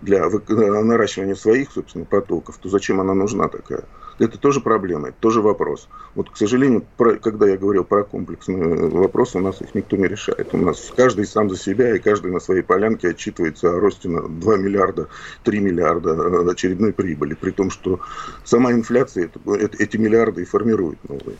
для 0.00 0.28
наращивания 0.28 1.34
своих, 1.34 1.72
собственно, 1.72 2.04
потоков, 2.04 2.58
то 2.58 2.68
зачем 2.68 3.00
она 3.00 3.14
нужна 3.14 3.48
такая? 3.48 3.84
Это 4.18 4.38
тоже 4.38 4.60
проблема, 4.60 5.08
это 5.08 5.16
тоже 5.18 5.40
вопрос. 5.40 5.88
Вот, 6.14 6.30
к 6.30 6.36
сожалению, 6.36 6.84
про, 6.96 7.16
когда 7.16 7.48
я 7.48 7.56
говорил 7.56 7.84
про 7.84 8.04
комплексные 8.04 8.88
вопросы, 8.88 9.38
у 9.38 9.40
нас 9.40 9.60
их 9.60 9.74
никто 9.74 9.96
не 9.96 10.06
решает. 10.06 10.54
У 10.54 10.58
нас 10.58 10.92
каждый 10.96 11.26
сам 11.26 11.50
за 11.50 11.56
себя, 11.56 11.96
и 11.96 11.98
каждый 11.98 12.30
на 12.30 12.38
своей 12.38 12.62
полянке 12.62 13.08
отчитывается 13.08 13.70
о 13.70 13.80
росте 13.80 14.08
на 14.08 14.28
2 14.28 14.56
миллиарда, 14.58 15.08
3 15.42 15.58
миллиарда 15.58 16.10
э, 16.10 16.50
очередной 16.50 16.92
прибыли, 16.92 17.34
при 17.34 17.50
том, 17.50 17.70
что 17.70 18.00
сама 18.44 18.72
инфляция 18.72 19.24
это, 19.24 19.40
это, 19.52 19.82
эти 19.82 19.96
миллиарды 19.96 20.42
и 20.42 20.44
формирует 20.44 20.98
новые. 21.08 21.36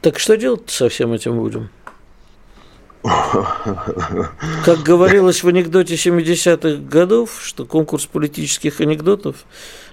Так 0.00 0.18
что 0.18 0.36
делать 0.36 0.70
со 0.70 0.88
всем 0.88 1.12
этим 1.12 1.36
будем? 1.36 1.70
Как 4.64 4.78
говорилось 4.84 5.42
в 5.42 5.48
анекдоте 5.48 5.94
70-х 5.94 6.82
годов, 6.82 7.38
что 7.42 7.64
конкурс 7.64 8.06
политических 8.06 8.80
анекдотов 8.80 9.46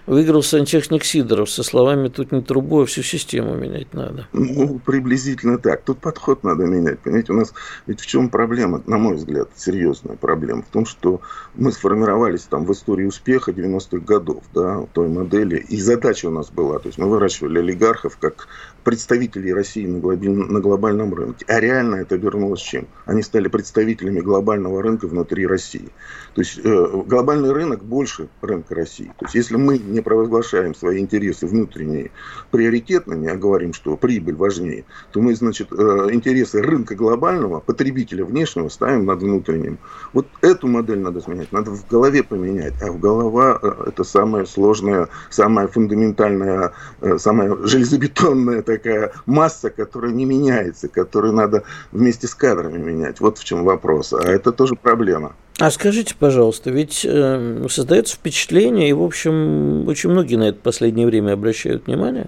выиграл 0.08 0.42
сантехник 0.42 1.04
Сидоров 1.04 1.50
со 1.52 1.62
словами 1.62 2.08
«тут 2.08 2.32
не 2.32 2.42
трубу, 2.42 2.82
а 2.82 2.86
всю 2.86 3.04
систему 3.04 3.56
менять 3.56 3.94
надо». 3.94 4.28
Ну, 4.34 4.80
приблизительно 4.80 5.60
так. 5.60 5.84
Тут 5.84 6.00
подход 6.00 6.44
надо 6.44 6.66
менять. 6.66 7.00
Понимаете, 7.00 7.34
у 7.34 7.36
нас 7.36 7.54
ведь 7.86 8.00
в 8.00 8.08
чем 8.08 8.30
проблема, 8.30 8.82
на 8.88 8.98
мой 8.98 9.16
взгляд, 9.16 9.50
серьезная 9.56 10.16
проблема? 10.16 10.64
В 10.64 10.70
том, 10.70 10.86
что 10.86 11.22
мы 11.54 11.72
сформировались 11.72 12.44
там 12.44 12.66
в 12.66 12.72
истории 12.72 13.06
успеха 13.06 13.52
90-х 13.52 14.00
годов, 14.00 14.44
да, 14.54 14.86
той 14.94 15.10
модели, 15.10 15.58
и 15.58 15.80
задача 15.80 16.28
у 16.28 16.32
нас 16.32 16.50
была, 16.50 16.80
то 16.80 16.88
есть 16.88 16.98
мы 16.98 17.10
выращивали 17.10 17.60
олигархов 17.60 18.18
как 18.18 18.48
представителей 18.84 19.54
России 19.54 19.86
на, 19.86 20.00
на 20.00 20.60
глобальном 20.62 21.14
рынке. 21.14 21.46
А 21.50 21.60
реально 21.60 21.96
это 21.96 22.16
обернулось 22.16 22.62
чем? 22.62 22.88
Они 23.06 23.22
стали 23.22 23.50
представителями 23.50 24.22
глобального 24.22 24.82
рынка 24.82 25.08
внутри 25.08 25.46
России. 25.46 25.90
То 26.38 26.42
есть 26.42 26.60
э, 26.64 27.02
глобальный 27.08 27.52
рынок 27.52 27.84
больше 27.84 28.30
рынка 28.44 28.76
России. 28.76 29.12
То 29.18 29.26
есть 29.26 29.34
если 29.34 29.56
мы 29.56 29.80
не 29.80 30.02
провозглашаем 30.02 30.76
свои 30.76 31.00
интересы 31.00 31.48
внутренние 31.48 32.12
приоритетными, 32.52 33.28
а 33.28 33.36
говорим, 33.36 33.74
что 33.74 33.98
прибыль 33.98 34.36
важнее, 34.36 34.86
то 35.12 35.20
мы, 35.20 35.34
значит, 35.34 35.70
э, 35.72 36.10
интересы 36.12 36.62
рынка 36.62 36.94
глобального, 36.94 37.60
потребителя 37.60 38.24
внешнего 38.24 38.70
ставим 38.70 39.08
над 39.08 39.24
внутренним. 39.24 39.80
Вот 40.14 40.28
эту 40.42 40.68
модель 40.68 41.00
надо 41.00 41.22
сменять, 41.22 41.52
надо 41.52 41.72
в 41.72 41.88
голове 41.88 42.22
поменять. 42.22 42.76
А 42.84 42.92
в 42.92 43.00
голова 43.00 43.58
э, 43.60 43.86
это 43.88 44.04
самая 44.04 44.46
сложная, 44.46 45.10
самая 45.32 45.68
фундаментальная, 45.68 46.72
э, 47.02 47.18
самая 47.18 47.58
железобетонная 47.66 48.62
такая 48.62 49.12
масса, 49.26 49.72
которая 49.72 50.12
не 50.12 50.26
меняется, 50.26 50.88
которую 50.88 51.34
надо 51.34 51.64
вместе 51.92 52.28
с 52.28 52.36
кадрами 52.36 52.78
менять. 52.78 53.22
Вот 53.22 53.40
в 53.40 53.44
чем 53.44 53.64
вопрос. 53.64 54.14
А 54.14 54.22
это 54.22 54.52
тоже 54.52 54.76
проблема. 54.76 55.34
А 55.60 55.72
скажите, 55.72 56.14
пожалуйста, 56.18 56.70
ведь 56.70 57.04
э, 57.04 57.66
создается 57.68 58.16
впечатление, 58.16 58.90
и, 58.90 58.94
в 58.94 59.02
общем, 59.02 59.88
очень 59.88 60.12
многие 60.12 60.36
на 60.36 60.50
это 60.50 60.60
последнее 60.60 61.08
время 61.08 61.34
обращают 61.34 61.88
внимание, 61.88 62.28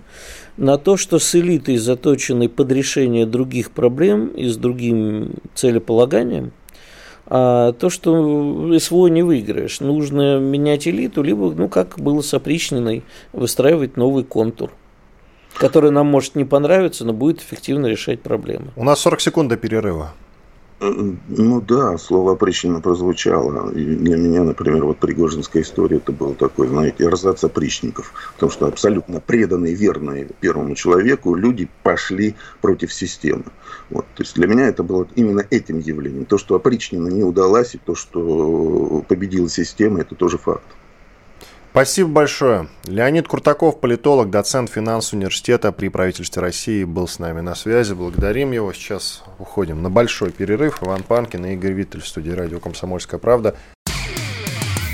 на 0.58 0.80
то, 0.80 0.98
что 0.98 1.20
с 1.20 1.36
элитой, 1.36 1.78
заточенной 1.78 2.50
под 2.50 2.72
решение 2.72 3.28
других 3.28 3.70
проблем 3.70 4.30
и 4.30 4.48
с 4.48 4.58
другим 4.58 5.34
целеполаганием, 5.54 6.54
а 7.28 7.74
то, 7.74 7.92
что 7.92 8.76
СВО 8.80 9.08
не 9.08 9.22
выиграешь, 9.22 9.80
нужно 9.80 10.40
менять 10.40 10.88
элиту, 10.88 11.22
либо, 11.22 11.52
ну, 11.52 11.70
как 11.70 12.00
было 12.00 12.22
с 12.22 12.34
опричниной, 12.34 13.04
выстраивать 13.32 13.96
новый 13.96 14.24
контур 14.24 14.72
который 15.56 15.92
нам 15.92 16.08
может 16.08 16.36
не 16.36 16.46
понравиться, 16.46 17.04
но 17.04 17.12
будет 17.12 17.42
эффективно 17.42 17.88
решать 17.88 18.22
проблемы. 18.22 18.72
У 18.78 18.84
нас 18.84 19.00
40 19.02 19.20
секунд 19.20 19.50
до 19.50 19.58
перерыва. 19.58 20.14
Ну 20.82 21.62
да, 21.62 21.98
слово 21.98 22.34
опричнина 22.34 22.80
прозвучало. 22.80 23.72
И 23.72 23.84
для 23.84 24.16
меня, 24.16 24.44
например, 24.44 24.86
вот 24.86 24.98
Пригожинская 24.98 25.62
история, 25.62 25.98
это 25.98 26.14
был 26.14 26.36
такой, 26.36 26.68
знаете, 26.68 27.04
эрзац 27.04 27.44
опричников. 27.44 28.14
Потому 28.36 28.52
что 28.52 28.68
абсолютно 28.68 29.20
преданные, 29.20 29.76
верные 29.76 30.30
первому 30.40 30.76
человеку 30.76 31.36
люди 31.36 31.70
пошли 31.84 32.36
против 32.62 32.94
системы. 32.94 33.46
Вот. 33.90 34.06
То 34.16 34.24
есть 34.24 34.36
для 34.36 34.48
меня 34.48 34.68
это 34.68 34.84
было 34.84 35.06
именно 35.16 35.44
этим 35.50 35.80
явлением. 35.80 36.26
То, 36.26 36.38
что 36.38 36.56
опричнина 36.56 37.10
не 37.10 37.24
удалась, 37.24 37.76
и 37.76 37.78
то, 37.78 37.96
что 37.96 39.04
победила 39.08 39.50
система, 39.50 40.00
это 40.00 40.16
тоже 40.16 40.38
факт. 40.38 40.64
Спасибо 41.72 42.10
большое. 42.10 42.68
Леонид 42.86 43.28
Куртаков, 43.28 43.80
политолог, 43.80 44.32
доцент 44.32 44.72
финансового 44.72 45.22
университета 45.22 45.72
при 45.72 45.90
правительстве 45.90 46.42
России, 46.42 46.84
был 46.84 47.08
с 47.08 47.20
нами 47.20 47.42
на 47.42 47.54
связи. 47.54 47.94
Благодарим 47.94 48.52
его. 48.52 48.74
Сейчас 48.74 49.24
уходим 49.38 49.84
на 49.84 49.90
большой 49.92 50.32
перерыв. 50.32 50.82
Иван 50.82 51.04
Панкин 51.04 51.46
и 51.46 51.54
Игорь 51.54 51.74
Виттель 51.74 52.02
в 52.02 52.08
студии 52.08 52.32
радио 52.32 52.60
«Комсомольская 52.60 53.20
правда». 53.20 53.56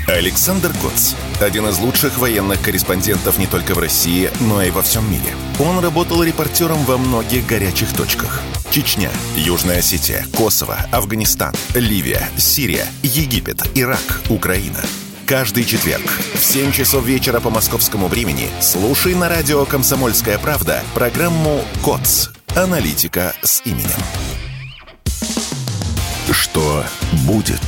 Александр 0.06 0.70
Коц. 0.82 1.14
Один 1.40 1.66
из 1.66 1.80
лучших 1.80 2.18
военных 2.18 2.62
корреспондентов 2.62 3.38
не 3.38 3.46
только 3.46 3.74
в 3.74 3.78
России, 3.78 4.30
но 4.40 4.62
и 4.62 4.70
во 4.70 4.82
всем 4.82 5.10
мире. 5.10 5.34
Он 5.58 5.82
работал 5.82 6.22
репортером 6.22 6.78
во 6.84 6.96
многих 6.96 7.46
горячих 7.46 7.92
точках. 7.96 8.40
Чечня, 8.70 9.10
Южная 9.34 9.78
Осетия, 9.78 10.24
Косово, 10.36 10.76
Афганистан, 10.92 11.54
Ливия, 11.74 12.28
Сирия, 12.36 12.86
Египет, 13.02 13.62
Ирак, 13.74 14.20
Украина– 14.28 14.78
Каждый 15.26 15.64
четверг 15.64 16.04
в 16.34 16.44
7 16.44 16.70
часов 16.70 17.04
вечера 17.04 17.40
по 17.40 17.50
московскому 17.50 18.06
времени 18.06 18.46
слушай 18.60 19.12
на 19.12 19.28
радио 19.28 19.64
«Комсомольская 19.64 20.38
правда» 20.38 20.82
программу 20.94 21.62
«КОЦ. 21.84 22.30
Аналитика 22.54 23.34
с 23.42 23.60
именем». 23.66 23.88
Что 26.30 26.84
будет? 27.26 27.60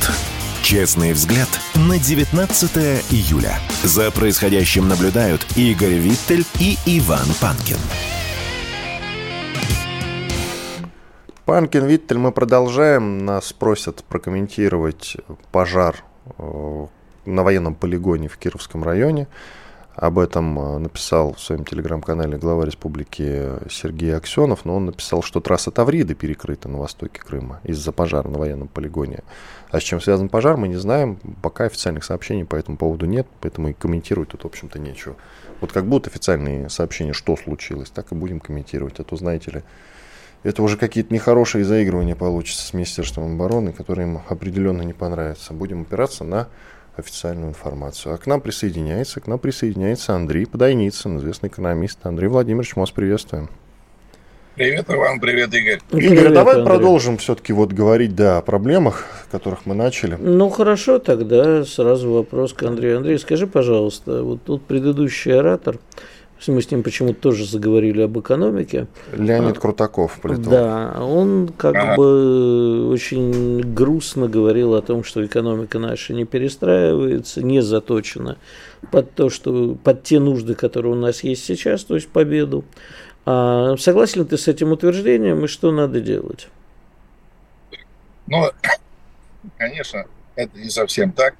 Честный 0.63 1.11
взгляд 1.11 1.49
на 1.75 1.99
19 1.99 2.77
июля. 3.11 3.59
За 3.83 4.09
происходящим 4.09 4.87
наблюдают 4.87 5.45
Игорь 5.57 5.95
Виттель 5.95 6.45
и 6.61 6.77
Иван 6.85 7.27
Панкин. 7.41 7.77
Панкин, 11.43 11.85
Виттель, 11.87 12.19
мы 12.19 12.31
продолжаем. 12.31 13.25
Нас 13.25 13.51
просят 13.51 14.05
прокомментировать 14.05 15.17
пожар 15.51 16.05
э, 16.37 16.87
на 17.29 17.43
военном 17.43 17.75
полигоне 17.75 18.27
в 18.27 18.37
Кировском 18.37 18.83
районе. 18.83 19.27
Об 19.95 20.17
этом 20.17 20.57
э, 20.57 20.77
написал 20.77 21.33
в 21.33 21.41
своем 21.41 21.65
телеграм-канале 21.65 22.37
глава 22.37 22.65
республики 22.65 23.49
Сергей 23.69 24.15
Аксенов, 24.15 24.63
но 24.63 24.77
он 24.77 24.85
написал, 24.85 25.21
что 25.21 25.41
трасса 25.41 25.71
Тавриды 25.71 26.15
перекрыта 26.15 26.69
на 26.69 26.77
востоке 26.77 27.19
Крыма 27.19 27.59
из-за 27.65 27.91
пожара 27.91 28.29
на 28.29 28.39
военном 28.39 28.69
полигоне. 28.69 29.23
А 29.71 29.79
с 29.81 29.83
чем 29.83 29.99
связан 29.99 30.29
пожар, 30.29 30.55
мы 30.55 30.69
не 30.69 30.77
знаем. 30.77 31.19
Пока 31.41 31.65
официальных 31.65 32.05
сообщений 32.05 32.45
по 32.45 32.55
этому 32.55 32.77
поводу 32.77 33.07
нет, 33.07 33.27
поэтому 33.41 33.69
и 33.69 33.73
комментировать 33.73 34.29
тут, 34.29 34.43
в 34.43 34.47
общем-то, 34.47 34.79
нечего. 34.79 35.17
Вот 35.59 35.73
как 35.73 35.85
будут 35.85 36.07
официальные 36.07 36.69
сообщения, 36.69 37.11
что 37.11 37.35
случилось, 37.35 37.89
так 37.89 38.13
и 38.13 38.15
будем 38.15 38.39
комментировать. 38.39 39.01
А 39.01 39.03
то, 39.03 39.17
знаете 39.17 39.51
ли, 39.51 39.63
это 40.43 40.63
уже 40.63 40.77
какие-то 40.77 41.13
нехорошие 41.13 41.65
заигрывания 41.65 42.15
получатся 42.15 42.65
с 42.65 42.73
Министерством 42.73 43.33
обороны, 43.33 43.73
которые 43.73 44.07
им 44.07 44.21
определенно 44.29 44.83
не 44.83 44.93
понравятся. 44.93 45.53
Будем 45.53 45.81
опираться 45.81 46.23
на 46.23 46.47
официальную 46.99 47.49
информацию. 47.49 48.13
А 48.13 48.17
к 48.17 48.27
нам 48.27 48.41
присоединяется, 48.41 49.19
к 49.19 49.27
нам 49.27 49.39
присоединяется 49.39 50.13
Андрей 50.13 50.45
Подойницын, 50.45 51.17
известный 51.17 51.49
экономист. 51.49 51.99
Андрей 52.03 52.27
Владимирович, 52.27 52.75
мы 52.75 52.81
вас 52.81 52.91
приветствуем. 52.91 53.49
Привет 54.55 54.89
вам, 54.89 55.21
привет, 55.21 55.53
Игорь. 55.53 55.79
Игорь, 55.91 56.09
привет, 56.17 56.33
давай 56.33 56.55
Андрей. 56.55 56.75
продолжим 56.75 57.17
все-таки 57.17 57.53
вот 57.53 57.71
говорить, 57.71 58.13
да, 58.13 58.39
о 58.39 58.41
проблемах, 58.41 59.05
которых 59.31 59.65
мы 59.65 59.73
начали. 59.73 60.17
Ну, 60.19 60.49
хорошо, 60.49 60.99
тогда 60.99 61.63
сразу 61.63 62.11
вопрос 62.11 62.51
к 62.51 62.61
Андрею. 62.63 62.97
Андрей, 62.97 63.17
скажи, 63.19 63.47
пожалуйста, 63.47 64.21
вот 64.21 64.43
тут 64.43 64.65
предыдущий 64.65 65.33
оратор, 65.33 65.77
мы 66.47 66.61
с 66.61 66.71
ним 66.71 66.83
почему-то 66.83 67.19
тоже 67.19 67.45
заговорили 67.45 68.01
об 68.01 68.17
экономике. 68.19 68.87
Леонид 69.11 69.57
а, 69.57 69.59
Крутаков, 69.59 70.19
политолог. 70.21 70.49
Да, 70.49 71.03
он 71.03 71.49
как 71.49 71.75
ага. 71.75 71.95
бы 71.97 72.89
очень 72.89 73.61
грустно 73.73 74.27
говорил 74.27 74.75
о 74.75 74.81
том, 74.81 75.03
что 75.03 75.25
экономика 75.25 75.79
наша 75.79 76.13
не 76.13 76.25
перестраивается, 76.25 77.43
не 77.43 77.61
заточена 77.61 78.37
под 78.91 79.13
то, 79.13 79.29
что 79.29 79.75
под 79.75 80.03
те 80.03 80.19
нужды, 80.19 80.55
которые 80.55 80.93
у 80.93 80.95
нас 80.95 81.23
есть 81.23 81.43
сейчас, 81.45 81.83
то 81.83 81.95
есть 81.95 82.07
победу. 82.07 82.63
А 83.25 83.75
согласен 83.77 84.21
ли 84.21 84.27
ты 84.27 84.37
с 84.37 84.47
этим 84.47 84.71
утверждением 84.71 85.43
и 85.43 85.47
что 85.47 85.71
надо 85.71 85.99
делать? 85.99 86.47
Ну, 88.27 88.49
конечно, 89.57 90.05
это 90.35 90.57
не 90.57 90.69
совсем 90.69 91.11
так. 91.11 91.35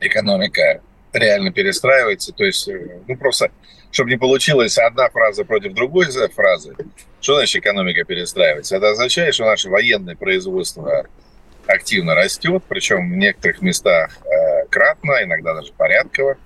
Экономика 0.00 0.80
реально 1.12 1.52
перестраивается. 1.52 2.32
То 2.32 2.44
есть, 2.44 2.68
э, 2.68 2.98
ну 3.06 3.16
просто, 3.16 3.50
чтобы 3.90 4.10
не 4.10 4.16
получилось 4.16 4.78
одна 4.78 5.08
фраза 5.10 5.44
против 5.44 5.74
другой 5.74 6.06
фразы. 6.34 6.74
Что 7.20 7.36
значит 7.36 7.62
экономика 7.62 8.04
перестраивается? 8.04 8.76
Это 8.76 8.90
означает, 8.90 9.34
что 9.34 9.44
наше 9.44 9.68
военное 9.68 10.16
производство 10.16 11.06
активно 11.66 12.14
растет, 12.14 12.62
причем 12.68 13.12
в 13.12 13.16
некоторых 13.16 13.62
местах 13.62 14.18
э, 14.24 14.66
кратно, 14.68 15.22
иногда 15.22 15.54
даже 15.54 15.72
порядково. 15.72 16.36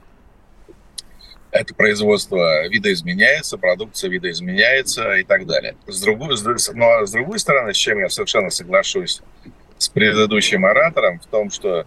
Это 1.53 1.75
производство 1.75 2.69
видоизменяется, 2.69 3.57
продукция 3.57 4.11
видоизменяется 4.11 5.15
и 5.15 5.23
так 5.23 5.47
далее. 5.47 5.77
С 5.87 6.03
другой, 6.03 6.37
с, 6.37 6.73
но 6.75 7.07
с 7.07 7.13
другой 7.13 7.39
стороны, 7.39 7.73
с 7.73 7.77
чем 7.77 7.99
я 7.99 8.11
совершенно 8.11 8.51
соглашусь 8.51 9.23
с 9.79 9.89
предыдущим 9.89 10.67
оратором, 10.67 11.19
в 11.21 11.27
том, 11.27 11.51
что 11.51 11.87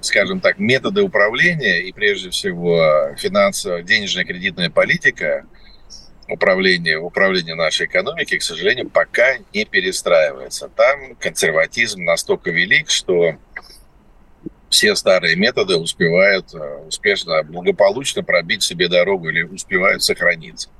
скажем 0.00 0.40
так, 0.40 0.58
методы 0.58 1.02
управления 1.02 1.82
и 1.82 1.92
прежде 1.92 2.30
всего 2.30 3.14
финансово 3.16 3.82
денежная 3.82 4.24
кредитная 4.24 4.68
политика 4.68 5.44
управления, 6.28 6.98
управления 6.98 7.54
нашей 7.54 7.86
экономики, 7.86 8.38
к 8.38 8.42
сожалению, 8.42 8.90
пока 8.90 9.36
не 9.52 9.64
перестраивается. 9.64 10.68
Там 10.74 11.14
консерватизм 11.16 12.02
настолько 12.02 12.50
велик, 12.50 12.90
что 12.90 13.36
все 14.68 14.94
старые 14.96 15.36
методы 15.36 15.76
успевают 15.76 16.54
э, 16.54 16.86
успешно, 16.86 17.42
благополучно 17.42 18.22
пробить 18.24 18.62
себе 18.62 18.88
дорогу 18.88 19.28
или 19.28 19.42
успевают 19.42 20.02
сохраниться. 20.02 20.70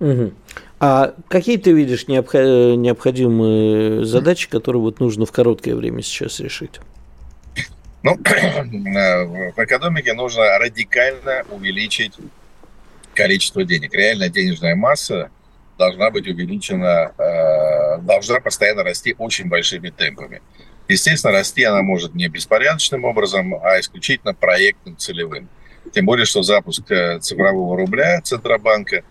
Угу. 0.00 0.32
А 0.80 1.14
какие 1.28 1.58
ты 1.58 1.70
видишь 1.72 2.08
необходимые 2.08 4.04
задачи, 4.04 4.50
которые 4.50 4.82
вот 4.82 4.98
нужно 5.00 5.24
в 5.24 5.32
короткое 5.32 5.76
время 5.76 6.02
сейчас 6.02 6.40
решить? 6.40 6.80
Ну, 8.06 8.14
в 8.24 9.64
экономике 9.64 10.12
нужно 10.12 10.60
радикально 10.60 11.44
увеличить 11.50 12.14
количество 13.14 13.64
денег. 13.64 13.92
Реальная 13.92 14.28
денежная 14.28 14.76
масса 14.76 15.32
должна 15.76 16.12
быть 16.12 16.28
увеличена, 16.28 17.12
э, 17.18 17.98
должна 18.02 18.38
постоянно 18.38 18.84
расти 18.84 19.16
очень 19.18 19.48
большими 19.48 19.90
темпами. 19.90 20.40
Естественно, 20.86 21.32
расти 21.32 21.64
она 21.64 21.82
может 21.82 22.14
не 22.14 22.28
беспорядочным 22.28 23.04
образом, 23.04 23.56
а 23.56 23.80
исключительно 23.80 24.34
проектным, 24.34 24.96
целевым. 24.96 25.48
Тем 25.92 26.06
более, 26.06 26.26
что 26.26 26.44
запуск 26.44 26.88
э, 26.92 27.18
цифрового 27.18 27.76
рубля 27.76 28.20
Центробанка 28.20 29.02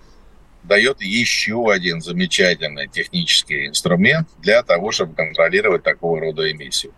дает 0.64 1.02
еще 1.02 1.70
один 1.70 2.00
замечательный 2.00 2.88
технический 2.88 3.68
инструмент 3.68 4.30
для 4.42 4.64
того, 4.64 4.94
чтобы 4.94 5.16
контролировать 5.16 5.84
такого 5.84 6.22
рода 6.22 6.50
эмиссию. 6.50 6.94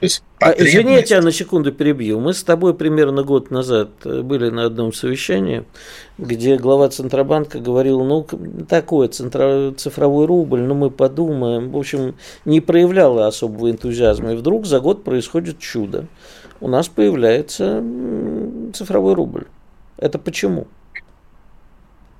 Есть 0.00 0.22
потребность... 0.38 0.74
Извини, 0.74 0.92
я 0.92 1.02
тебя 1.02 1.22
на 1.22 1.32
секунду 1.32 1.72
перебью. 1.72 2.20
Мы 2.20 2.32
с 2.32 2.44
тобой 2.44 2.74
примерно 2.74 3.24
год 3.24 3.50
назад 3.50 3.90
э, 4.04 4.22
были 4.22 4.50
на 4.50 4.66
одном 4.66 4.92
совещании, 4.92 5.64
где 6.18 6.56
глава 6.56 6.88
Центробанка 6.88 7.58
говорил, 7.58 8.04
ну, 8.04 8.26
такой 8.68 9.08
цифровой 9.08 10.26
рубль, 10.26 10.60
ну, 10.60 10.74
мы 10.74 10.90
подумаем. 10.90 11.70
В 11.70 11.76
общем, 11.76 12.14
не 12.44 12.60
проявляла 12.60 13.26
особого 13.26 13.70
энтузиазма. 13.70 14.32
И 14.32 14.36
вдруг 14.36 14.66
за 14.66 14.78
год 14.80 15.02
происходит 15.02 15.58
чудо. 15.58 16.06
У 16.60 16.68
нас 16.68 16.88
появляется 16.88 17.82
цифровой 18.74 19.14
рубль. 19.14 19.46
Это 19.96 20.18
почему? 20.18 20.68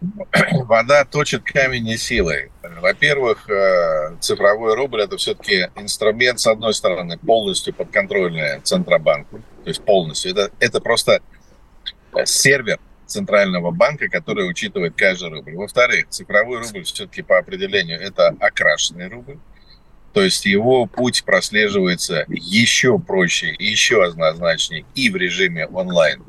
вода 0.65 1.05
точит 1.05 1.43
камень 1.45 1.85
не 1.85 1.97
силой. 1.97 2.51
Во-первых, 2.81 3.49
э, 3.51 4.17
цифровой 4.21 4.75
рубль– 4.75 5.03
это 5.03 5.17
все-таки 5.17 5.69
инструмент, 5.77 6.41
с 6.41 6.47
одной 6.47 6.75
стороны, 6.75 7.19
полностью 7.19 7.75
подконтрольный 7.75 8.61
Центробанку, 8.61 9.39
то 9.39 9.69
есть 9.69 9.83
полностью. 9.83 10.33
Это, 10.33 10.51
это 10.61 10.81
просто 10.81 11.21
сервер 12.25 12.79
Центрального 13.07 13.71
банка, 13.71 14.09
который 14.09 14.49
учитывает 14.49 14.95
каждый 14.97 15.31
рубль. 15.31 15.57
Во-вторых, 15.57 16.09
цифровой 16.11 16.59
рубль 16.59 16.85
все-таки 16.85 17.23
по 17.23 17.39
определению 17.39 18.01
это 18.01 18.37
окрашенный 18.39 19.09
рубль. 19.09 19.39
То 20.13 20.23
есть 20.23 20.47
его 20.47 20.87
путь 20.87 21.25
прослеживается 21.25 22.25
еще 22.29 22.99
проще, 22.99 23.55
еще 23.59 24.05
однозначнее 24.05 24.85
и 24.95 25.11
в 25.11 25.17
режиме 25.17 25.67
онлайн, 25.67 26.23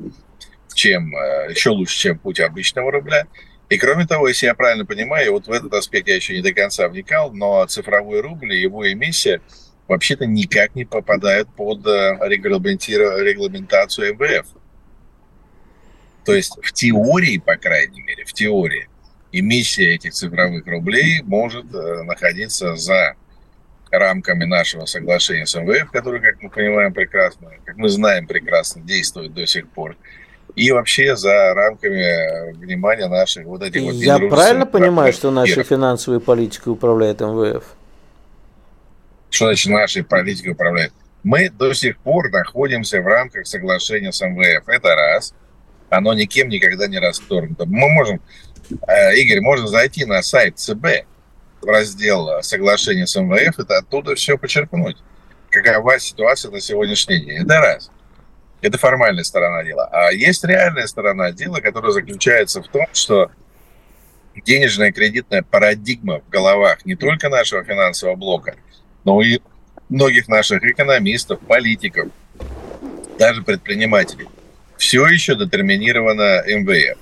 чем 0.74 1.14
э, 1.14 1.50
еще 1.50 1.70
лучше, 1.70 1.98
чем 1.98 2.18
путь 2.18 2.40
обычного 2.40 2.90
рубля. 2.90 3.26
И 3.70 3.78
кроме 3.78 4.04
того, 4.04 4.28
если 4.28 4.46
я 4.46 4.54
правильно 4.54 4.84
понимаю, 4.84 5.32
вот 5.32 5.46
в 5.46 5.52
этот 5.52 5.72
аспект 5.74 6.08
я 6.08 6.16
еще 6.16 6.34
не 6.34 6.42
до 6.42 6.52
конца 6.52 6.88
вникал, 6.88 7.32
но 7.32 7.64
цифровой 7.66 8.20
рубль 8.20 8.52
и 8.52 8.60
его 8.60 8.90
эмиссия 8.90 9.40
вообще-то 9.86 10.26
никак 10.26 10.74
не 10.74 10.84
попадают 10.84 11.48
под 11.54 11.86
э, 11.86 12.18
регламентацию 12.20 14.14
МВФ. 14.14 14.46
То 16.24 16.34
есть 16.34 16.58
в 16.60 16.72
теории, 16.72 17.38
по 17.38 17.56
крайней 17.56 18.02
мере, 18.02 18.24
в 18.24 18.32
теории, 18.32 18.88
эмиссия 19.30 19.94
этих 19.94 20.14
цифровых 20.14 20.66
рублей 20.66 21.22
может 21.22 21.72
э, 21.72 22.02
находиться 22.02 22.74
за 22.74 23.14
рамками 23.92 24.46
нашего 24.46 24.86
соглашения 24.86 25.46
с 25.46 25.54
МВФ, 25.54 25.92
которое, 25.92 26.20
как 26.20 26.42
мы 26.42 26.50
понимаем 26.50 26.92
прекрасно, 26.92 27.50
как 27.64 27.76
мы 27.76 27.88
знаем 27.88 28.26
прекрасно, 28.26 28.82
действует 28.82 29.32
до 29.32 29.46
сих 29.46 29.68
пор 29.68 29.96
и 30.56 30.70
вообще 30.72 31.16
за 31.16 31.54
рамками 31.54 32.52
внимания 32.52 33.08
наших 33.08 33.46
вот 33.46 33.62
этих 33.62 33.82
вот 33.82 33.94
Я 33.94 34.18
правильно 34.18 34.66
понимаю, 34.66 35.12
что 35.12 35.30
нашей 35.30 35.62
финансовой 35.62 36.20
политикой 36.20 36.70
управляет 36.70 37.20
МВФ? 37.20 37.64
Что 39.30 39.46
значит 39.46 39.70
нашей 39.70 40.04
политикой 40.04 40.50
управляет? 40.50 40.92
Мы 41.22 41.50
до 41.50 41.72
сих 41.74 41.98
пор 41.98 42.30
находимся 42.30 43.00
в 43.00 43.06
рамках 43.06 43.46
соглашения 43.46 44.12
с 44.12 44.20
МВФ. 44.20 44.68
Это 44.68 44.94
раз. 44.94 45.34
Оно 45.90 46.14
никем 46.14 46.48
никогда 46.48 46.86
не 46.86 46.98
расторгнуто. 46.98 47.66
Мы 47.66 47.88
можем, 47.90 48.20
э, 48.86 49.16
Игорь, 49.16 49.40
можно 49.40 49.66
зайти 49.66 50.04
на 50.04 50.22
сайт 50.22 50.58
ЦБ 50.58 51.04
в 51.60 51.66
раздел 51.66 52.42
соглашения 52.42 53.06
с 53.06 53.20
МВФ, 53.20 53.58
это 53.58 53.78
оттуда 53.78 54.14
все 54.14 54.38
почерпнуть. 54.38 54.96
Какова 55.50 55.98
ситуация 55.98 56.50
на 56.50 56.60
сегодняшний 56.60 57.18
день. 57.18 57.42
Это 57.42 57.58
раз. 57.58 57.90
Это 58.62 58.76
формальная 58.76 59.24
сторона 59.24 59.64
дела. 59.64 59.88
А 59.90 60.12
есть 60.12 60.44
реальная 60.44 60.86
сторона 60.86 61.32
дела, 61.32 61.60
которая 61.60 61.92
заключается 61.92 62.62
в 62.62 62.68
том, 62.68 62.86
что 62.92 63.30
денежная 64.44 64.92
кредитная 64.92 65.42
парадигма 65.42 66.20
в 66.20 66.28
головах 66.28 66.84
не 66.84 66.94
только 66.94 67.28
нашего 67.28 67.64
финансового 67.64 68.16
блока, 68.16 68.56
но 69.04 69.22
и 69.22 69.40
многих 69.88 70.28
наших 70.28 70.62
экономистов, 70.62 71.40
политиков, 71.40 72.08
даже 73.18 73.42
предпринимателей, 73.42 74.28
все 74.76 75.06
еще 75.06 75.36
детерминирована 75.36 76.42
МВФ. 76.46 76.98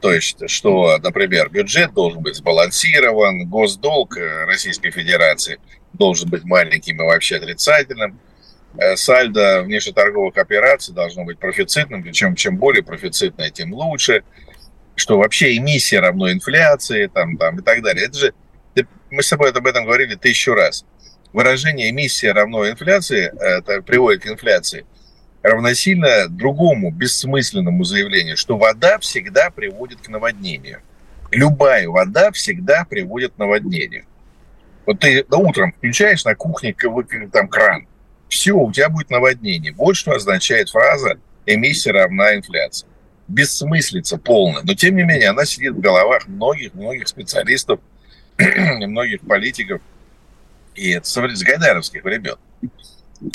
То 0.00 0.12
есть, 0.12 0.48
что, 0.48 0.98
например, 0.98 1.50
бюджет 1.50 1.92
должен 1.92 2.22
быть 2.22 2.36
сбалансирован, 2.36 3.46
госдолг 3.46 4.16
Российской 4.46 4.90
Федерации 4.90 5.58
должен 5.92 6.28
быть 6.30 6.44
маленьким 6.44 6.96
и 7.02 7.04
вообще 7.04 7.36
отрицательным– 7.36 8.18
Э, 8.29 8.29
сальдо 8.96 9.62
внешнеторговых 9.62 10.36
операций 10.36 10.94
должно 10.94 11.24
быть 11.24 11.38
профицитным, 11.38 12.02
причем 12.02 12.34
чем 12.34 12.56
более 12.56 12.82
профицитное, 12.82 13.50
тем 13.50 13.72
лучше, 13.74 14.22
что 14.94 15.18
вообще 15.18 15.56
эмиссия 15.56 16.00
равно 16.00 16.30
инфляции 16.30 17.06
там, 17.06 17.36
там, 17.36 17.58
и 17.58 17.62
так 17.62 17.82
далее. 17.82 18.06
Это 18.06 18.18
же, 18.18 18.34
мы 19.10 19.22
с 19.22 19.28
тобой 19.28 19.50
об 19.50 19.66
этом 19.66 19.84
говорили 19.84 20.14
тысячу 20.14 20.54
раз. 20.54 20.84
Выражение 21.32 21.90
эмиссия 21.90 22.32
равно 22.32 22.68
инфляции, 22.68 23.32
это 23.40 23.82
приводит 23.82 24.22
к 24.22 24.26
инфляции, 24.26 24.84
равносильно 25.42 26.28
другому 26.28 26.90
бессмысленному 26.90 27.84
заявлению, 27.84 28.36
что 28.36 28.58
вода 28.58 28.98
всегда 28.98 29.50
приводит 29.50 30.00
к 30.00 30.08
наводнению. 30.08 30.80
Любая 31.30 31.88
вода 31.88 32.32
всегда 32.32 32.84
приводит 32.84 33.34
к 33.34 33.38
наводнению. 33.38 34.04
Вот 34.86 34.98
ты 34.98 35.24
утром 35.30 35.72
включаешь 35.72 36.24
на 36.24 36.34
кухне 36.34 36.74
там 37.32 37.48
кран, 37.48 37.86
все, 38.30 38.52
у 38.52 38.72
тебя 38.72 38.88
будет 38.88 39.10
наводнение. 39.10 39.72
Вот 39.72 39.96
что 39.96 40.12
означает 40.12 40.70
фраза 40.70 41.18
«эмиссия 41.44 41.92
равна 41.92 42.36
инфляции». 42.36 42.86
бессмыслица 43.28 44.16
полная. 44.16 44.62
Но, 44.62 44.74
тем 44.74 44.96
не 44.96 45.02
менее, 45.02 45.30
она 45.30 45.44
сидит 45.44 45.74
в 45.74 45.80
головах 45.80 46.26
многих-многих 46.26 47.06
специалистов, 47.06 47.80
многих 48.38 49.20
политиков. 49.20 49.82
И 50.74 50.90
это 50.90 51.06
с 51.06 51.42
гайдаровских 51.42 52.02
времен. 52.02 52.36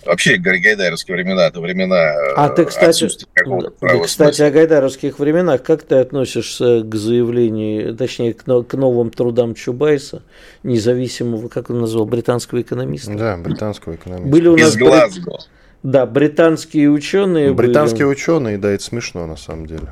Вообще 0.06 0.38
гайдаровские 0.38 1.16
времена, 1.16 1.46
это 1.48 1.62
времена 1.62 2.14
а 2.36 2.50
ты, 2.50 2.66
кстати, 2.66 3.08
ты, 3.08 4.00
кстати, 4.04 4.42
о 4.42 4.50
гайдаровских 4.50 5.20
временах, 5.20 5.62
как 5.62 5.84
ты 5.84 5.96
относишься 5.96 6.82
к 6.82 6.96
заявлению, 6.96 7.96
точнее, 7.96 8.34
к, 8.34 8.44
к 8.44 8.74
новым 8.74 9.12
трудам 9.12 9.54
Чубайса, 9.54 10.24
независимого, 10.64 11.50
как 11.50 11.70
он 11.70 11.82
назвал, 11.82 12.06
британского 12.06 12.62
экономиста? 12.62 13.14
Да, 13.14 13.38
британского 13.38 13.96
экономиста. 13.96 14.30
Были 14.30 14.48
у 14.48 14.58
нас 14.58 14.70
Из 14.70 14.78
Глазго. 14.78 15.38
Да, 15.84 16.08
британские 16.08 16.90
ученые. 16.90 17.54
Британские 17.54 18.08
были... 18.08 18.16
ученые, 18.16 18.58
да, 18.58 18.72
это 18.72 18.84
смешно 18.84 19.28
на 19.28 19.38
самом 19.38 19.68
деле. 19.68 19.88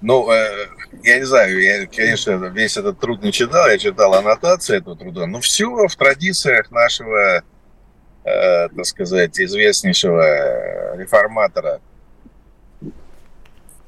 Ну, 0.00 0.30
э, 0.30 0.66
я 1.02 1.18
не 1.18 1.26
знаю, 1.26 1.60
я, 1.60 1.86
конечно, 1.86 2.30
весь 2.54 2.76
этот 2.76 3.00
труд 3.00 3.22
не 3.22 3.32
читал, 3.32 3.68
я 3.68 3.76
читал 3.76 4.14
аннотации 4.14 4.78
этого 4.78 4.96
труда, 4.96 5.26
но 5.26 5.40
все 5.40 5.88
в 5.88 5.96
традициях 5.96 6.70
нашего 6.70 7.42
э, 8.30 8.68
так 8.74 8.86
сказать, 8.86 9.40
известнейшего 9.40 10.96
реформатора 10.96 11.80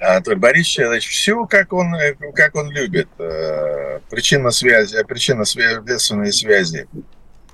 Анатолия 0.03 0.37
Борисовича, 0.37 0.89
значит, 0.89 1.11
все, 1.11 1.47
как 1.47 1.73
он, 1.73 1.95
как 2.35 2.57
он 2.57 2.71
любит. 2.71 3.09
Э, 3.19 4.01
причинно-связи, 4.11 5.03
причинно-следственные 5.05 6.33
связи 6.33 6.89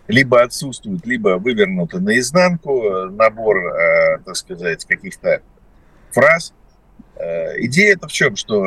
либо 0.07 0.43
отсутствуют, 0.43 1.05
либо 1.05 1.37
вывернуты 1.37 2.01
наизнанку, 2.01 3.11
набор, 3.11 3.59
э, 3.59 4.19
так 4.25 4.37
сказать, 4.37 4.85
каких-то 4.87 5.43
фраз. 6.11 6.55
Э, 7.17 7.61
идея 7.65 7.95
это 7.95 8.09
в 8.09 8.13
чем, 8.13 8.35
что 8.37 8.65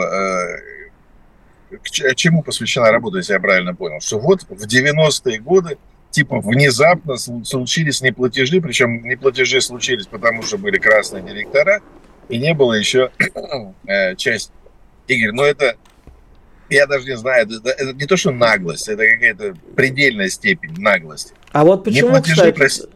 к 1.72 2.16
чему 2.16 2.44
посвящена 2.44 2.92
работа, 2.92 3.18
если 3.18 3.34
я 3.34 3.40
правильно 3.40 3.74
понял, 3.74 4.00
что 4.02 4.20
вот 4.20 4.44
в 4.44 4.68
90-е 4.68 5.40
годы 5.40 5.78
типа 6.12 6.39
внезапно 6.39 7.15
случились 7.17 8.02
неплатежи, 8.02 8.62
причем 8.62 9.04
неплатежи 9.04 9.62
случились 9.62 10.06
потому, 10.06 10.43
что 10.43 10.58
были 10.58 10.78
красные 10.78 11.24
директора, 11.24 11.82
и 12.30 12.38
не 12.38 12.54
было 12.54 12.74
еще 12.74 13.12
часть. 14.17 14.52
Игорь, 15.08 15.32
ну 15.32 15.43
это, 15.43 15.76
я 16.69 16.86
даже 16.86 17.06
не 17.08 17.17
знаю, 17.17 17.47
это, 17.47 17.69
это 17.69 17.93
не 17.93 18.06
то, 18.06 18.15
что 18.15 18.32
наглость, 18.32 18.88
это 18.88 19.04
какая-то 19.06 19.56
предельная 19.76 20.30
степень 20.30 20.80
наглости. 20.80 21.34
А 21.52 21.65
вот 21.65 21.84
почему, 21.84 22.21
кстати, 22.21 22.56
прос... 22.56 22.88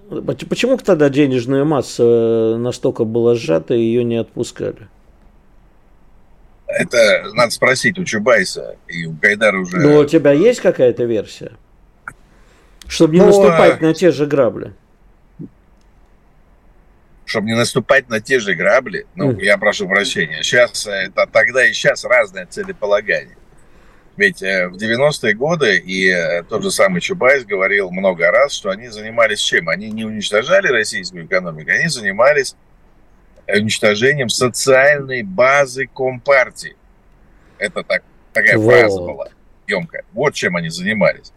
почему 0.49 0.77
тогда 0.77 1.09
денежная 1.09 1.65
масса 1.65 2.03
э, 2.03 2.55
настолько 2.57 3.03
была 3.03 3.35
сжата 3.35 3.73
и 3.73 3.81
ее 3.81 4.05
не 4.05 4.15
отпускали? 4.15 4.87
Это 6.67 7.31
надо 7.33 7.51
спросить 7.51 7.99
у 7.99 8.05
Чубайса 8.05 8.77
и 8.87 9.05
у 9.05 9.11
Гайдара 9.11 9.59
уже. 9.59 9.77
Ну, 9.77 9.99
у 9.99 10.05
тебя 10.05 10.31
есть 10.31 10.61
какая-то 10.61 11.03
версия? 11.03 11.51
Чтобы 12.87 13.15
не 13.15 13.19
ну, 13.21 13.27
наступать 13.27 13.81
на 13.81 13.93
те 13.93 14.11
же 14.11 14.25
грабли. 14.25 14.73
Чтобы 17.25 17.47
не 17.47 17.55
наступать 17.55 18.07
на 18.09 18.21
те 18.21 18.39
же 18.39 18.53
грабли, 18.53 19.07
ну, 19.15 19.31
mm. 19.31 19.43
я 19.43 19.57
прошу 19.57 19.87
прощения, 19.87 20.43
сейчас, 20.43 20.85
это 20.85 21.27
тогда 21.27 21.65
и 21.65 21.73
сейчас 21.73 22.05
разное 22.05 22.45
целеполагание. 22.45 23.35
Ведь 24.15 24.41
э, 24.43 24.69
в 24.69 24.75
90-е 24.75 25.33
годы 25.33 25.77
и 25.77 26.07
э, 26.07 26.43
тот 26.43 26.63
же 26.63 26.71
самый 26.71 27.01
Чубайс 27.01 27.43
говорил 27.43 27.91
много 27.91 28.31
раз, 28.31 28.53
что 28.53 28.69
они 28.69 28.87
занимались 28.87 29.39
чем? 29.39 29.67
Они 29.67 29.91
не 29.91 30.05
уничтожали 30.05 30.67
российскую 30.67 31.25
экономику, 31.25 31.71
они 31.71 31.87
занимались 31.87 32.55
уничтожением 33.47 34.29
социальной 34.29 35.23
базы 35.23 35.87
Компартии. 35.87 36.75
Это 37.57 37.83
так, 37.83 38.03
такая 38.31 38.57
Во. 38.57 38.71
фраза 38.71 38.99
была 39.01 39.27
емкая. 39.67 40.03
Вот 40.13 40.33
чем 40.33 40.55
они 40.55 40.69
занимались. 40.69 41.31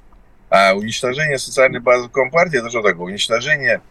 А 0.50 0.74
уничтожение 0.74 1.38
социальной 1.38 1.80
базы 1.80 2.08
Компартии, 2.08 2.58
это 2.58 2.70
что 2.70 2.82
такое? 2.82 3.06
Уничтожение 3.06 3.82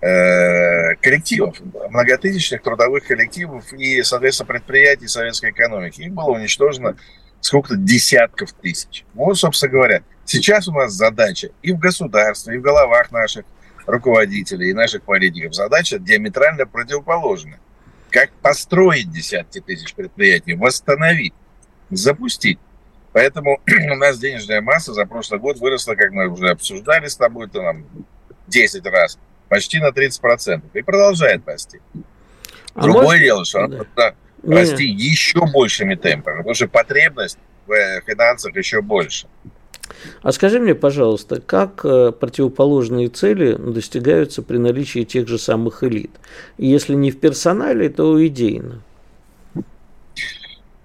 э, 0.00 0.94
коллективов, 0.96 1.56
многотысячных 1.90 2.62
трудовых 2.62 3.06
коллективов 3.06 3.72
и, 3.72 4.02
соответственно, 4.02 4.48
предприятий 4.48 5.08
советской 5.08 5.50
экономики. 5.50 6.02
Их 6.02 6.12
было 6.12 6.30
уничтожено 6.30 6.96
сколько-то 7.40 7.76
десятков 7.76 8.52
тысяч. 8.52 9.04
Вот, 9.14 9.38
собственно 9.38 9.72
говоря, 9.72 10.02
сейчас 10.24 10.68
у 10.68 10.72
нас 10.72 10.92
задача 10.92 11.50
и 11.62 11.72
в 11.72 11.78
государстве, 11.78 12.56
и 12.56 12.58
в 12.58 12.62
головах 12.62 13.10
наших 13.10 13.44
руководителей, 13.86 14.70
и 14.70 14.74
наших 14.74 15.02
политиков 15.02 15.54
задача 15.54 15.98
диаметрально 15.98 16.66
противоположная. 16.66 17.58
Как 18.10 18.30
построить 18.42 19.10
десятки 19.10 19.60
тысяч 19.60 19.94
предприятий, 19.94 20.54
восстановить, 20.54 21.32
запустить. 21.90 22.58
Поэтому 23.12 23.60
у 23.92 23.96
нас 23.96 24.18
денежная 24.18 24.60
масса 24.60 24.92
за 24.92 25.06
прошлый 25.06 25.40
год 25.40 25.58
выросла, 25.58 25.94
как 25.94 26.12
мы 26.12 26.28
уже 26.28 26.50
обсуждали 26.50 27.06
с 27.06 27.16
тобой, 27.16 27.48
то 27.48 27.62
нам 27.62 27.84
10 28.48 28.86
раз, 28.86 29.18
почти 29.48 29.78
на 29.78 29.90
30%. 29.90 30.62
И 30.74 30.82
продолжает 30.82 31.42
расти. 31.46 31.80
А 32.74 32.82
Другое 32.82 33.04
может... 33.04 33.22
дело, 33.22 33.44
что 33.44 33.64
она 33.64 33.84
да. 33.96 34.14
расти 34.42 34.84
еще 34.84 35.40
большими 35.52 35.94
темпами, 35.94 36.38
потому 36.38 36.54
что 36.54 36.68
потребность 36.68 37.38
в 37.66 37.72
э, 37.72 38.00
финансах 38.06 38.56
еще 38.56 38.80
больше. 38.80 39.26
А 40.22 40.32
скажи 40.32 40.58
мне, 40.58 40.74
пожалуйста, 40.74 41.40
как 41.40 41.84
э, 41.84 42.12
противоположные 42.12 43.08
цели 43.08 43.54
достигаются 43.54 44.42
при 44.42 44.56
наличии 44.56 45.04
тех 45.04 45.28
же 45.28 45.38
самых 45.38 45.84
элит? 45.84 46.12
Если 46.56 46.94
не 46.94 47.10
в 47.10 47.20
персонале, 47.20 47.88
то 47.88 48.24
идейно. 48.26 48.82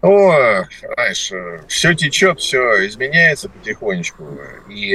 О, 0.01 0.63
знаешь, 0.95 1.31
все 1.67 1.93
течет, 1.95 2.39
все 2.39 2.85
изменяется 2.87 3.49
потихонечку. 3.49 4.25
И, 4.69 4.93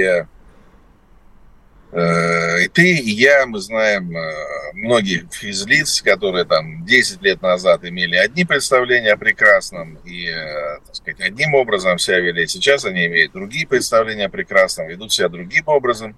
э, 1.90 2.64
и 2.64 2.68
ты, 2.68 2.96
и 2.98 3.10
я, 3.10 3.44
мы 3.46 3.58
знаем 3.58 4.16
э, 4.16 4.72
многих 4.74 5.42
из 5.42 5.66
лиц, 5.66 6.02
которые 6.02 6.44
там 6.44 6.86
10 6.86 7.20
лет 7.22 7.42
назад 7.42 7.84
имели 7.84 8.14
одни 8.14 8.44
представления 8.44 9.12
о 9.12 9.16
прекрасном 9.16 9.96
и, 10.04 10.28
э, 10.28 10.78
так 10.86 10.94
сказать, 10.94 11.20
одним 11.20 11.54
образом 11.54 11.98
себя 11.98 12.20
вели. 12.20 12.46
Сейчас 12.46 12.84
они 12.84 13.06
имеют 13.06 13.32
другие 13.32 13.66
представления 13.66 14.26
о 14.26 14.30
прекрасном, 14.30 14.86
ведут 14.86 15.12
себя 15.12 15.28
другим 15.28 15.64
образом, 15.66 16.16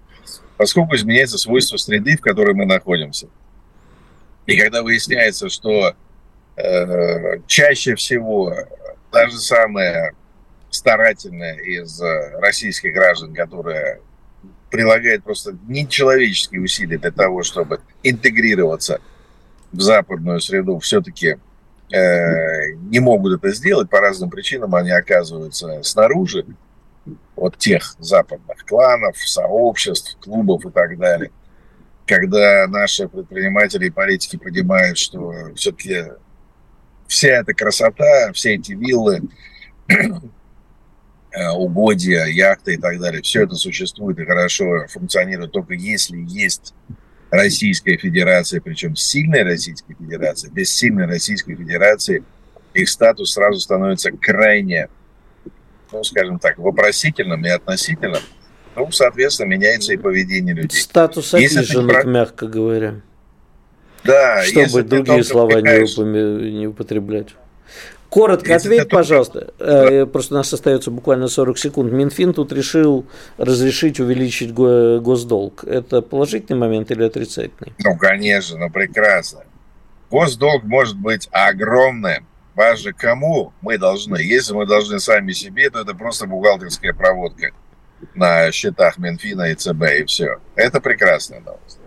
поскольку 0.59 0.95
изменяется 0.95 1.39
свойство 1.39 1.79
среды, 1.79 2.19
в 2.19 2.21
которой 2.21 2.55
мы 2.55 2.67
находимся. 2.67 3.29
И 4.45 4.59
когда 4.59 4.83
выясняется, 4.83 5.49
что 5.49 5.97
чаще 7.47 7.95
всего 7.95 8.55
даже 9.11 9.39
самые 9.39 10.15
старательные 10.75 11.63
из 11.63 12.01
э, 12.03 12.39
российских 12.41 12.93
граждан, 12.93 13.33
которые 13.33 14.01
прилагают 14.71 15.23
просто 15.23 15.57
нечеловеческие 15.69 16.61
усилия 16.61 16.99
для 16.99 17.13
того, 17.13 17.45
чтобы 17.45 17.81
интегрироваться 18.03 19.01
в 19.73 19.81
западную 19.81 20.41
среду, 20.41 20.81
все-таки 20.81 21.37
э, 21.93 22.73
не 22.91 22.99
могут 22.99 23.39
это 23.39 23.55
сделать 23.55 23.89
по 23.89 24.01
разным 24.01 24.31
причинам, 24.31 24.75
они 24.75 24.91
оказываются 24.91 25.83
снаружи 25.85 26.45
от 27.37 27.57
тех 27.57 27.95
западных 28.01 28.65
кланов, 28.67 29.17
сообществ, 29.19 30.17
клубов 30.21 30.67
и 30.67 30.71
так 30.71 30.99
далее. 30.99 31.31
Когда 32.07 32.67
наши 32.67 33.09
предприниматели 33.09 33.87
и 33.87 33.91
политики 33.91 34.37
понимают, 34.37 34.99
что 34.99 35.55
все-таки 35.55 36.05
вся 37.07 37.29
эта 37.29 37.55
красота, 37.55 38.33
все 38.33 38.55
эти 38.55 38.73
виллы, 38.73 39.23
э, 39.89 41.51
угодья, 41.51 42.25
яхты 42.25 42.75
и 42.75 42.77
так 42.77 42.99
далее, 43.01 43.23
все 43.23 43.45
это 43.45 43.55
существует 43.55 44.19
и 44.19 44.25
хорошо 44.25 44.87
функционирует 44.89 45.53
только 45.53 45.75
если 45.75 46.19
есть 46.19 46.75
Российская 47.31 47.97
Федерация, 47.97 48.61
причем 48.61 48.95
сильная 48.95 49.45
Российская 49.45 49.95
Федерация. 49.95 50.51
Без 50.51 50.71
сильной 50.71 51.07
Российской 51.07 51.57
Федерации 51.57 52.23
их 52.75 52.89
статус 52.89 53.33
сразу 53.33 53.61
становится 53.61 54.13
крайне, 54.13 54.89
ну, 55.93 56.05
скажем 56.05 56.39
так, 56.39 56.59
вопросительным 56.59 57.45
и 57.45 57.49
относительным. 57.49 58.23
Ну, 58.77 58.91
соответственно, 58.91 59.49
меняется 59.49 59.93
и 59.93 59.97
поведение 59.97 60.55
людей. 60.55 60.81
Статус 60.81 61.35
обиженных, 61.35 62.05
мягко 62.05 62.47
говоря. 62.47 63.01
Да, 64.05 64.43
чтобы 64.43 64.83
другие 64.83 65.25
слова 65.25 65.61
не, 65.61 66.51
не 66.53 66.67
употреблять. 66.67 67.29
Коротко 68.15 68.53
если 68.53 68.77
ответь, 68.77 68.91
пожалуйста. 68.91 69.53
Да. 69.59 69.91
Э, 69.91 70.07
просто 70.07 70.35
у 70.35 70.37
нас 70.37 70.53
остается 70.53 70.93
буквально 70.93 71.27
40 71.27 71.59
секунд. 71.59 71.93
Минфин 71.93 72.33
тут 72.33 72.53
решил 72.53 73.07
разрешить 73.39 73.99
увеличить 73.99 74.55
госдолг. 74.55 75.65
Это 75.65 76.01
положительный 76.01 76.61
момент 76.61 76.93
или 76.93 77.03
отрицательный? 77.03 77.73
Ну, 77.81 77.97
конечно, 77.97 78.57
ну 78.57 78.71
прекрасно. 78.71 79.41
Госдолг 80.13 80.63
может 80.63 80.97
быть 80.97 81.29
огромным. 81.33 82.25
Важно, 82.55 82.93
кому 82.93 83.53
мы 83.63 83.79
должны. 83.79 84.19
Если 84.19 84.55
мы 84.55 84.65
должны 84.65 85.01
сами 85.01 85.33
себе, 85.33 85.69
то 85.71 85.81
это 85.81 85.93
просто 85.95 86.27
бухгалтерская 86.27 86.93
проводка 86.93 87.51
на 88.15 88.53
счетах 88.53 88.97
Минфина 88.97 89.51
и 89.51 89.57
ЦБ, 89.57 89.83
и 90.01 90.05
все. 90.05 90.37
Это 90.55 90.81
прекрасная 90.81 91.41
новость. 91.41 91.81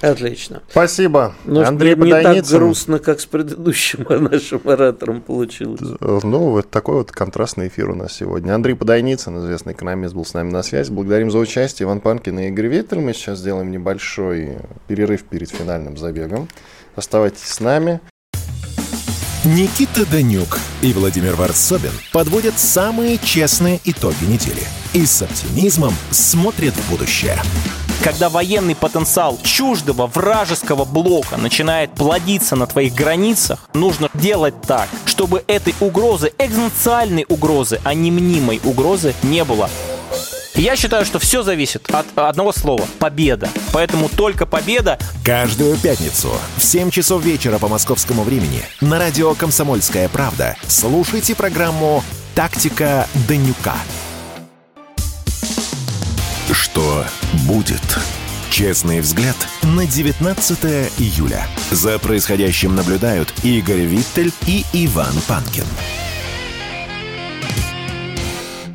Отлично. 0.00 0.62
Спасибо. 0.70 1.34
Но 1.44 1.62
Андрей 1.62 1.94
не, 1.94 2.04
не 2.04 2.22
так 2.22 2.46
грустно, 2.46 2.98
как 2.98 3.20
с 3.20 3.26
предыдущим 3.26 4.06
нашим 4.30 4.60
оратором 4.64 5.20
получилось. 5.20 5.80
Ну, 6.00 6.50
вот 6.50 6.70
такой 6.70 6.96
вот 6.96 7.12
контрастный 7.12 7.68
эфир 7.68 7.90
у 7.90 7.94
нас 7.94 8.14
сегодня. 8.14 8.54
Андрей 8.54 8.74
Подойницын, 8.74 9.38
известный 9.38 9.74
экономист, 9.74 10.14
был 10.14 10.24
с 10.24 10.34
нами 10.34 10.50
на 10.50 10.62
связи. 10.62 10.90
Благодарим 10.90 11.30
за 11.30 11.38
участие 11.38 11.86
Иван 11.86 12.00
Панкин 12.00 12.38
и 12.38 12.48
Игорь 12.48 12.68
Виттель. 12.68 13.00
Мы 13.00 13.12
сейчас 13.12 13.38
сделаем 13.38 13.70
небольшой 13.70 14.58
перерыв 14.88 15.24
перед 15.24 15.50
финальным 15.50 15.96
забегом. 15.96 16.48
Оставайтесь 16.96 17.46
с 17.46 17.60
нами. 17.60 18.00
Никита 19.44 20.04
Данюк 20.10 20.58
и 20.82 20.92
Владимир 20.92 21.34
Варсобин 21.34 21.92
подводят 22.12 22.58
самые 22.58 23.16
честные 23.16 23.80
итоги 23.84 24.24
недели 24.24 24.62
и 24.92 25.06
с 25.06 25.22
оптимизмом 25.22 25.94
смотрят 26.10 26.74
в 26.74 26.90
будущее. 26.90 27.38
Когда 28.02 28.30
военный 28.30 28.74
потенциал 28.74 29.38
чуждого 29.42 30.06
вражеского 30.06 30.86
блока 30.86 31.36
начинает 31.36 31.94
плодиться 31.94 32.56
на 32.56 32.66
твоих 32.66 32.94
границах, 32.94 33.68
нужно 33.74 34.08
делать 34.14 34.54
так, 34.62 34.88
чтобы 35.04 35.44
этой 35.46 35.74
угрозы, 35.80 36.32
экзистенциальной 36.38 37.26
угрозы, 37.28 37.78
а 37.84 37.92
не 37.92 38.10
мнимой 38.10 38.58
угрозы 38.64 39.14
не 39.22 39.44
было. 39.44 39.68
Я 40.54 40.76
считаю, 40.76 41.04
что 41.04 41.18
все 41.18 41.42
зависит 41.42 41.90
от 41.90 42.06
одного 42.16 42.52
слова– 42.52 42.86
победа. 42.98 43.50
Поэтому 43.72 44.08
только 44.08 44.46
победа. 44.46 44.98
Каждую 45.22 45.76
пятницу 45.76 46.30
в 46.56 46.64
7 46.64 46.90
часов 46.90 47.22
вечера 47.22 47.58
по 47.58 47.68
московскому 47.68 48.22
времени 48.22 48.62
на 48.80 48.98
радио 48.98 49.34
«Комсомольская 49.34 50.08
правда» 50.08 50.56
слушайте 50.66 51.34
программу 51.34 52.02
«Тактика 52.34 53.06
Данюка». 53.28 53.76
Что 56.52 57.04
будет? 57.46 57.80
Честный 58.50 59.00
взгляд 59.00 59.36
на 59.62 59.86
19 59.86 60.64
июля. 60.98 61.46
За 61.70 61.98
происходящим 61.98 62.74
наблюдают 62.74 63.32
Игорь 63.44 63.82
Виттель 63.82 64.32
и 64.46 64.64
Иван 64.72 65.14
Панкин. 65.28 65.64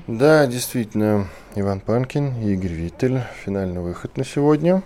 Да, 0.07 0.47
действительно, 0.47 1.27
Иван 1.55 1.79
Панкин 1.81 2.41
Игорь 2.41 2.71
Виттель. 2.71 3.21
Финальный 3.43 3.81
выход 3.81 4.17
на 4.17 4.23
сегодня. 4.23 4.83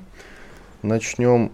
Начнем, 0.82 1.52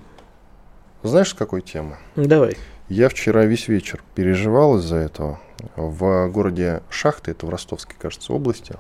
знаешь, 1.04 1.30
с 1.30 1.34
какой 1.34 1.62
темы? 1.62 1.98
Давай. 2.16 2.58
Я 2.88 3.10
вчера 3.10 3.46
весь 3.46 3.68
вечер 3.68 4.04
переживал 4.14 4.78
из-за 4.78 4.98
этого. 4.98 5.40
В 5.76 6.28
городе 6.30 6.84
Шахты, 6.90 7.32
это 7.32 7.46
в 7.46 7.50
Ростовской, 7.50 7.96
кажется, 8.00 8.32
области, 8.34 8.76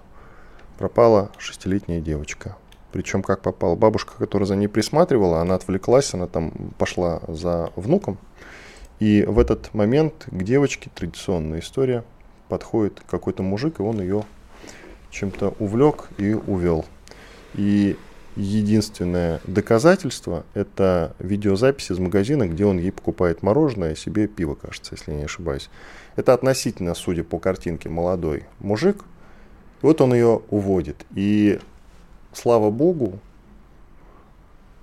пропала 0.77 1.31
шестилетняя 1.37 1.99
девочка. 1.99 2.55
Причем 2.95 3.23
как 3.23 3.41
попала? 3.41 3.75
Бабушка, 3.75 4.13
которая 4.17 4.47
за 4.47 4.55
ней 4.55 4.69
присматривала, 4.69 5.41
она 5.41 5.55
отвлеклась, 5.55 6.13
она 6.13 6.27
там 6.27 6.53
пошла 6.77 7.19
за 7.27 7.73
внуком. 7.75 8.17
И 9.01 9.25
в 9.27 9.37
этот 9.37 9.73
момент 9.73 10.27
к 10.27 10.43
девочке, 10.43 10.89
традиционная 10.95 11.59
история, 11.59 12.05
подходит 12.47 13.01
какой-то 13.05 13.43
мужик, 13.43 13.81
и 13.81 13.83
он 13.83 13.99
ее 13.99 14.23
чем-то 15.09 15.55
увлек 15.59 16.07
и 16.17 16.35
увел. 16.35 16.85
И 17.53 17.97
единственное 18.37 19.41
доказательство– 19.43 20.45
это 20.53 21.17
видеозапись 21.19 21.91
из 21.91 21.99
магазина, 21.99 22.47
где 22.47 22.65
он 22.65 22.77
ей 22.77 22.93
покупает 22.93 23.43
мороженое, 23.43 23.95
себе 23.95 24.29
пиво, 24.29 24.55
кажется, 24.55 24.95
если 24.95 25.11
не 25.11 25.23
ошибаюсь. 25.23 25.69
Это 26.15 26.33
относительно, 26.33 26.93
судя 26.93 27.25
по 27.25 27.39
картинке, 27.39 27.89
молодой 27.89 28.45
мужик. 28.59 29.03
Вот 29.81 29.99
он 29.99 30.13
ее 30.13 30.41
уводит. 30.49 31.05
И, 31.13 31.59
слава 32.35 32.69
богу, 32.69 33.19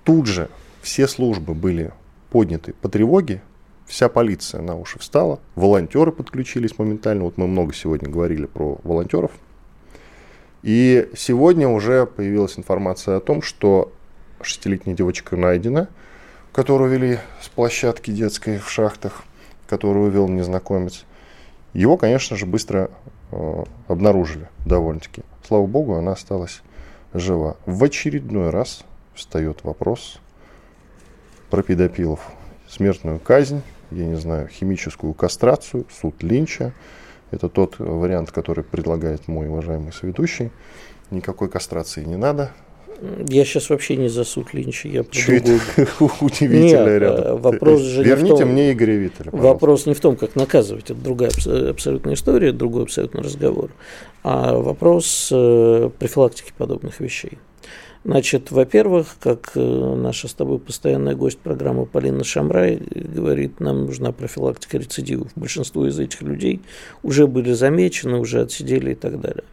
тут 0.03 0.25
же 0.25 0.49
все 0.81 1.07
службы 1.07 1.53
были 1.53 1.91
подняты 2.29 2.73
по 2.73 2.89
тревоге, 2.89 3.41
вся 3.85 4.09
полиция 4.09 4.61
на 4.61 4.75
уши 4.75 4.99
встала, 4.99 5.39
волонтеры 5.55 6.11
подключились 6.11 6.77
моментально. 6.77 7.23
Вот 7.23 7.37
мы 7.37 7.47
много 7.47 7.73
сегодня 7.73 8.09
говорили 8.09 8.45
про 8.45 8.79
волонтеров– 8.83 9.31
и 10.63 11.09
сегодня 11.13 11.67
уже 11.67 12.05
появилась 12.05 12.57
информация 12.57 13.17
о 13.17 13.19
том, 13.19 13.41
что 13.41 13.91
шестилетняя 14.41 14.95
девочка 14.95 15.35
найдена, 15.35 15.89
которую 16.53 16.89
вели 16.89 17.19
с 17.41 17.49
площадки 17.49 18.11
детской 18.11 18.57
в 18.57 18.69
шахтах, 18.69 19.23
которую 19.67 20.09
вел 20.09 20.29
незнакомец. 20.29 21.03
Его, 21.73 21.97
конечно 21.97 22.37
же, 22.37 22.45
быстро 22.45 22.89
э, 23.31 23.63
обнаружили 23.89 24.47
довольно-таки. 24.65 25.23
Слава 25.45 25.65
богу, 25.65 25.95
она 25.95 26.13
осталась 26.13 26.61
жива. 27.13 27.57
В 27.65 27.83
очередной 27.83 28.49
раз 28.49 28.83
встает 29.13 29.63
вопрос 29.63 30.19
про 31.49 31.61
педопилов. 31.63 32.31
Смертную 32.67 33.19
казнь, 33.19 33.61
я 33.91 34.05
не 34.05 34.15
знаю, 34.15 34.47
химическую 34.47 35.13
кастрацию, 35.13 35.85
суд 35.91 36.23
Линча– 36.23 36.73
это 37.31 37.49
тот 37.49 37.79
вариант, 37.79 38.31
который 38.31 38.63
предлагает 38.63 39.27
мой 39.27 39.47
уважаемый 39.47 39.91
соведущий. 39.91 40.51
Никакой 41.11 41.49
кастрации 41.49 42.03
не 42.03 42.15
надо. 42.15 42.51
Я 43.27 43.43
сейчас 43.43 43.69
вообще 43.69 43.97
не 43.97 44.07
за 44.07 44.23
суд 44.23 44.53
Линча, 44.53 44.87
я 44.87 45.03
про 45.03 45.19
другую. 45.25 45.61
Удивительно 46.21 46.97
рядом. 46.97 47.25
Э, 47.25 47.35
вопрос 47.35 47.81
же 47.81 48.03
Верните 48.03 48.29
не 48.29 48.35
в 48.35 48.39
том, 48.39 48.49
мне 48.49 48.71
Игоря 48.71 48.95
Виттеля, 48.95 49.29
Вопрос 49.31 49.85
не 49.85 49.93
в 49.93 49.99
том, 49.99 50.15
как 50.15 50.35
наказывать, 50.35 50.85
это 50.85 50.95
другая 50.95 51.31
абсолютная 51.69 52.13
история, 52.13 52.51
другой 52.51 52.83
абсолютно 52.83 53.21
разговор, 53.21 53.71
а 54.23 54.57
вопрос 54.57 55.29
э, 55.31 55.89
профилактики 55.99 56.53
подобных 56.57 56.99
вещей. 56.99 57.39
Значит, 58.05 58.51
во-первых, 58.51 59.15
как 59.19 59.51
э, 59.55 59.59
наша 59.59 60.27
с 60.27 60.33
тобой 60.33 60.59
постоянная 60.59 61.15
гость 61.15 61.39
программы 61.39 61.85
Полина 61.85 62.23
Шамрай 62.23 62.75
говорит, 62.75 63.59
нам 63.59 63.85
нужна 63.85 64.11
профилактика 64.11 64.77
рецидивов. 64.77 65.31
Большинство 65.35 65.87
из 65.87 65.97
этих 65.99 66.21
людей 66.21 66.61
уже 67.01 67.27
были 67.27 67.53
замечены, 67.53 68.17
уже 68.17 68.41
отсидели 68.41 68.91
и 68.91 68.95
так 68.95 69.21
далее. 69.21 69.45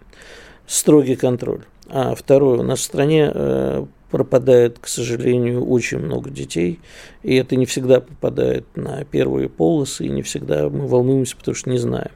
Строгий 0.67 1.17
контроль. 1.17 1.63
А 1.91 2.15
второе, 2.15 2.61
у 2.61 2.63
нас 2.63 2.79
в 2.79 2.85
стране 2.85 3.31
э, 3.35 3.85
пропадает, 4.11 4.79
к 4.79 4.87
сожалению, 4.87 5.67
очень 5.67 5.99
много 5.99 6.31
детей, 6.31 6.79
и 7.25 7.35
это 7.35 7.57
не 7.57 7.67
всегда 7.67 8.01
попадает 8.01 8.65
на 8.77 9.05
первые 9.05 9.49
полосы, 9.49 10.07
и 10.07 10.09
не 10.09 10.23
всегда 10.23 10.69
мы 10.69 10.87
волнуемся, 10.87 11.37
потому 11.37 11.55
что 11.57 11.69
не 11.69 11.79
знаем. 11.79 12.13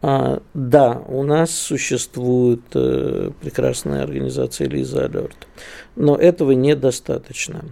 А, 0.00 0.42
да, 0.54 1.02
у 1.08 1.22
нас 1.22 1.50
существует 1.50 2.62
э, 2.74 3.30
прекрасная 3.40 4.02
организация 4.02 4.66
Лиза 4.66 5.04
Алерт, 5.04 5.46
но 5.94 6.16
этого 6.16 6.52
недостаточно. 6.52 7.66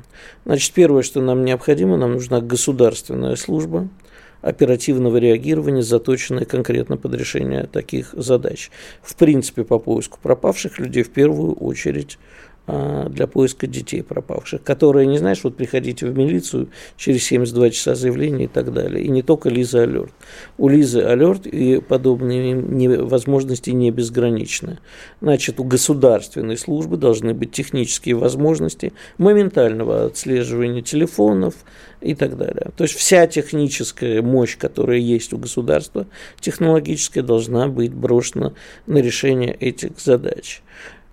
Значит, 0.45 0.73
первое, 0.75 1.03
что 1.03 1.23
нам 1.23 1.45
необходимо, 1.45 1.97
нам 1.97 2.13
нужна 2.13 2.41
государственная 2.41 3.35
служба 3.35 3.89
оперативного 4.43 5.19
реагирования, 5.19 5.83
заточенная 5.83 6.45
конкретно 6.45 6.97
под 6.97 7.15
решение 7.15 7.67
таких 7.67 8.15
задач. 8.17 8.71
В 9.03 9.15
принципе, 9.17 9.65
по 9.65 9.79
поиску 9.79 10.19
пропавших 10.23 10.79
людей 10.79 11.03
в 11.03 11.11
первую 11.11 11.55
очередь 11.55 12.19
для 12.67 13.27
поиска 13.27 13.67
детей 13.67 14.03
пропавших, 14.03 14.63
которые, 14.63 15.07
не 15.07 15.19
знаешь, 15.19 15.43
вот 15.43 15.57
приходите 15.57 16.07
в 16.07 16.17
милицию 16.17 16.69
через 16.97 17.25
72 17.25 17.71
часа 17.71 17.95
заявления 17.95 18.45
и 18.45 18.49
так 18.49 18.73
далее. 18.73 19.05
И 19.05 19.09
не 19.09 19.23
только 19.23 19.49
Лиза 19.49 19.83
Алерт. 19.83 20.13
У 20.57 20.69
Лизы 20.69 21.01
Алерт 21.01 21.47
и 21.47 21.81
подобные 21.81 23.03
возможности 23.03 23.71
не 23.71 23.91
безграничны. 23.91 24.79
Значит, 25.21 25.59
у 25.59 25.65
государственной 25.65 26.57
службы 26.57 26.97
должны 26.97 27.35
быть 27.35 27.53
технические 27.53 28.15
возможности 28.15 28.93
моментального 29.19 30.07
отслеживания 30.07 30.83
телефонов 30.83 31.55
и 32.01 32.15
так 32.15 32.37
далее. 32.37 32.71
То 32.77 32.85
есть 32.85 32.95
вся 32.95 33.27
техническая 33.27 34.23
мощь, 34.23 34.57
которая 34.57 34.99
есть 34.99 35.33
у 35.33 35.39
государства, 35.39 36.07
технологическая, 36.41 37.23
должна 37.23 37.69
быть 37.69 37.93
брошена 37.93 38.53
на 38.87 38.99
решение 38.99 39.53
этих 39.53 39.99
задач. 39.99 40.63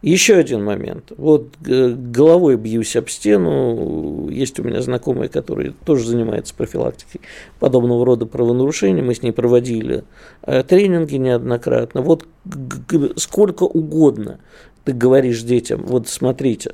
Еще 0.07 0.35
один 0.35 0.63
момент. 0.63 1.11
Вот 1.17 1.49
э, 1.65 1.89
головой 1.89 2.55
бьюсь 2.55 2.95
об 2.95 3.09
стену. 3.09 4.29
Есть 4.29 4.57
у 4.57 4.63
меня 4.63 4.81
знакомые, 4.81 5.27
которые 5.27 5.73
тоже 5.83 6.07
занимаются 6.07 6.55
профилактикой 6.55 7.19
подобного 7.59 8.05
рода 8.05 8.25
правонарушений. 8.25 9.01
Мы 9.01 9.15
с 9.15 9.21
ней 9.21 9.33
проводили 9.33 10.05
э, 10.43 10.63
тренинги 10.63 11.15
неоднократно. 11.15 12.01
Вот 12.01 12.25
сколько 13.17 13.63
угодно 13.63 14.39
ты 14.85 14.93
говоришь 14.93 15.41
детям, 15.41 15.83
вот 15.85 16.07
смотрите, 16.07 16.73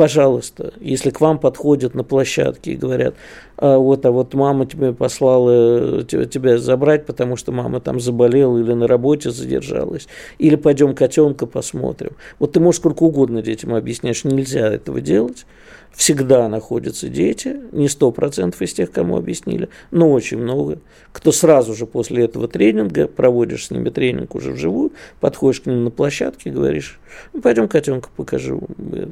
пожалуйста, 0.00 0.72
если 0.80 1.10
к 1.10 1.20
вам 1.20 1.38
подходят 1.38 1.94
на 1.94 2.04
площадке 2.04 2.72
и 2.72 2.76
говорят, 2.76 3.16
а 3.58 3.76
вот, 3.76 4.06
а 4.06 4.10
вот 4.10 4.32
мама 4.32 4.64
тебе 4.64 4.94
послала 4.94 6.04
тебя 6.04 6.56
забрать, 6.56 7.04
потому 7.04 7.36
что 7.36 7.52
мама 7.52 7.80
там 7.80 8.00
заболела 8.00 8.56
или 8.56 8.72
на 8.72 8.86
работе 8.86 9.30
задержалась, 9.30 10.08
или 10.38 10.56
пойдем 10.56 10.94
котенка 10.94 11.44
посмотрим. 11.44 12.12
Вот 12.38 12.52
ты 12.52 12.60
можешь 12.60 12.80
сколько 12.80 13.02
угодно 13.02 13.42
детям 13.42 13.74
объяснять, 13.74 14.16
что 14.16 14.28
нельзя 14.28 14.68
этого 14.68 15.02
делать, 15.02 15.44
всегда 15.92 16.48
находятся 16.48 17.08
дети, 17.08 17.56
не 17.72 17.88
сто 17.88 18.10
процентов 18.10 18.62
из 18.62 18.72
тех, 18.72 18.90
кому 18.90 19.16
объяснили, 19.16 19.68
но 19.90 20.10
очень 20.10 20.38
много, 20.38 20.78
кто 21.12 21.32
сразу 21.32 21.74
же 21.74 21.86
после 21.86 22.24
этого 22.24 22.48
тренинга, 22.48 23.06
проводишь 23.06 23.66
с 23.66 23.70
ними 23.70 23.90
тренинг 23.90 24.34
уже 24.34 24.52
вживую, 24.52 24.92
подходишь 25.20 25.60
к 25.60 25.66
ним 25.66 25.84
на 25.84 25.90
площадке, 25.90 26.50
говоришь, 26.50 27.00
ну, 27.32 27.40
пойдем 27.40 27.68
котенка 27.68 28.08
покажу. 28.16 28.62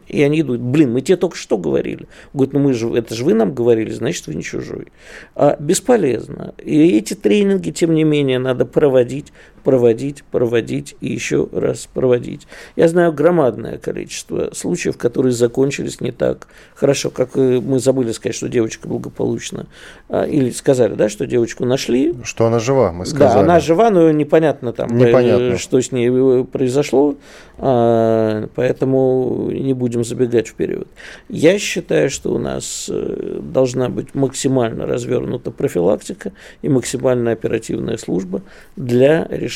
И 0.06 0.22
они 0.22 0.40
идут, 0.40 0.60
блин, 0.60 0.92
мы 0.92 1.00
тебе 1.00 1.16
только 1.16 1.36
что 1.36 1.58
говорили. 1.58 2.06
Говорят, 2.32 2.54
ну 2.54 2.60
мы 2.60 2.72
же, 2.72 2.88
это 2.94 3.14
же 3.14 3.24
вы 3.24 3.34
нам 3.34 3.54
говорили, 3.54 3.90
значит, 3.90 4.26
вы 4.26 4.34
не 4.34 4.42
чужой. 4.42 4.88
А 5.34 5.56
бесполезно. 5.58 6.54
И 6.58 6.96
эти 6.96 7.14
тренинги, 7.14 7.70
тем 7.70 7.94
не 7.94 8.04
менее, 8.04 8.38
надо 8.38 8.64
проводить, 8.64 9.32
проводить, 9.58 10.24
проводить 10.24 10.96
и 11.00 11.12
еще 11.12 11.48
раз 11.52 11.88
проводить. 11.92 12.46
Я 12.76 12.88
знаю 12.88 13.12
громадное 13.12 13.78
количество 13.78 14.50
случаев, 14.52 14.96
которые 14.96 15.32
закончились 15.32 16.00
не 16.00 16.12
так 16.12 16.48
хорошо, 16.74 17.10
как 17.10 17.34
мы 17.36 17.78
забыли 17.78 18.12
сказать, 18.12 18.36
что 18.36 18.48
девочка 18.48 18.88
благополучна. 18.88 19.66
Или 20.10 20.50
сказали, 20.50 20.94
да, 20.94 21.08
что 21.08 21.26
девочку 21.26 21.64
нашли. 21.64 22.14
Что 22.22 22.46
она 22.46 22.58
жива, 22.58 22.92
мы 22.92 23.06
сказали. 23.06 23.34
Да, 23.34 23.40
она 23.40 23.60
жива, 23.60 23.90
но 23.90 24.10
непонятно 24.10 24.72
там, 24.72 24.96
непонятно. 24.96 25.58
что 25.58 25.80
с 25.80 25.92
ней 25.92 26.08
э, 26.10 26.44
произошло. 26.44 27.16
А, 27.58 28.48
поэтому 28.54 29.50
не 29.50 29.74
будем 29.74 30.04
забегать 30.04 30.48
вперед. 30.48 30.86
Я 31.28 31.58
считаю, 31.58 32.08
что 32.08 32.32
у 32.32 32.38
нас 32.38 32.88
э, 32.88 33.40
должна 33.42 33.88
быть 33.88 34.14
максимально 34.14 34.86
развернута 34.86 35.50
профилактика 35.50 36.32
и 36.62 36.68
максимально 36.68 37.32
оперативная 37.32 37.96
служба 37.96 38.42
для 38.76 39.26
решения 39.28 39.47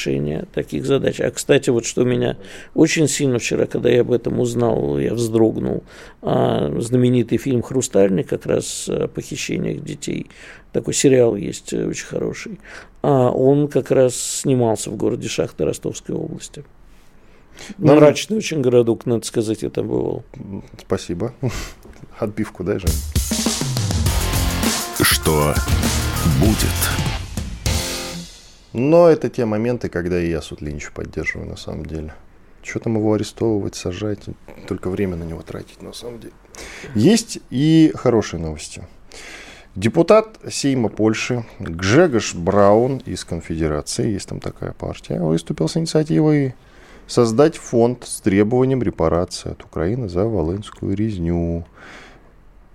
таких 0.53 0.87
задач. 0.87 1.21
А, 1.21 1.31
кстати, 1.31 1.71
вот 1.71 1.85
что 1.85 2.05
меня 2.05 2.37
очень 2.75 3.09
сильно 3.09 3.39
вчера, 3.39 3.67
когда 3.67 3.89
я 3.91 4.03
об 4.03 4.13
этом 4.13 4.41
узнал, 4.41 4.99
я 4.99 5.15
вздрогнул, 5.15 5.85
а, 6.23 6.75
знаменитый 6.81 7.39
фильм 7.39 7.63
«Хрустальный» 7.63 8.25
как 8.25 8.47
раз 8.47 8.89
о 8.89 9.09
похищениях 9.09 9.83
детей, 9.83 10.27
такой 10.73 10.95
сериал 10.95 11.37
есть 11.37 11.73
э, 11.73 11.87
очень 11.87 12.07
хороший, 12.07 12.61
он 13.03 13.69
как 13.69 13.91
раз 13.91 14.15
снимался 14.15 14.91
в 14.91 14.97
городе 14.97 15.29
Шахты 15.29 15.65
Ростовской 15.65 16.15
области. 16.15 16.65
Ну, 17.79 17.95
мрачный 17.97 18.39
очень 18.39 18.61
городок, 18.61 19.07
надо 19.07 19.27
сказать, 19.27 19.63
я 19.63 19.71
там 19.71 19.89
бывал. 19.89 20.25
Спасибо. 20.81 21.35
Отбивку 22.19 22.65
дай, 22.65 22.79
Жень. 22.79 22.91
Что 25.01 25.55
будет? 26.41 27.12
Но 28.73 29.09
это 29.09 29.29
те 29.29 29.45
моменты, 29.45 29.89
когда 29.89 30.19
я 30.19 30.41
Сутлинича 30.41 30.91
поддерживаю, 30.93 31.49
на 31.49 31.57
самом 31.57 31.87
деле. 31.87 32.15
Что 32.63 32.79
там 32.79 32.97
его 32.97 33.13
арестовывать, 33.15 33.75
сажать, 33.75 34.21
только 34.69 34.89
время 34.89 35.17
на 35.17 35.25
него 35.25 35.43
тратить, 35.43 35.83
на 35.83 35.93
самом 35.93 36.21
деле. 36.21 36.33
Есть 36.95 37.41
и 37.51 37.93
хорошие 37.95 38.41
новости. 38.41 38.83
Депутат 39.75 40.39
Сейма 40.51 40.91
Польши 40.91 41.45
Гжегош 41.59 42.35
Браун 42.35 42.99
из 43.07 43.25
Конфедерации, 43.25 44.13
есть 44.13 44.29
там 44.29 44.39
такая 44.39 44.73
партия, 44.73 45.19
выступил 45.19 45.69
с 45.69 45.77
инициативой 45.79 46.55
создать 47.07 47.57
фонд 47.57 48.05
с 48.05 48.21
требованием 48.21 48.83
репарации 48.83 49.53
от 49.53 49.65
Украины 49.65 50.09
за 50.09 50.25
Волынскую 50.25 50.95
резню. 50.95 51.67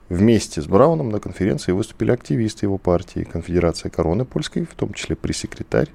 Вместе 0.10 0.62
с 0.62 0.68
Брауном 0.68 1.10
на 1.10 1.20
конференции 1.20 1.74
выступили 1.74 2.12
активисты 2.12 2.66
его 2.66 2.78
партии 2.78 3.28
Конфедерация 3.30 3.90
Короны 3.90 4.24
Польской, 4.24 4.66
в 4.66 4.74
том 4.74 4.94
числе 4.94 5.18
пресс-секретарь. 5.18 5.90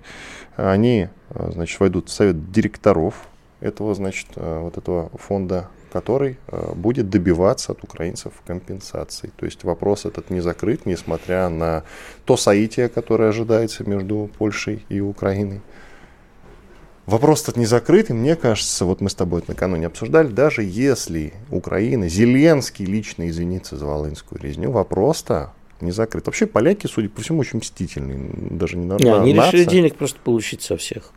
Они, 0.56 1.08
а, 1.30 1.50
значит, 1.50 1.80
войдут 1.80 2.10
в 2.10 2.12
совет 2.12 2.52
директоров 2.52 3.26
этого, 3.60 3.94
значит, 3.94 4.26
а, 4.36 4.60
вот 4.60 4.76
этого 4.76 5.10
фонда, 5.14 5.68
который 5.94 6.38
а, 6.48 6.74
будет 6.74 7.08
добиваться 7.08 7.72
от 7.72 7.84
украинцев 7.84 8.34
компенсации. 8.46 9.30
То 9.34 9.46
есть 9.46 9.64
вопрос 9.64 10.04
этот 10.04 10.28
не 10.28 10.40
закрыт, 10.40 10.84
несмотря 10.84 11.48
на 11.48 11.82
то 12.26 12.36
соитие, 12.36 12.90
которое 12.90 13.30
ожидается 13.30 13.88
между 13.88 14.30
Польшей 14.36 14.84
и 14.90 15.00
Украиной. 15.00 15.62
Вопрос 17.07 17.42
этот 17.42 17.57
не 17.57 17.66
закрытый, 17.66 18.14
мне 18.14 18.36
кажется, 18.36 18.84
вот 18.84 19.00
мы 19.00 19.11
с 19.11 19.14
тобой 19.14 19.40
это 19.40 19.50
накануне 19.50 19.86
обсуждали, 19.86 20.28
даже 20.28 20.62
если 20.62 21.34
Украина, 21.50 22.09
Зеленский 22.09 22.84
лично 22.84 23.28
извинится 23.28 23.76
за 23.76 23.86
Волынскую 23.86 24.40
резню, 24.40 24.70
вопрос-то 24.70 25.53
не 25.80 25.90
закрыт. 25.90 26.26
Вообще 26.26 26.46
поляки, 26.46 26.86
судя 26.86 27.09
по 27.09 27.20
всему, 27.20 27.40
очень 27.40 27.59
мстительные, 27.59 28.30
даже 28.50 28.76
не, 28.76 28.84
не 28.84 29.11
Они 29.11 29.34
нация. 29.34 29.53
решили 29.53 29.64
денег 29.64 29.96
просто 29.96 30.20
получить 30.20 30.62
со 30.62 30.76
всех. 30.76 31.11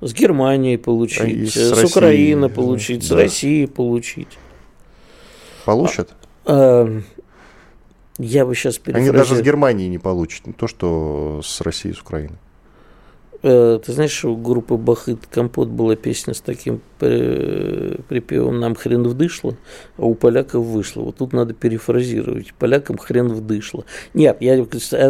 С 0.00 0.14
Германии 0.14 0.76
получить, 0.76 1.52
с, 1.52 1.56
с 1.56 1.84
Украины 1.84 2.48
получить, 2.48 3.00
да. 3.00 3.06
с 3.06 3.10
России 3.10 3.66
получить. 3.66 4.38
Получат? 5.66 6.14
А, 6.46 6.86
а, 6.86 7.02
я 8.18 8.46
бы 8.46 8.54
сейчас 8.54 8.80
Они 8.86 9.10
даже 9.10 9.36
с 9.36 9.42
Германии 9.42 9.88
не 9.88 9.98
получат, 9.98 10.46
не 10.46 10.52
то, 10.54 10.66
что 10.66 11.40
с 11.44 11.60
Россией, 11.60 11.94
с 11.94 12.00
Украиной. 12.00 12.38
Э, 13.42 13.78
ты 13.84 13.92
знаешь, 13.92 14.24
у 14.24 14.36
группы 14.36 14.76
Бахыт 14.76 15.26
Компот 15.30 15.68
была 15.68 15.96
песня 15.96 16.34
с 16.34 16.40
таким 16.40 16.80
припевом 16.98 18.58
«Нам 18.58 18.74
хрен 18.74 19.06
вдышло», 19.06 19.54
а 19.98 20.06
у 20.06 20.14
поляков 20.14 20.64
вышло. 20.64 21.02
Вот 21.02 21.16
тут 21.16 21.32
надо 21.32 21.52
перефразировать. 21.52 22.54
Полякам 22.54 22.96
хрен 22.96 23.28
вдышло. 23.28 23.84
Нет, 24.14 24.38
я 24.40 24.64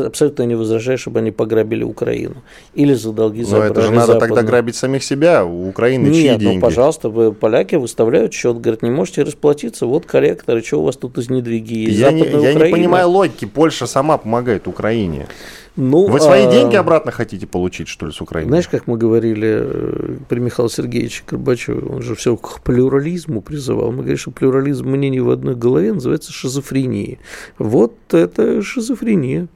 абсолютно 0.05 0.43
не 0.43 0.57
возражаю, 0.57 0.99
чтобы 0.99 1.20
они 1.20 1.31
пограбили 1.31 1.85
Украину. 1.85 2.43
Или 2.74 2.95
за 2.95 3.12
долги 3.12 3.45
Но 3.49 3.62
это 3.62 3.83
же 3.83 3.93
надо 3.93 4.18
тогда 4.18 4.43
грабить 4.43 4.74
самих 4.74 5.05
себя. 5.05 5.45
У 5.45 5.68
Украины 5.68 6.09
Нет, 6.09 6.14
чьи 6.14 6.31
ну, 6.31 6.39
деньги? 6.39 6.55
ну, 6.57 6.61
пожалуйста, 6.61 7.09
вы, 7.09 7.33
поляки 7.33 7.77
выставляют 7.77 8.33
счет, 8.33 8.61
говорят, 8.61 8.83
не 8.83 8.91
можете 8.91 9.22
расплатиться, 9.22 9.87
вот 9.87 10.07
корректоры, 10.07 10.62
что 10.62 10.81
у 10.81 10.85
вас 10.85 10.97
тут 10.97 11.18
из 11.18 11.31
недвиги 11.31 11.74
есть? 11.74 11.99
Я, 11.99 12.11
не, 12.11 12.24
я 12.24 12.55
не 12.55 12.70
понимаю 12.72 13.09
логики. 13.09 13.45
Польша 13.45 13.87
сама 13.87 14.18
помогает 14.18 14.66
Украине. 14.66 15.29
Ну, 15.77 16.07
Вы 16.07 16.20
свои 16.20 16.45
а... 16.45 16.51
деньги 16.51 16.74
обратно 16.74 17.12
хотите 17.12 17.47
получить, 17.47 17.89
что 17.89 18.07
ли, 18.07 18.12
с 18.12 18.20
Украины? 18.20 18.49
Знаешь, 18.49 18.68
как 18.68 18.87
мы 18.87 18.97
говорили 18.97 19.61
э, 19.61 20.16
при 20.29 20.41
Михаиле 20.41 20.70
Сергеевиче 20.70 21.22
Горбачеве, 21.27 21.81
он 21.81 22.03
же 22.03 22.14
все 22.14 22.37
к 22.37 22.61
плюрализму 22.62 23.43
призывал. 23.43 23.91
Мы 23.91 23.99
говорим, 23.99 24.16
что 24.16 24.31
плюрализм 24.31 24.89
мнений 24.89 25.20
в 25.20 25.31
одной 25.31 25.55
голове 25.55 25.93
называется 25.93 26.33
шизофренией. 26.33 27.18
Вот 27.59 27.95
это 28.12 28.62
шизофрения. 28.62 29.49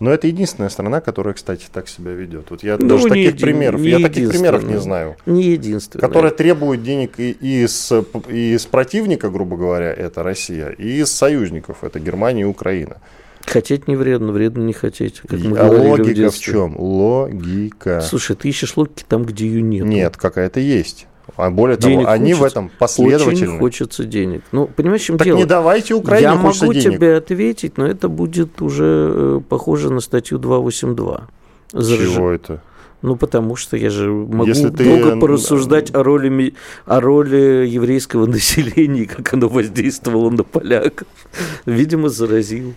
Но 0.00 0.10
это 0.10 0.26
единственная 0.26 0.70
страна, 0.70 1.02
которая, 1.02 1.34
кстати, 1.34 1.66
так 1.70 1.86
себя 1.86 2.12
ведет. 2.12 2.50
Вот 2.50 2.62
я 2.62 2.78
ну, 2.78 2.88
даже 2.88 3.08
таких 3.08 3.34
еди... 3.34 3.44
примеров, 3.44 3.82
я 3.82 4.00
таких 4.00 4.30
примеров 4.30 4.64
не 4.64 4.80
знаю. 4.80 5.16
Не 5.26 5.42
единственная. 5.42 6.00
Которая 6.00 6.32
требует 6.32 6.82
денег 6.82 7.20
и, 7.20 7.32
и, 7.32 7.64
из, 7.64 7.92
и 8.28 8.54
из 8.54 8.64
противника, 8.64 9.28
грубо 9.28 9.58
говоря, 9.58 9.92
это 9.92 10.22
Россия, 10.22 10.70
и 10.70 11.00
из 11.02 11.12
союзников, 11.12 11.84
это 11.84 12.00
Германия 12.00 12.42
и 12.42 12.44
Украина. 12.44 12.96
Хотеть 13.50 13.88
не 13.88 13.96
вредно, 13.96 14.30
вредно 14.30 14.62
не 14.62 14.72
хотеть. 14.72 15.20
Как 15.26 15.40
мы 15.40 15.58
а 15.58 15.66
логика 15.68 16.30
в, 16.30 16.34
в 16.34 16.38
чем? 16.38 16.78
Логика. 16.78 18.00
Слушай, 18.00 18.36
ты 18.36 18.48
ищешь 18.48 18.76
логики 18.76 19.04
там, 19.08 19.24
где 19.24 19.46
ее 19.46 19.60
нет. 19.60 19.84
Нет, 19.86 20.16
какая-то 20.16 20.60
есть. 20.60 21.08
А 21.36 21.50
более 21.50 21.76
денег 21.76 22.04
того, 22.04 22.12
они 22.12 22.32
хочется, 22.32 22.42
в 22.42 22.46
этом 22.46 22.70
последовательны. 22.78 23.48
Очень 23.48 23.58
хочется 23.58 24.04
денег. 24.04 24.42
Ну, 24.52 24.66
понимаешь, 24.66 25.02
чем 25.02 25.18
так 25.18 25.26
дело? 25.26 25.38
не 25.38 25.46
давайте 25.46 25.94
Украине 25.94 26.28
Я 26.28 26.34
могу 26.36 26.72
денег. 26.72 26.82
тебе 26.82 27.16
ответить, 27.16 27.76
но 27.76 27.86
это 27.86 28.08
будет 28.08 28.62
уже 28.62 29.12
э, 29.12 29.40
похоже 29.48 29.92
на 29.92 30.00
статью 30.00 30.38
282. 30.38 31.28
За 31.72 31.96
Чего 31.96 32.30
это? 32.30 32.62
Ну, 33.02 33.16
потому 33.16 33.56
что 33.56 33.76
я 33.76 33.90
же 33.90 34.10
могу 34.10 34.46
Если 34.46 34.68
долго 34.68 35.12
ты... 35.12 35.18
порассуждать 35.18 35.92
о 35.92 36.04
роли, 36.04 36.54
о 36.84 37.00
роли 37.00 37.66
еврейского 37.66 38.26
населения, 38.28 39.06
как 39.06 39.32
оно 39.34 39.48
воздействовало 39.48 40.30
на 40.30 40.44
поляков. 40.44 41.08
Видимо, 41.66 42.10
заразил. 42.10 42.74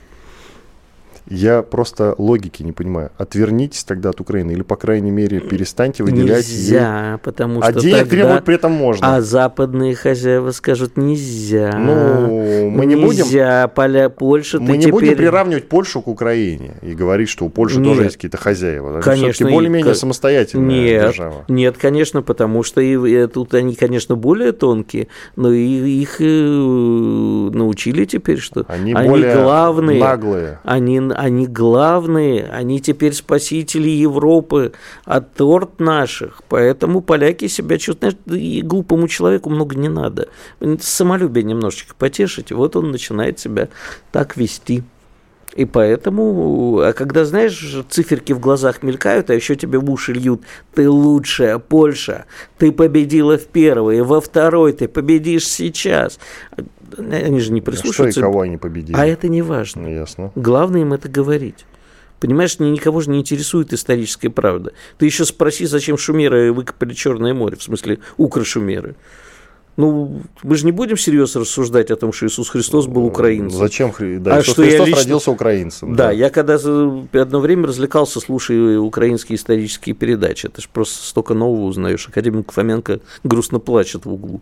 Я 1.27 1.61
просто 1.61 2.15
логики 2.17 2.63
не 2.63 2.71
понимаю. 2.71 3.11
Отвернитесь 3.17 3.83
тогда 3.83 4.09
от 4.09 4.19
Украины 4.19 4.51
или, 4.51 4.61
по 4.61 4.75
крайней 4.75 5.11
мере, 5.11 5.39
перестаньте 5.39 6.03
выделять 6.03 6.47
Нельзя, 6.47 7.11
ей... 7.11 7.17
потому 7.17 7.59
а 7.61 7.69
что 7.69 7.79
А 7.79 7.81
денег 7.81 7.97
тогда... 7.99 8.09
требовать 8.11 8.43
при 8.43 8.55
этом 8.55 8.71
можно. 8.71 9.15
А 9.15 9.21
западные 9.21 9.95
хозяеева 9.95 10.51
скажут 10.51 10.97
нельзя. 10.97 11.77
Ну, 11.77 12.69
мы 12.69 12.85
не 12.85 12.95
будем... 12.95 13.25
Нельзя, 13.25 13.67
Поля... 13.69 14.09
Польша 14.09 14.59
Мы 14.59 14.77
не 14.77 14.79
теперь... 14.79 14.91
будем 14.91 15.15
приравнивать 15.15 15.69
Польшу 15.69 16.01
к 16.01 16.07
Украине 16.07 16.75
и 16.81 16.93
говорить, 16.93 17.29
что 17.29 17.45
у 17.45 17.49
Польши 17.49 17.79
нет. 17.79 17.87
тоже 17.87 18.03
есть 18.03 18.15
какие-то 18.15 18.37
хозяева. 18.37 19.01
Конечно. 19.01 19.49
более-менее 19.49 19.95
самостоятельная 19.95 20.67
нет, 20.67 21.01
держава. 21.07 21.45
Нет, 21.47 21.77
конечно, 21.77 22.21
потому 22.21 22.63
что 22.63 22.81
и, 22.81 22.95
и, 22.95 23.27
тут 23.27 23.53
они, 23.53 23.75
конечно, 23.75 24.15
более 24.15 24.51
тонкие, 24.51 25.07
но 25.35 25.51
и, 25.51 25.61
их 26.01 26.19
и, 26.19 26.25
э, 26.25 27.49
научили 27.53 28.05
теперь, 28.05 28.39
что 28.39 28.65
они, 28.67 28.93
они 28.93 29.09
более 29.09 29.35
главные. 29.35 29.99
наглые. 29.99 30.59
Они 30.63 30.99
они 31.15 31.47
главные, 31.47 32.45
они 32.45 32.79
теперь 32.81 33.13
спасители 33.13 33.89
Европы, 33.89 34.73
а 35.05 35.21
торт 35.21 35.79
наших. 35.79 36.41
Поэтому 36.49 37.01
поляки 37.01 37.47
себя 37.47 37.77
чувствуют, 37.77 38.17
и 38.27 38.61
глупому 38.61 39.07
человеку 39.07 39.49
много 39.49 39.75
не 39.75 39.89
надо. 39.89 40.29
Самолюбие 40.79 41.43
немножечко 41.43 41.95
потешить, 41.95 42.51
вот 42.51 42.75
он 42.75 42.91
начинает 42.91 43.39
себя 43.39 43.69
так 44.11 44.37
вести. 44.37 44.83
И 45.55 45.65
поэтому, 45.65 46.79
а 46.79 46.93
когда, 46.93 47.25
знаешь, 47.25 47.75
циферки 47.89 48.33
в 48.33 48.39
глазах 48.39 48.81
мелькают, 48.81 49.29
а 49.29 49.35
еще 49.35 49.55
тебе 49.55 49.77
в 49.77 49.89
уши 49.89 50.13
льют, 50.13 50.41
ты 50.73 50.89
лучшая 50.89 51.59
Польша, 51.59 52.25
ты 52.57 52.71
победила 52.71 53.37
в 53.37 53.45
первой, 53.45 54.01
во 54.01 54.19
второй 54.19 54.73
ты 54.73 54.87
победишь 54.87 55.47
сейчас. 55.47 56.19
Они 56.97 57.39
же 57.39 57.51
не 57.51 57.61
прислушиваются. 57.61 58.19
Что 58.19 58.27
и 58.27 58.31
кого 58.31 58.41
они 58.41 58.57
победили? 58.57 58.95
А 58.95 59.05
это 59.05 59.27
не 59.27 59.41
важно. 59.41 59.83
Ну, 59.83 59.89
ясно. 59.89 60.31
Главное 60.35 60.81
им 60.81 60.93
это 60.93 61.09
говорить. 61.09 61.65
Понимаешь, 62.19 62.57
никого 62.59 63.01
же 63.01 63.09
не 63.09 63.19
интересует 63.19 63.73
историческая 63.73 64.29
правда. 64.29 64.71
Ты 64.97 65.05
еще 65.05 65.25
спроси, 65.25 65.65
зачем 65.65 65.97
шумеры 65.97 66.53
выкопали 66.53 66.93
Черное 66.93 67.33
море, 67.33 67.57
в 67.57 67.63
смысле 67.63 67.99
укрошумеры. 68.15 68.95
Ну, 69.75 70.21
мы 70.43 70.55
же 70.55 70.65
не 70.65 70.71
будем 70.71 70.95
всерьез 70.95 71.35
рассуждать 71.35 71.89
о 71.89 71.95
том, 71.95 72.13
что 72.13 72.27
Иисус 72.27 72.49
Христос 72.49 72.85
был 72.85 73.05
украинцем. 73.05 73.57
Зачем? 73.57 73.91
Да, 74.19 74.35
а 74.35 74.39
Иисус 74.39 74.53
что 74.53 74.63
Христос 74.63 74.87
лично... 74.87 75.01
родился 75.01 75.31
украинцем. 75.31 75.95
Да, 75.95 76.05
да, 76.05 76.11
я 76.11 76.29
когда 76.29 76.55
одно 76.55 77.39
время 77.39 77.67
развлекался, 77.67 78.19
слушая 78.19 78.77
украинские 78.77 79.35
исторические 79.35 79.95
передачи. 79.95 80.45
Это 80.45 80.61
же 80.61 80.67
просто 80.71 81.03
столько 81.03 81.33
нового 81.33 81.65
узнаешь. 81.65 82.07
Академик 82.07 82.51
Фоменко 82.51 82.99
грустно 83.23 83.59
плачет 83.59 84.05
в 84.05 84.13
углу. 84.13 84.41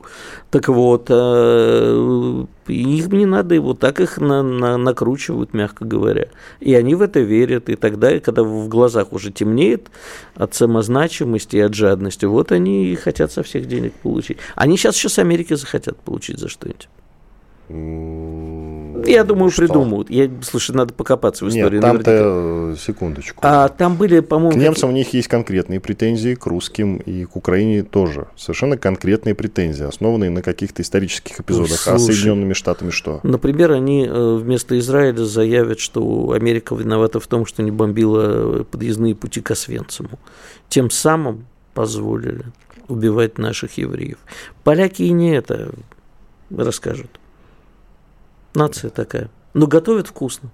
Так 0.49 0.67
вот, 0.67 1.05
э, 1.09 2.45
их 2.67 3.07
не 3.07 3.25
надо, 3.25 3.55
и 3.55 3.59
вот 3.59 3.79
так 3.79 3.99
их 3.99 4.17
на, 4.17 4.43
на, 4.43 4.77
накручивают, 4.77 5.53
мягко 5.53 5.85
говоря. 5.85 6.27
И 6.59 6.73
они 6.75 6.95
в 6.95 7.01
это 7.01 7.19
верят. 7.19 7.69
И 7.69 7.75
тогда, 7.75 8.19
когда 8.19 8.43
в 8.43 8.67
глазах 8.67 9.13
уже 9.13 9.31
темнеет 9.31 9.89
от 10.35 10.53
самозначимости 10.53 11.57
и 11.57 11.61
от 11.61 11.73
жадности, 11.73 12.25
вот 12.25 12.51
они 12.51 12.87
и 12.87 12.95
хотят 12.95 13.31
со 13.31 13.43
всех 13.43 13.67
денег 13.67 13.93
получить. 13.93 14.37
Они 14.55 14.77
сейчас 14.77 14.95
еще 14.95 15.09
с 15.09 15.19
Америки 15.19 15.53
захотят 15.53 15.97
получить 15.97 16.39
за 16.39 16.49
что-нибудь. 16.49 16.87
Я 19.05 19.23
думаю, 19.23 19.51
что? 19.51 19.63
придумают. 19.63 20.09
Я, 20.09 20.29
слушай, 20.43 20.75
надо 20.75 20.93
покопаться 20.93 21.45
в 21.45 21.49
истории. 21.49 21.75
Нет, 21.75 21.81
там-то, 21.81 22.75
секундочку. 22.79 23.39
А 23.43 23.69
там 23.69 23.95
были, 23.95 24.19
по-моему... 24.19 24.51
К 24.51 24.61
немцам 24.61 24.89
у 24.89 24.93
них 24.93 25.13
есть 25.13 25.27
конкретные 25.27 25.79
претензии, 25.79 26.35
к 26.35 26.45
русским 26.45 26.97
и 26.97 27.25
к 27.25 27.35
Украине 27.35 27.83
тоже. 27.83 28.27
Совершенно 28.35 28.77
конкретные 28.77 29.35
претензии, 29.35 29.85
основанные 29.85 30.29
на 30.29 30.41
каких-то 30.41 30.81
исторических 30.81 31.39
эпизодах. 31.39 31.79
Слушай, 31.79 31.95
а 31.95 31.99
с 31.99 32.05
Соединенными 32.05 32.53
Штатами 32.53 32.89
что? 32.89 33.19
Например, 33.23 33.71
они 33.71 34.05
э, 34.05 34.35
вместо 34.35 34.77
Израиля 34.79 35.23
заявят, 35.25 35.79
что 35.79 36.31
Америка 36.31 36.75
виновата 36.75 37.19
в 37.19 37.27
том, 37.27 37.45
что 37.45 37.63
не 37.63 37.71
бомбила 37.71 38.63
подъездные 38.63 39.15
пути 39.15 39.41
к 39.41 39.51
Освенциму. 39.51 40.19
Тем 40.69 40.89
самым 40.89 41.45
позволили 41.73 42.45
убивать 42.87 43.37
наших 43.37 43.77
евреев. 43.77 44.17
Поляки 44.63 45.03
и 45.03 45.11
не 45.11 45.33
это 45.35 45.71
расскажут. 46.49 47.20
Нация 48.61 48.91
такая. 48.91 49.29
Но 49.55 49.65
готовят 49.65 50.07
вкусно. 50.07 50.51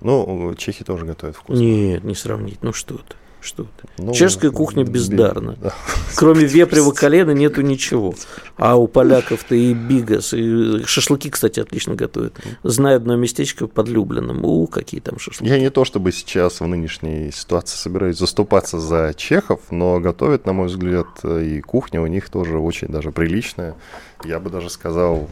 Ну, 0.00 0.54
чехи 0.56 0.84
тоже 0.84 1.06
готовят 1.06 1.36
вкусно. 1.36 1.60
Нет, 1.60 2.02
не 2.02 2.14
сравнить. 2.16 2.62
Ну 2.62 2.72
что 2.72 2.96
ты. 2.96 3.14
Что 3.40 3.62
ты? 3.62 3.88
Ну, 3.98 4.12
Чешская 4.12 4.50
кухня 4.50 4.82
бездарна. 4.82 5.56
Да. 5.62 5.72
Кроме 6.16 6.44
вепрева 6.44 6.90
колена 6.90 7.30
нету 7.30 7.60
ничего. 7.62 8.12
А 8.56 8.74
у 8.74 8.88
поляков-то 8.88 9.54
и 9.54 9.72
бигас, 9.72 10.34
и 10.34 10.82
шашлыки, 10.84 11.30
кстати, 11.30 11.60
отлично 11.60 11.94
готовят. 11.94 12.34
Знаю 12.64 12.96
одно 12.96 13.14
местечко 13.14 13.68
под 13.68 13.86
Люблином. 13.86 14.44
У, 14.44 14.66
какие 14.66 15.00
там 15.00 15.20
шашлыки. 15.20 15.48
Я 15.48 15.60
не 15.60 15.70
то 15.70 15.84
чтобы 15.84 16.10
сейчас 16.10 16.58
в 16.60 16.66
нынешней 16.66 17.30
ситуации 17.30 17.76
собираюсь 17.76 18.18
заступаться 18.18 18.80
за 18.80 19.14
чехов, 19.16 19.60
но 19.70 20.00
готовят, 20.00 20.44
на 20.44 20.52
мой 20.52 20.66
взгляд, 20.66 21.06
и 21.24 21.60
кухня 21.60 22.02
у 22.02 22.08
них 22.08 22.28
тоже 22.28 22.58
очень 22.58 22.88
даже 22.88 23.12
приличная. 23.12 23.76
Я 24.24 24.40
бы 24.40 24.50
даже 24.50 24.68
сказал... 24.68 25.28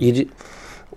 Иди 0.00 0.30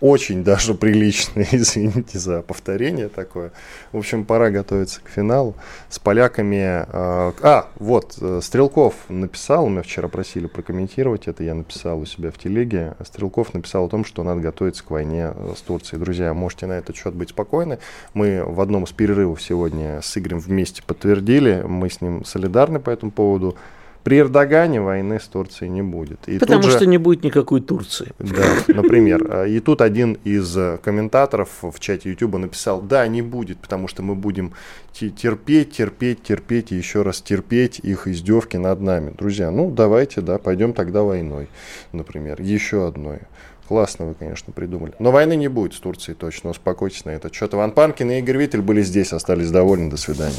очень 0.02 0.44
даже 0.44 0.74
приличный, 0.74 1.48
извините 1.52 2.20
за 2.20 2.42
повторение 2.42 3.10
такое. 3.10 3.52
В 3.92 3.98
общем, 3.98 4.26
пора 4.26 4.50
готовиться 4.50 5.02
к 5.02 5.10
финалу. 5.10 5.56
С 5.90 6.00
поляками... 6.00 6.86
Э, 6.88 7.32
а, 7.42 7.68
вот, 7.76 8.18
э, 8.22 8.40
Стрелков 8.42 8.96
написал, 9.10 9.68
меня 9.68 9.82
вчера 9.82 10.08
просили 10.08 10.48
прокомментировать 10.48 11.28
это, 11.28 11.44
я 11.44 11.54
написал 11.54 12.00
у 12.00 12.06
себя 12.06 12.32
в 12.32 12.38
телеге. 12.38 12.96
Стрелков 13.04 13.54
написал 13.54 13.86
о 13.86 13.90
том, 13.90 14.06
что 14.06 14.24
надо 14.24 14.42
готовиться 14.42 14.84
к 14.84 14.92
войне 14.92 15.32
э, 15.34 15.54
с 15.58 15.62
Турцией. 15.62 16.00
Друзья, 16.00 16.34
можете 16.34 16.66
на 16.66 16.74
этот 16.74 16.96
счет 16.96 17.14
быть 17.14 17.30
спокойны. 17.30 17.80
Мы 18.14 18.44
в 18.46 18.62
одном 18.62 18.86
из 18.86 18.92
перерывов 18.92 19.42
сегодня 19.42 20.02
с 20.02 20.18
Игорем 20.18 20.40
вместе 20.40 20.82
подтвердили, 20.84 21.64
мы 21.68 21.90
с 21.90 22.02
ним 22.02 22.24
солидарны 22.26 22.80
по 22.80 22.90
этому 22.90 23.12
поводу. 23.12 23.56
При 24.10 24.22
Эрдогане 24.22 24.82
войны 24.82 25.20
с 25.20 25.28
Турцией 25.28 25.70
не 25.70 25.84
будет. 25.84 26.28
И 26.28 26.40
Потому 26.40 26.64
что 26.64 26.80
же, 26.80 26.88
не 26.88 26.98
будет 26.98 27.24
никакой 27.24 27.62
Турции. 27.62 28.12
Да, 28.18 28.44
например. 28.68 29.24
А, 29.30 29.46
и 29.46 29.60
тут 29.60 29.82
один 29.82 30.14
из 30.24 30.58
э, 30.58 30.80
комментаторов 30.82 31.50
в 31.62 31.80
чате 31.80 32.10
YouTube 32.10 32.38
написал, 32.38 32.82
да, 32.82 33.08
не 33.08 33.22
будет, 33.22 33.60
потому 33.60 33.88
что 33.88 34.02
мы 34.02 34.16
будем 34.16 34.54
терпеть, 34.94 35.74
терпеть, 35.74 36.24
терпеть 36.24 36.72
и 36.72 36.76
еще 36.76 37.04
раз 37.04 37.22
терпеть 37.22 37.78
их 37.84 38.08
издевки 38.08 38.58
над 38.58 38.82
нами. 38.82 39.14
Друзья, 39.16 39.52
ну 39.52 39.70
давайте, 39.70 40.22
да, 40.22 40.40
пойдем 40.40 40.74
тогда 40.74 41.04
войной, 41.04 41.48
например, 41.92 42.42
еще 42.42 42.88
одной. 42.88 43.20
Классно 43.68 44.08
вы, 44.08 44.16
конечно, 44.16 44.52
придумали. 44.52 44.94
Но 44.98 45.12
войны 45.12 45.36
не 45.36 45.50
будет 45.50 45.76
с 45.76 45.80
Турцией 45.80 46.16
точно, 46.16 46.50
успокойтесь 46.50 47.06
на 47.06 47.12
это. 47.12 47.32
Что-то 47.32 47.58
Ван 47.58 47.74
Панкин 47.74 48.10
и 48.10 48.18
Игорь 48.18 48.38
Виттель 48.38 48.62
были 48.62 48.82
здесь, 48.82 49.14
остались 49.14 49.52
довольны. 49.52 49.92
До 49.92 49.98
свидания. 49.98 50.34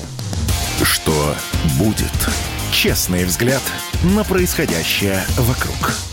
Что 0.83 1.12
будет? 1.79 2.59
Честный 2.73 3.25
взгляд 3.25 3.62
на 4.03 4.23
происходящее 4.25 5.25
вокруг. 5.37 6.09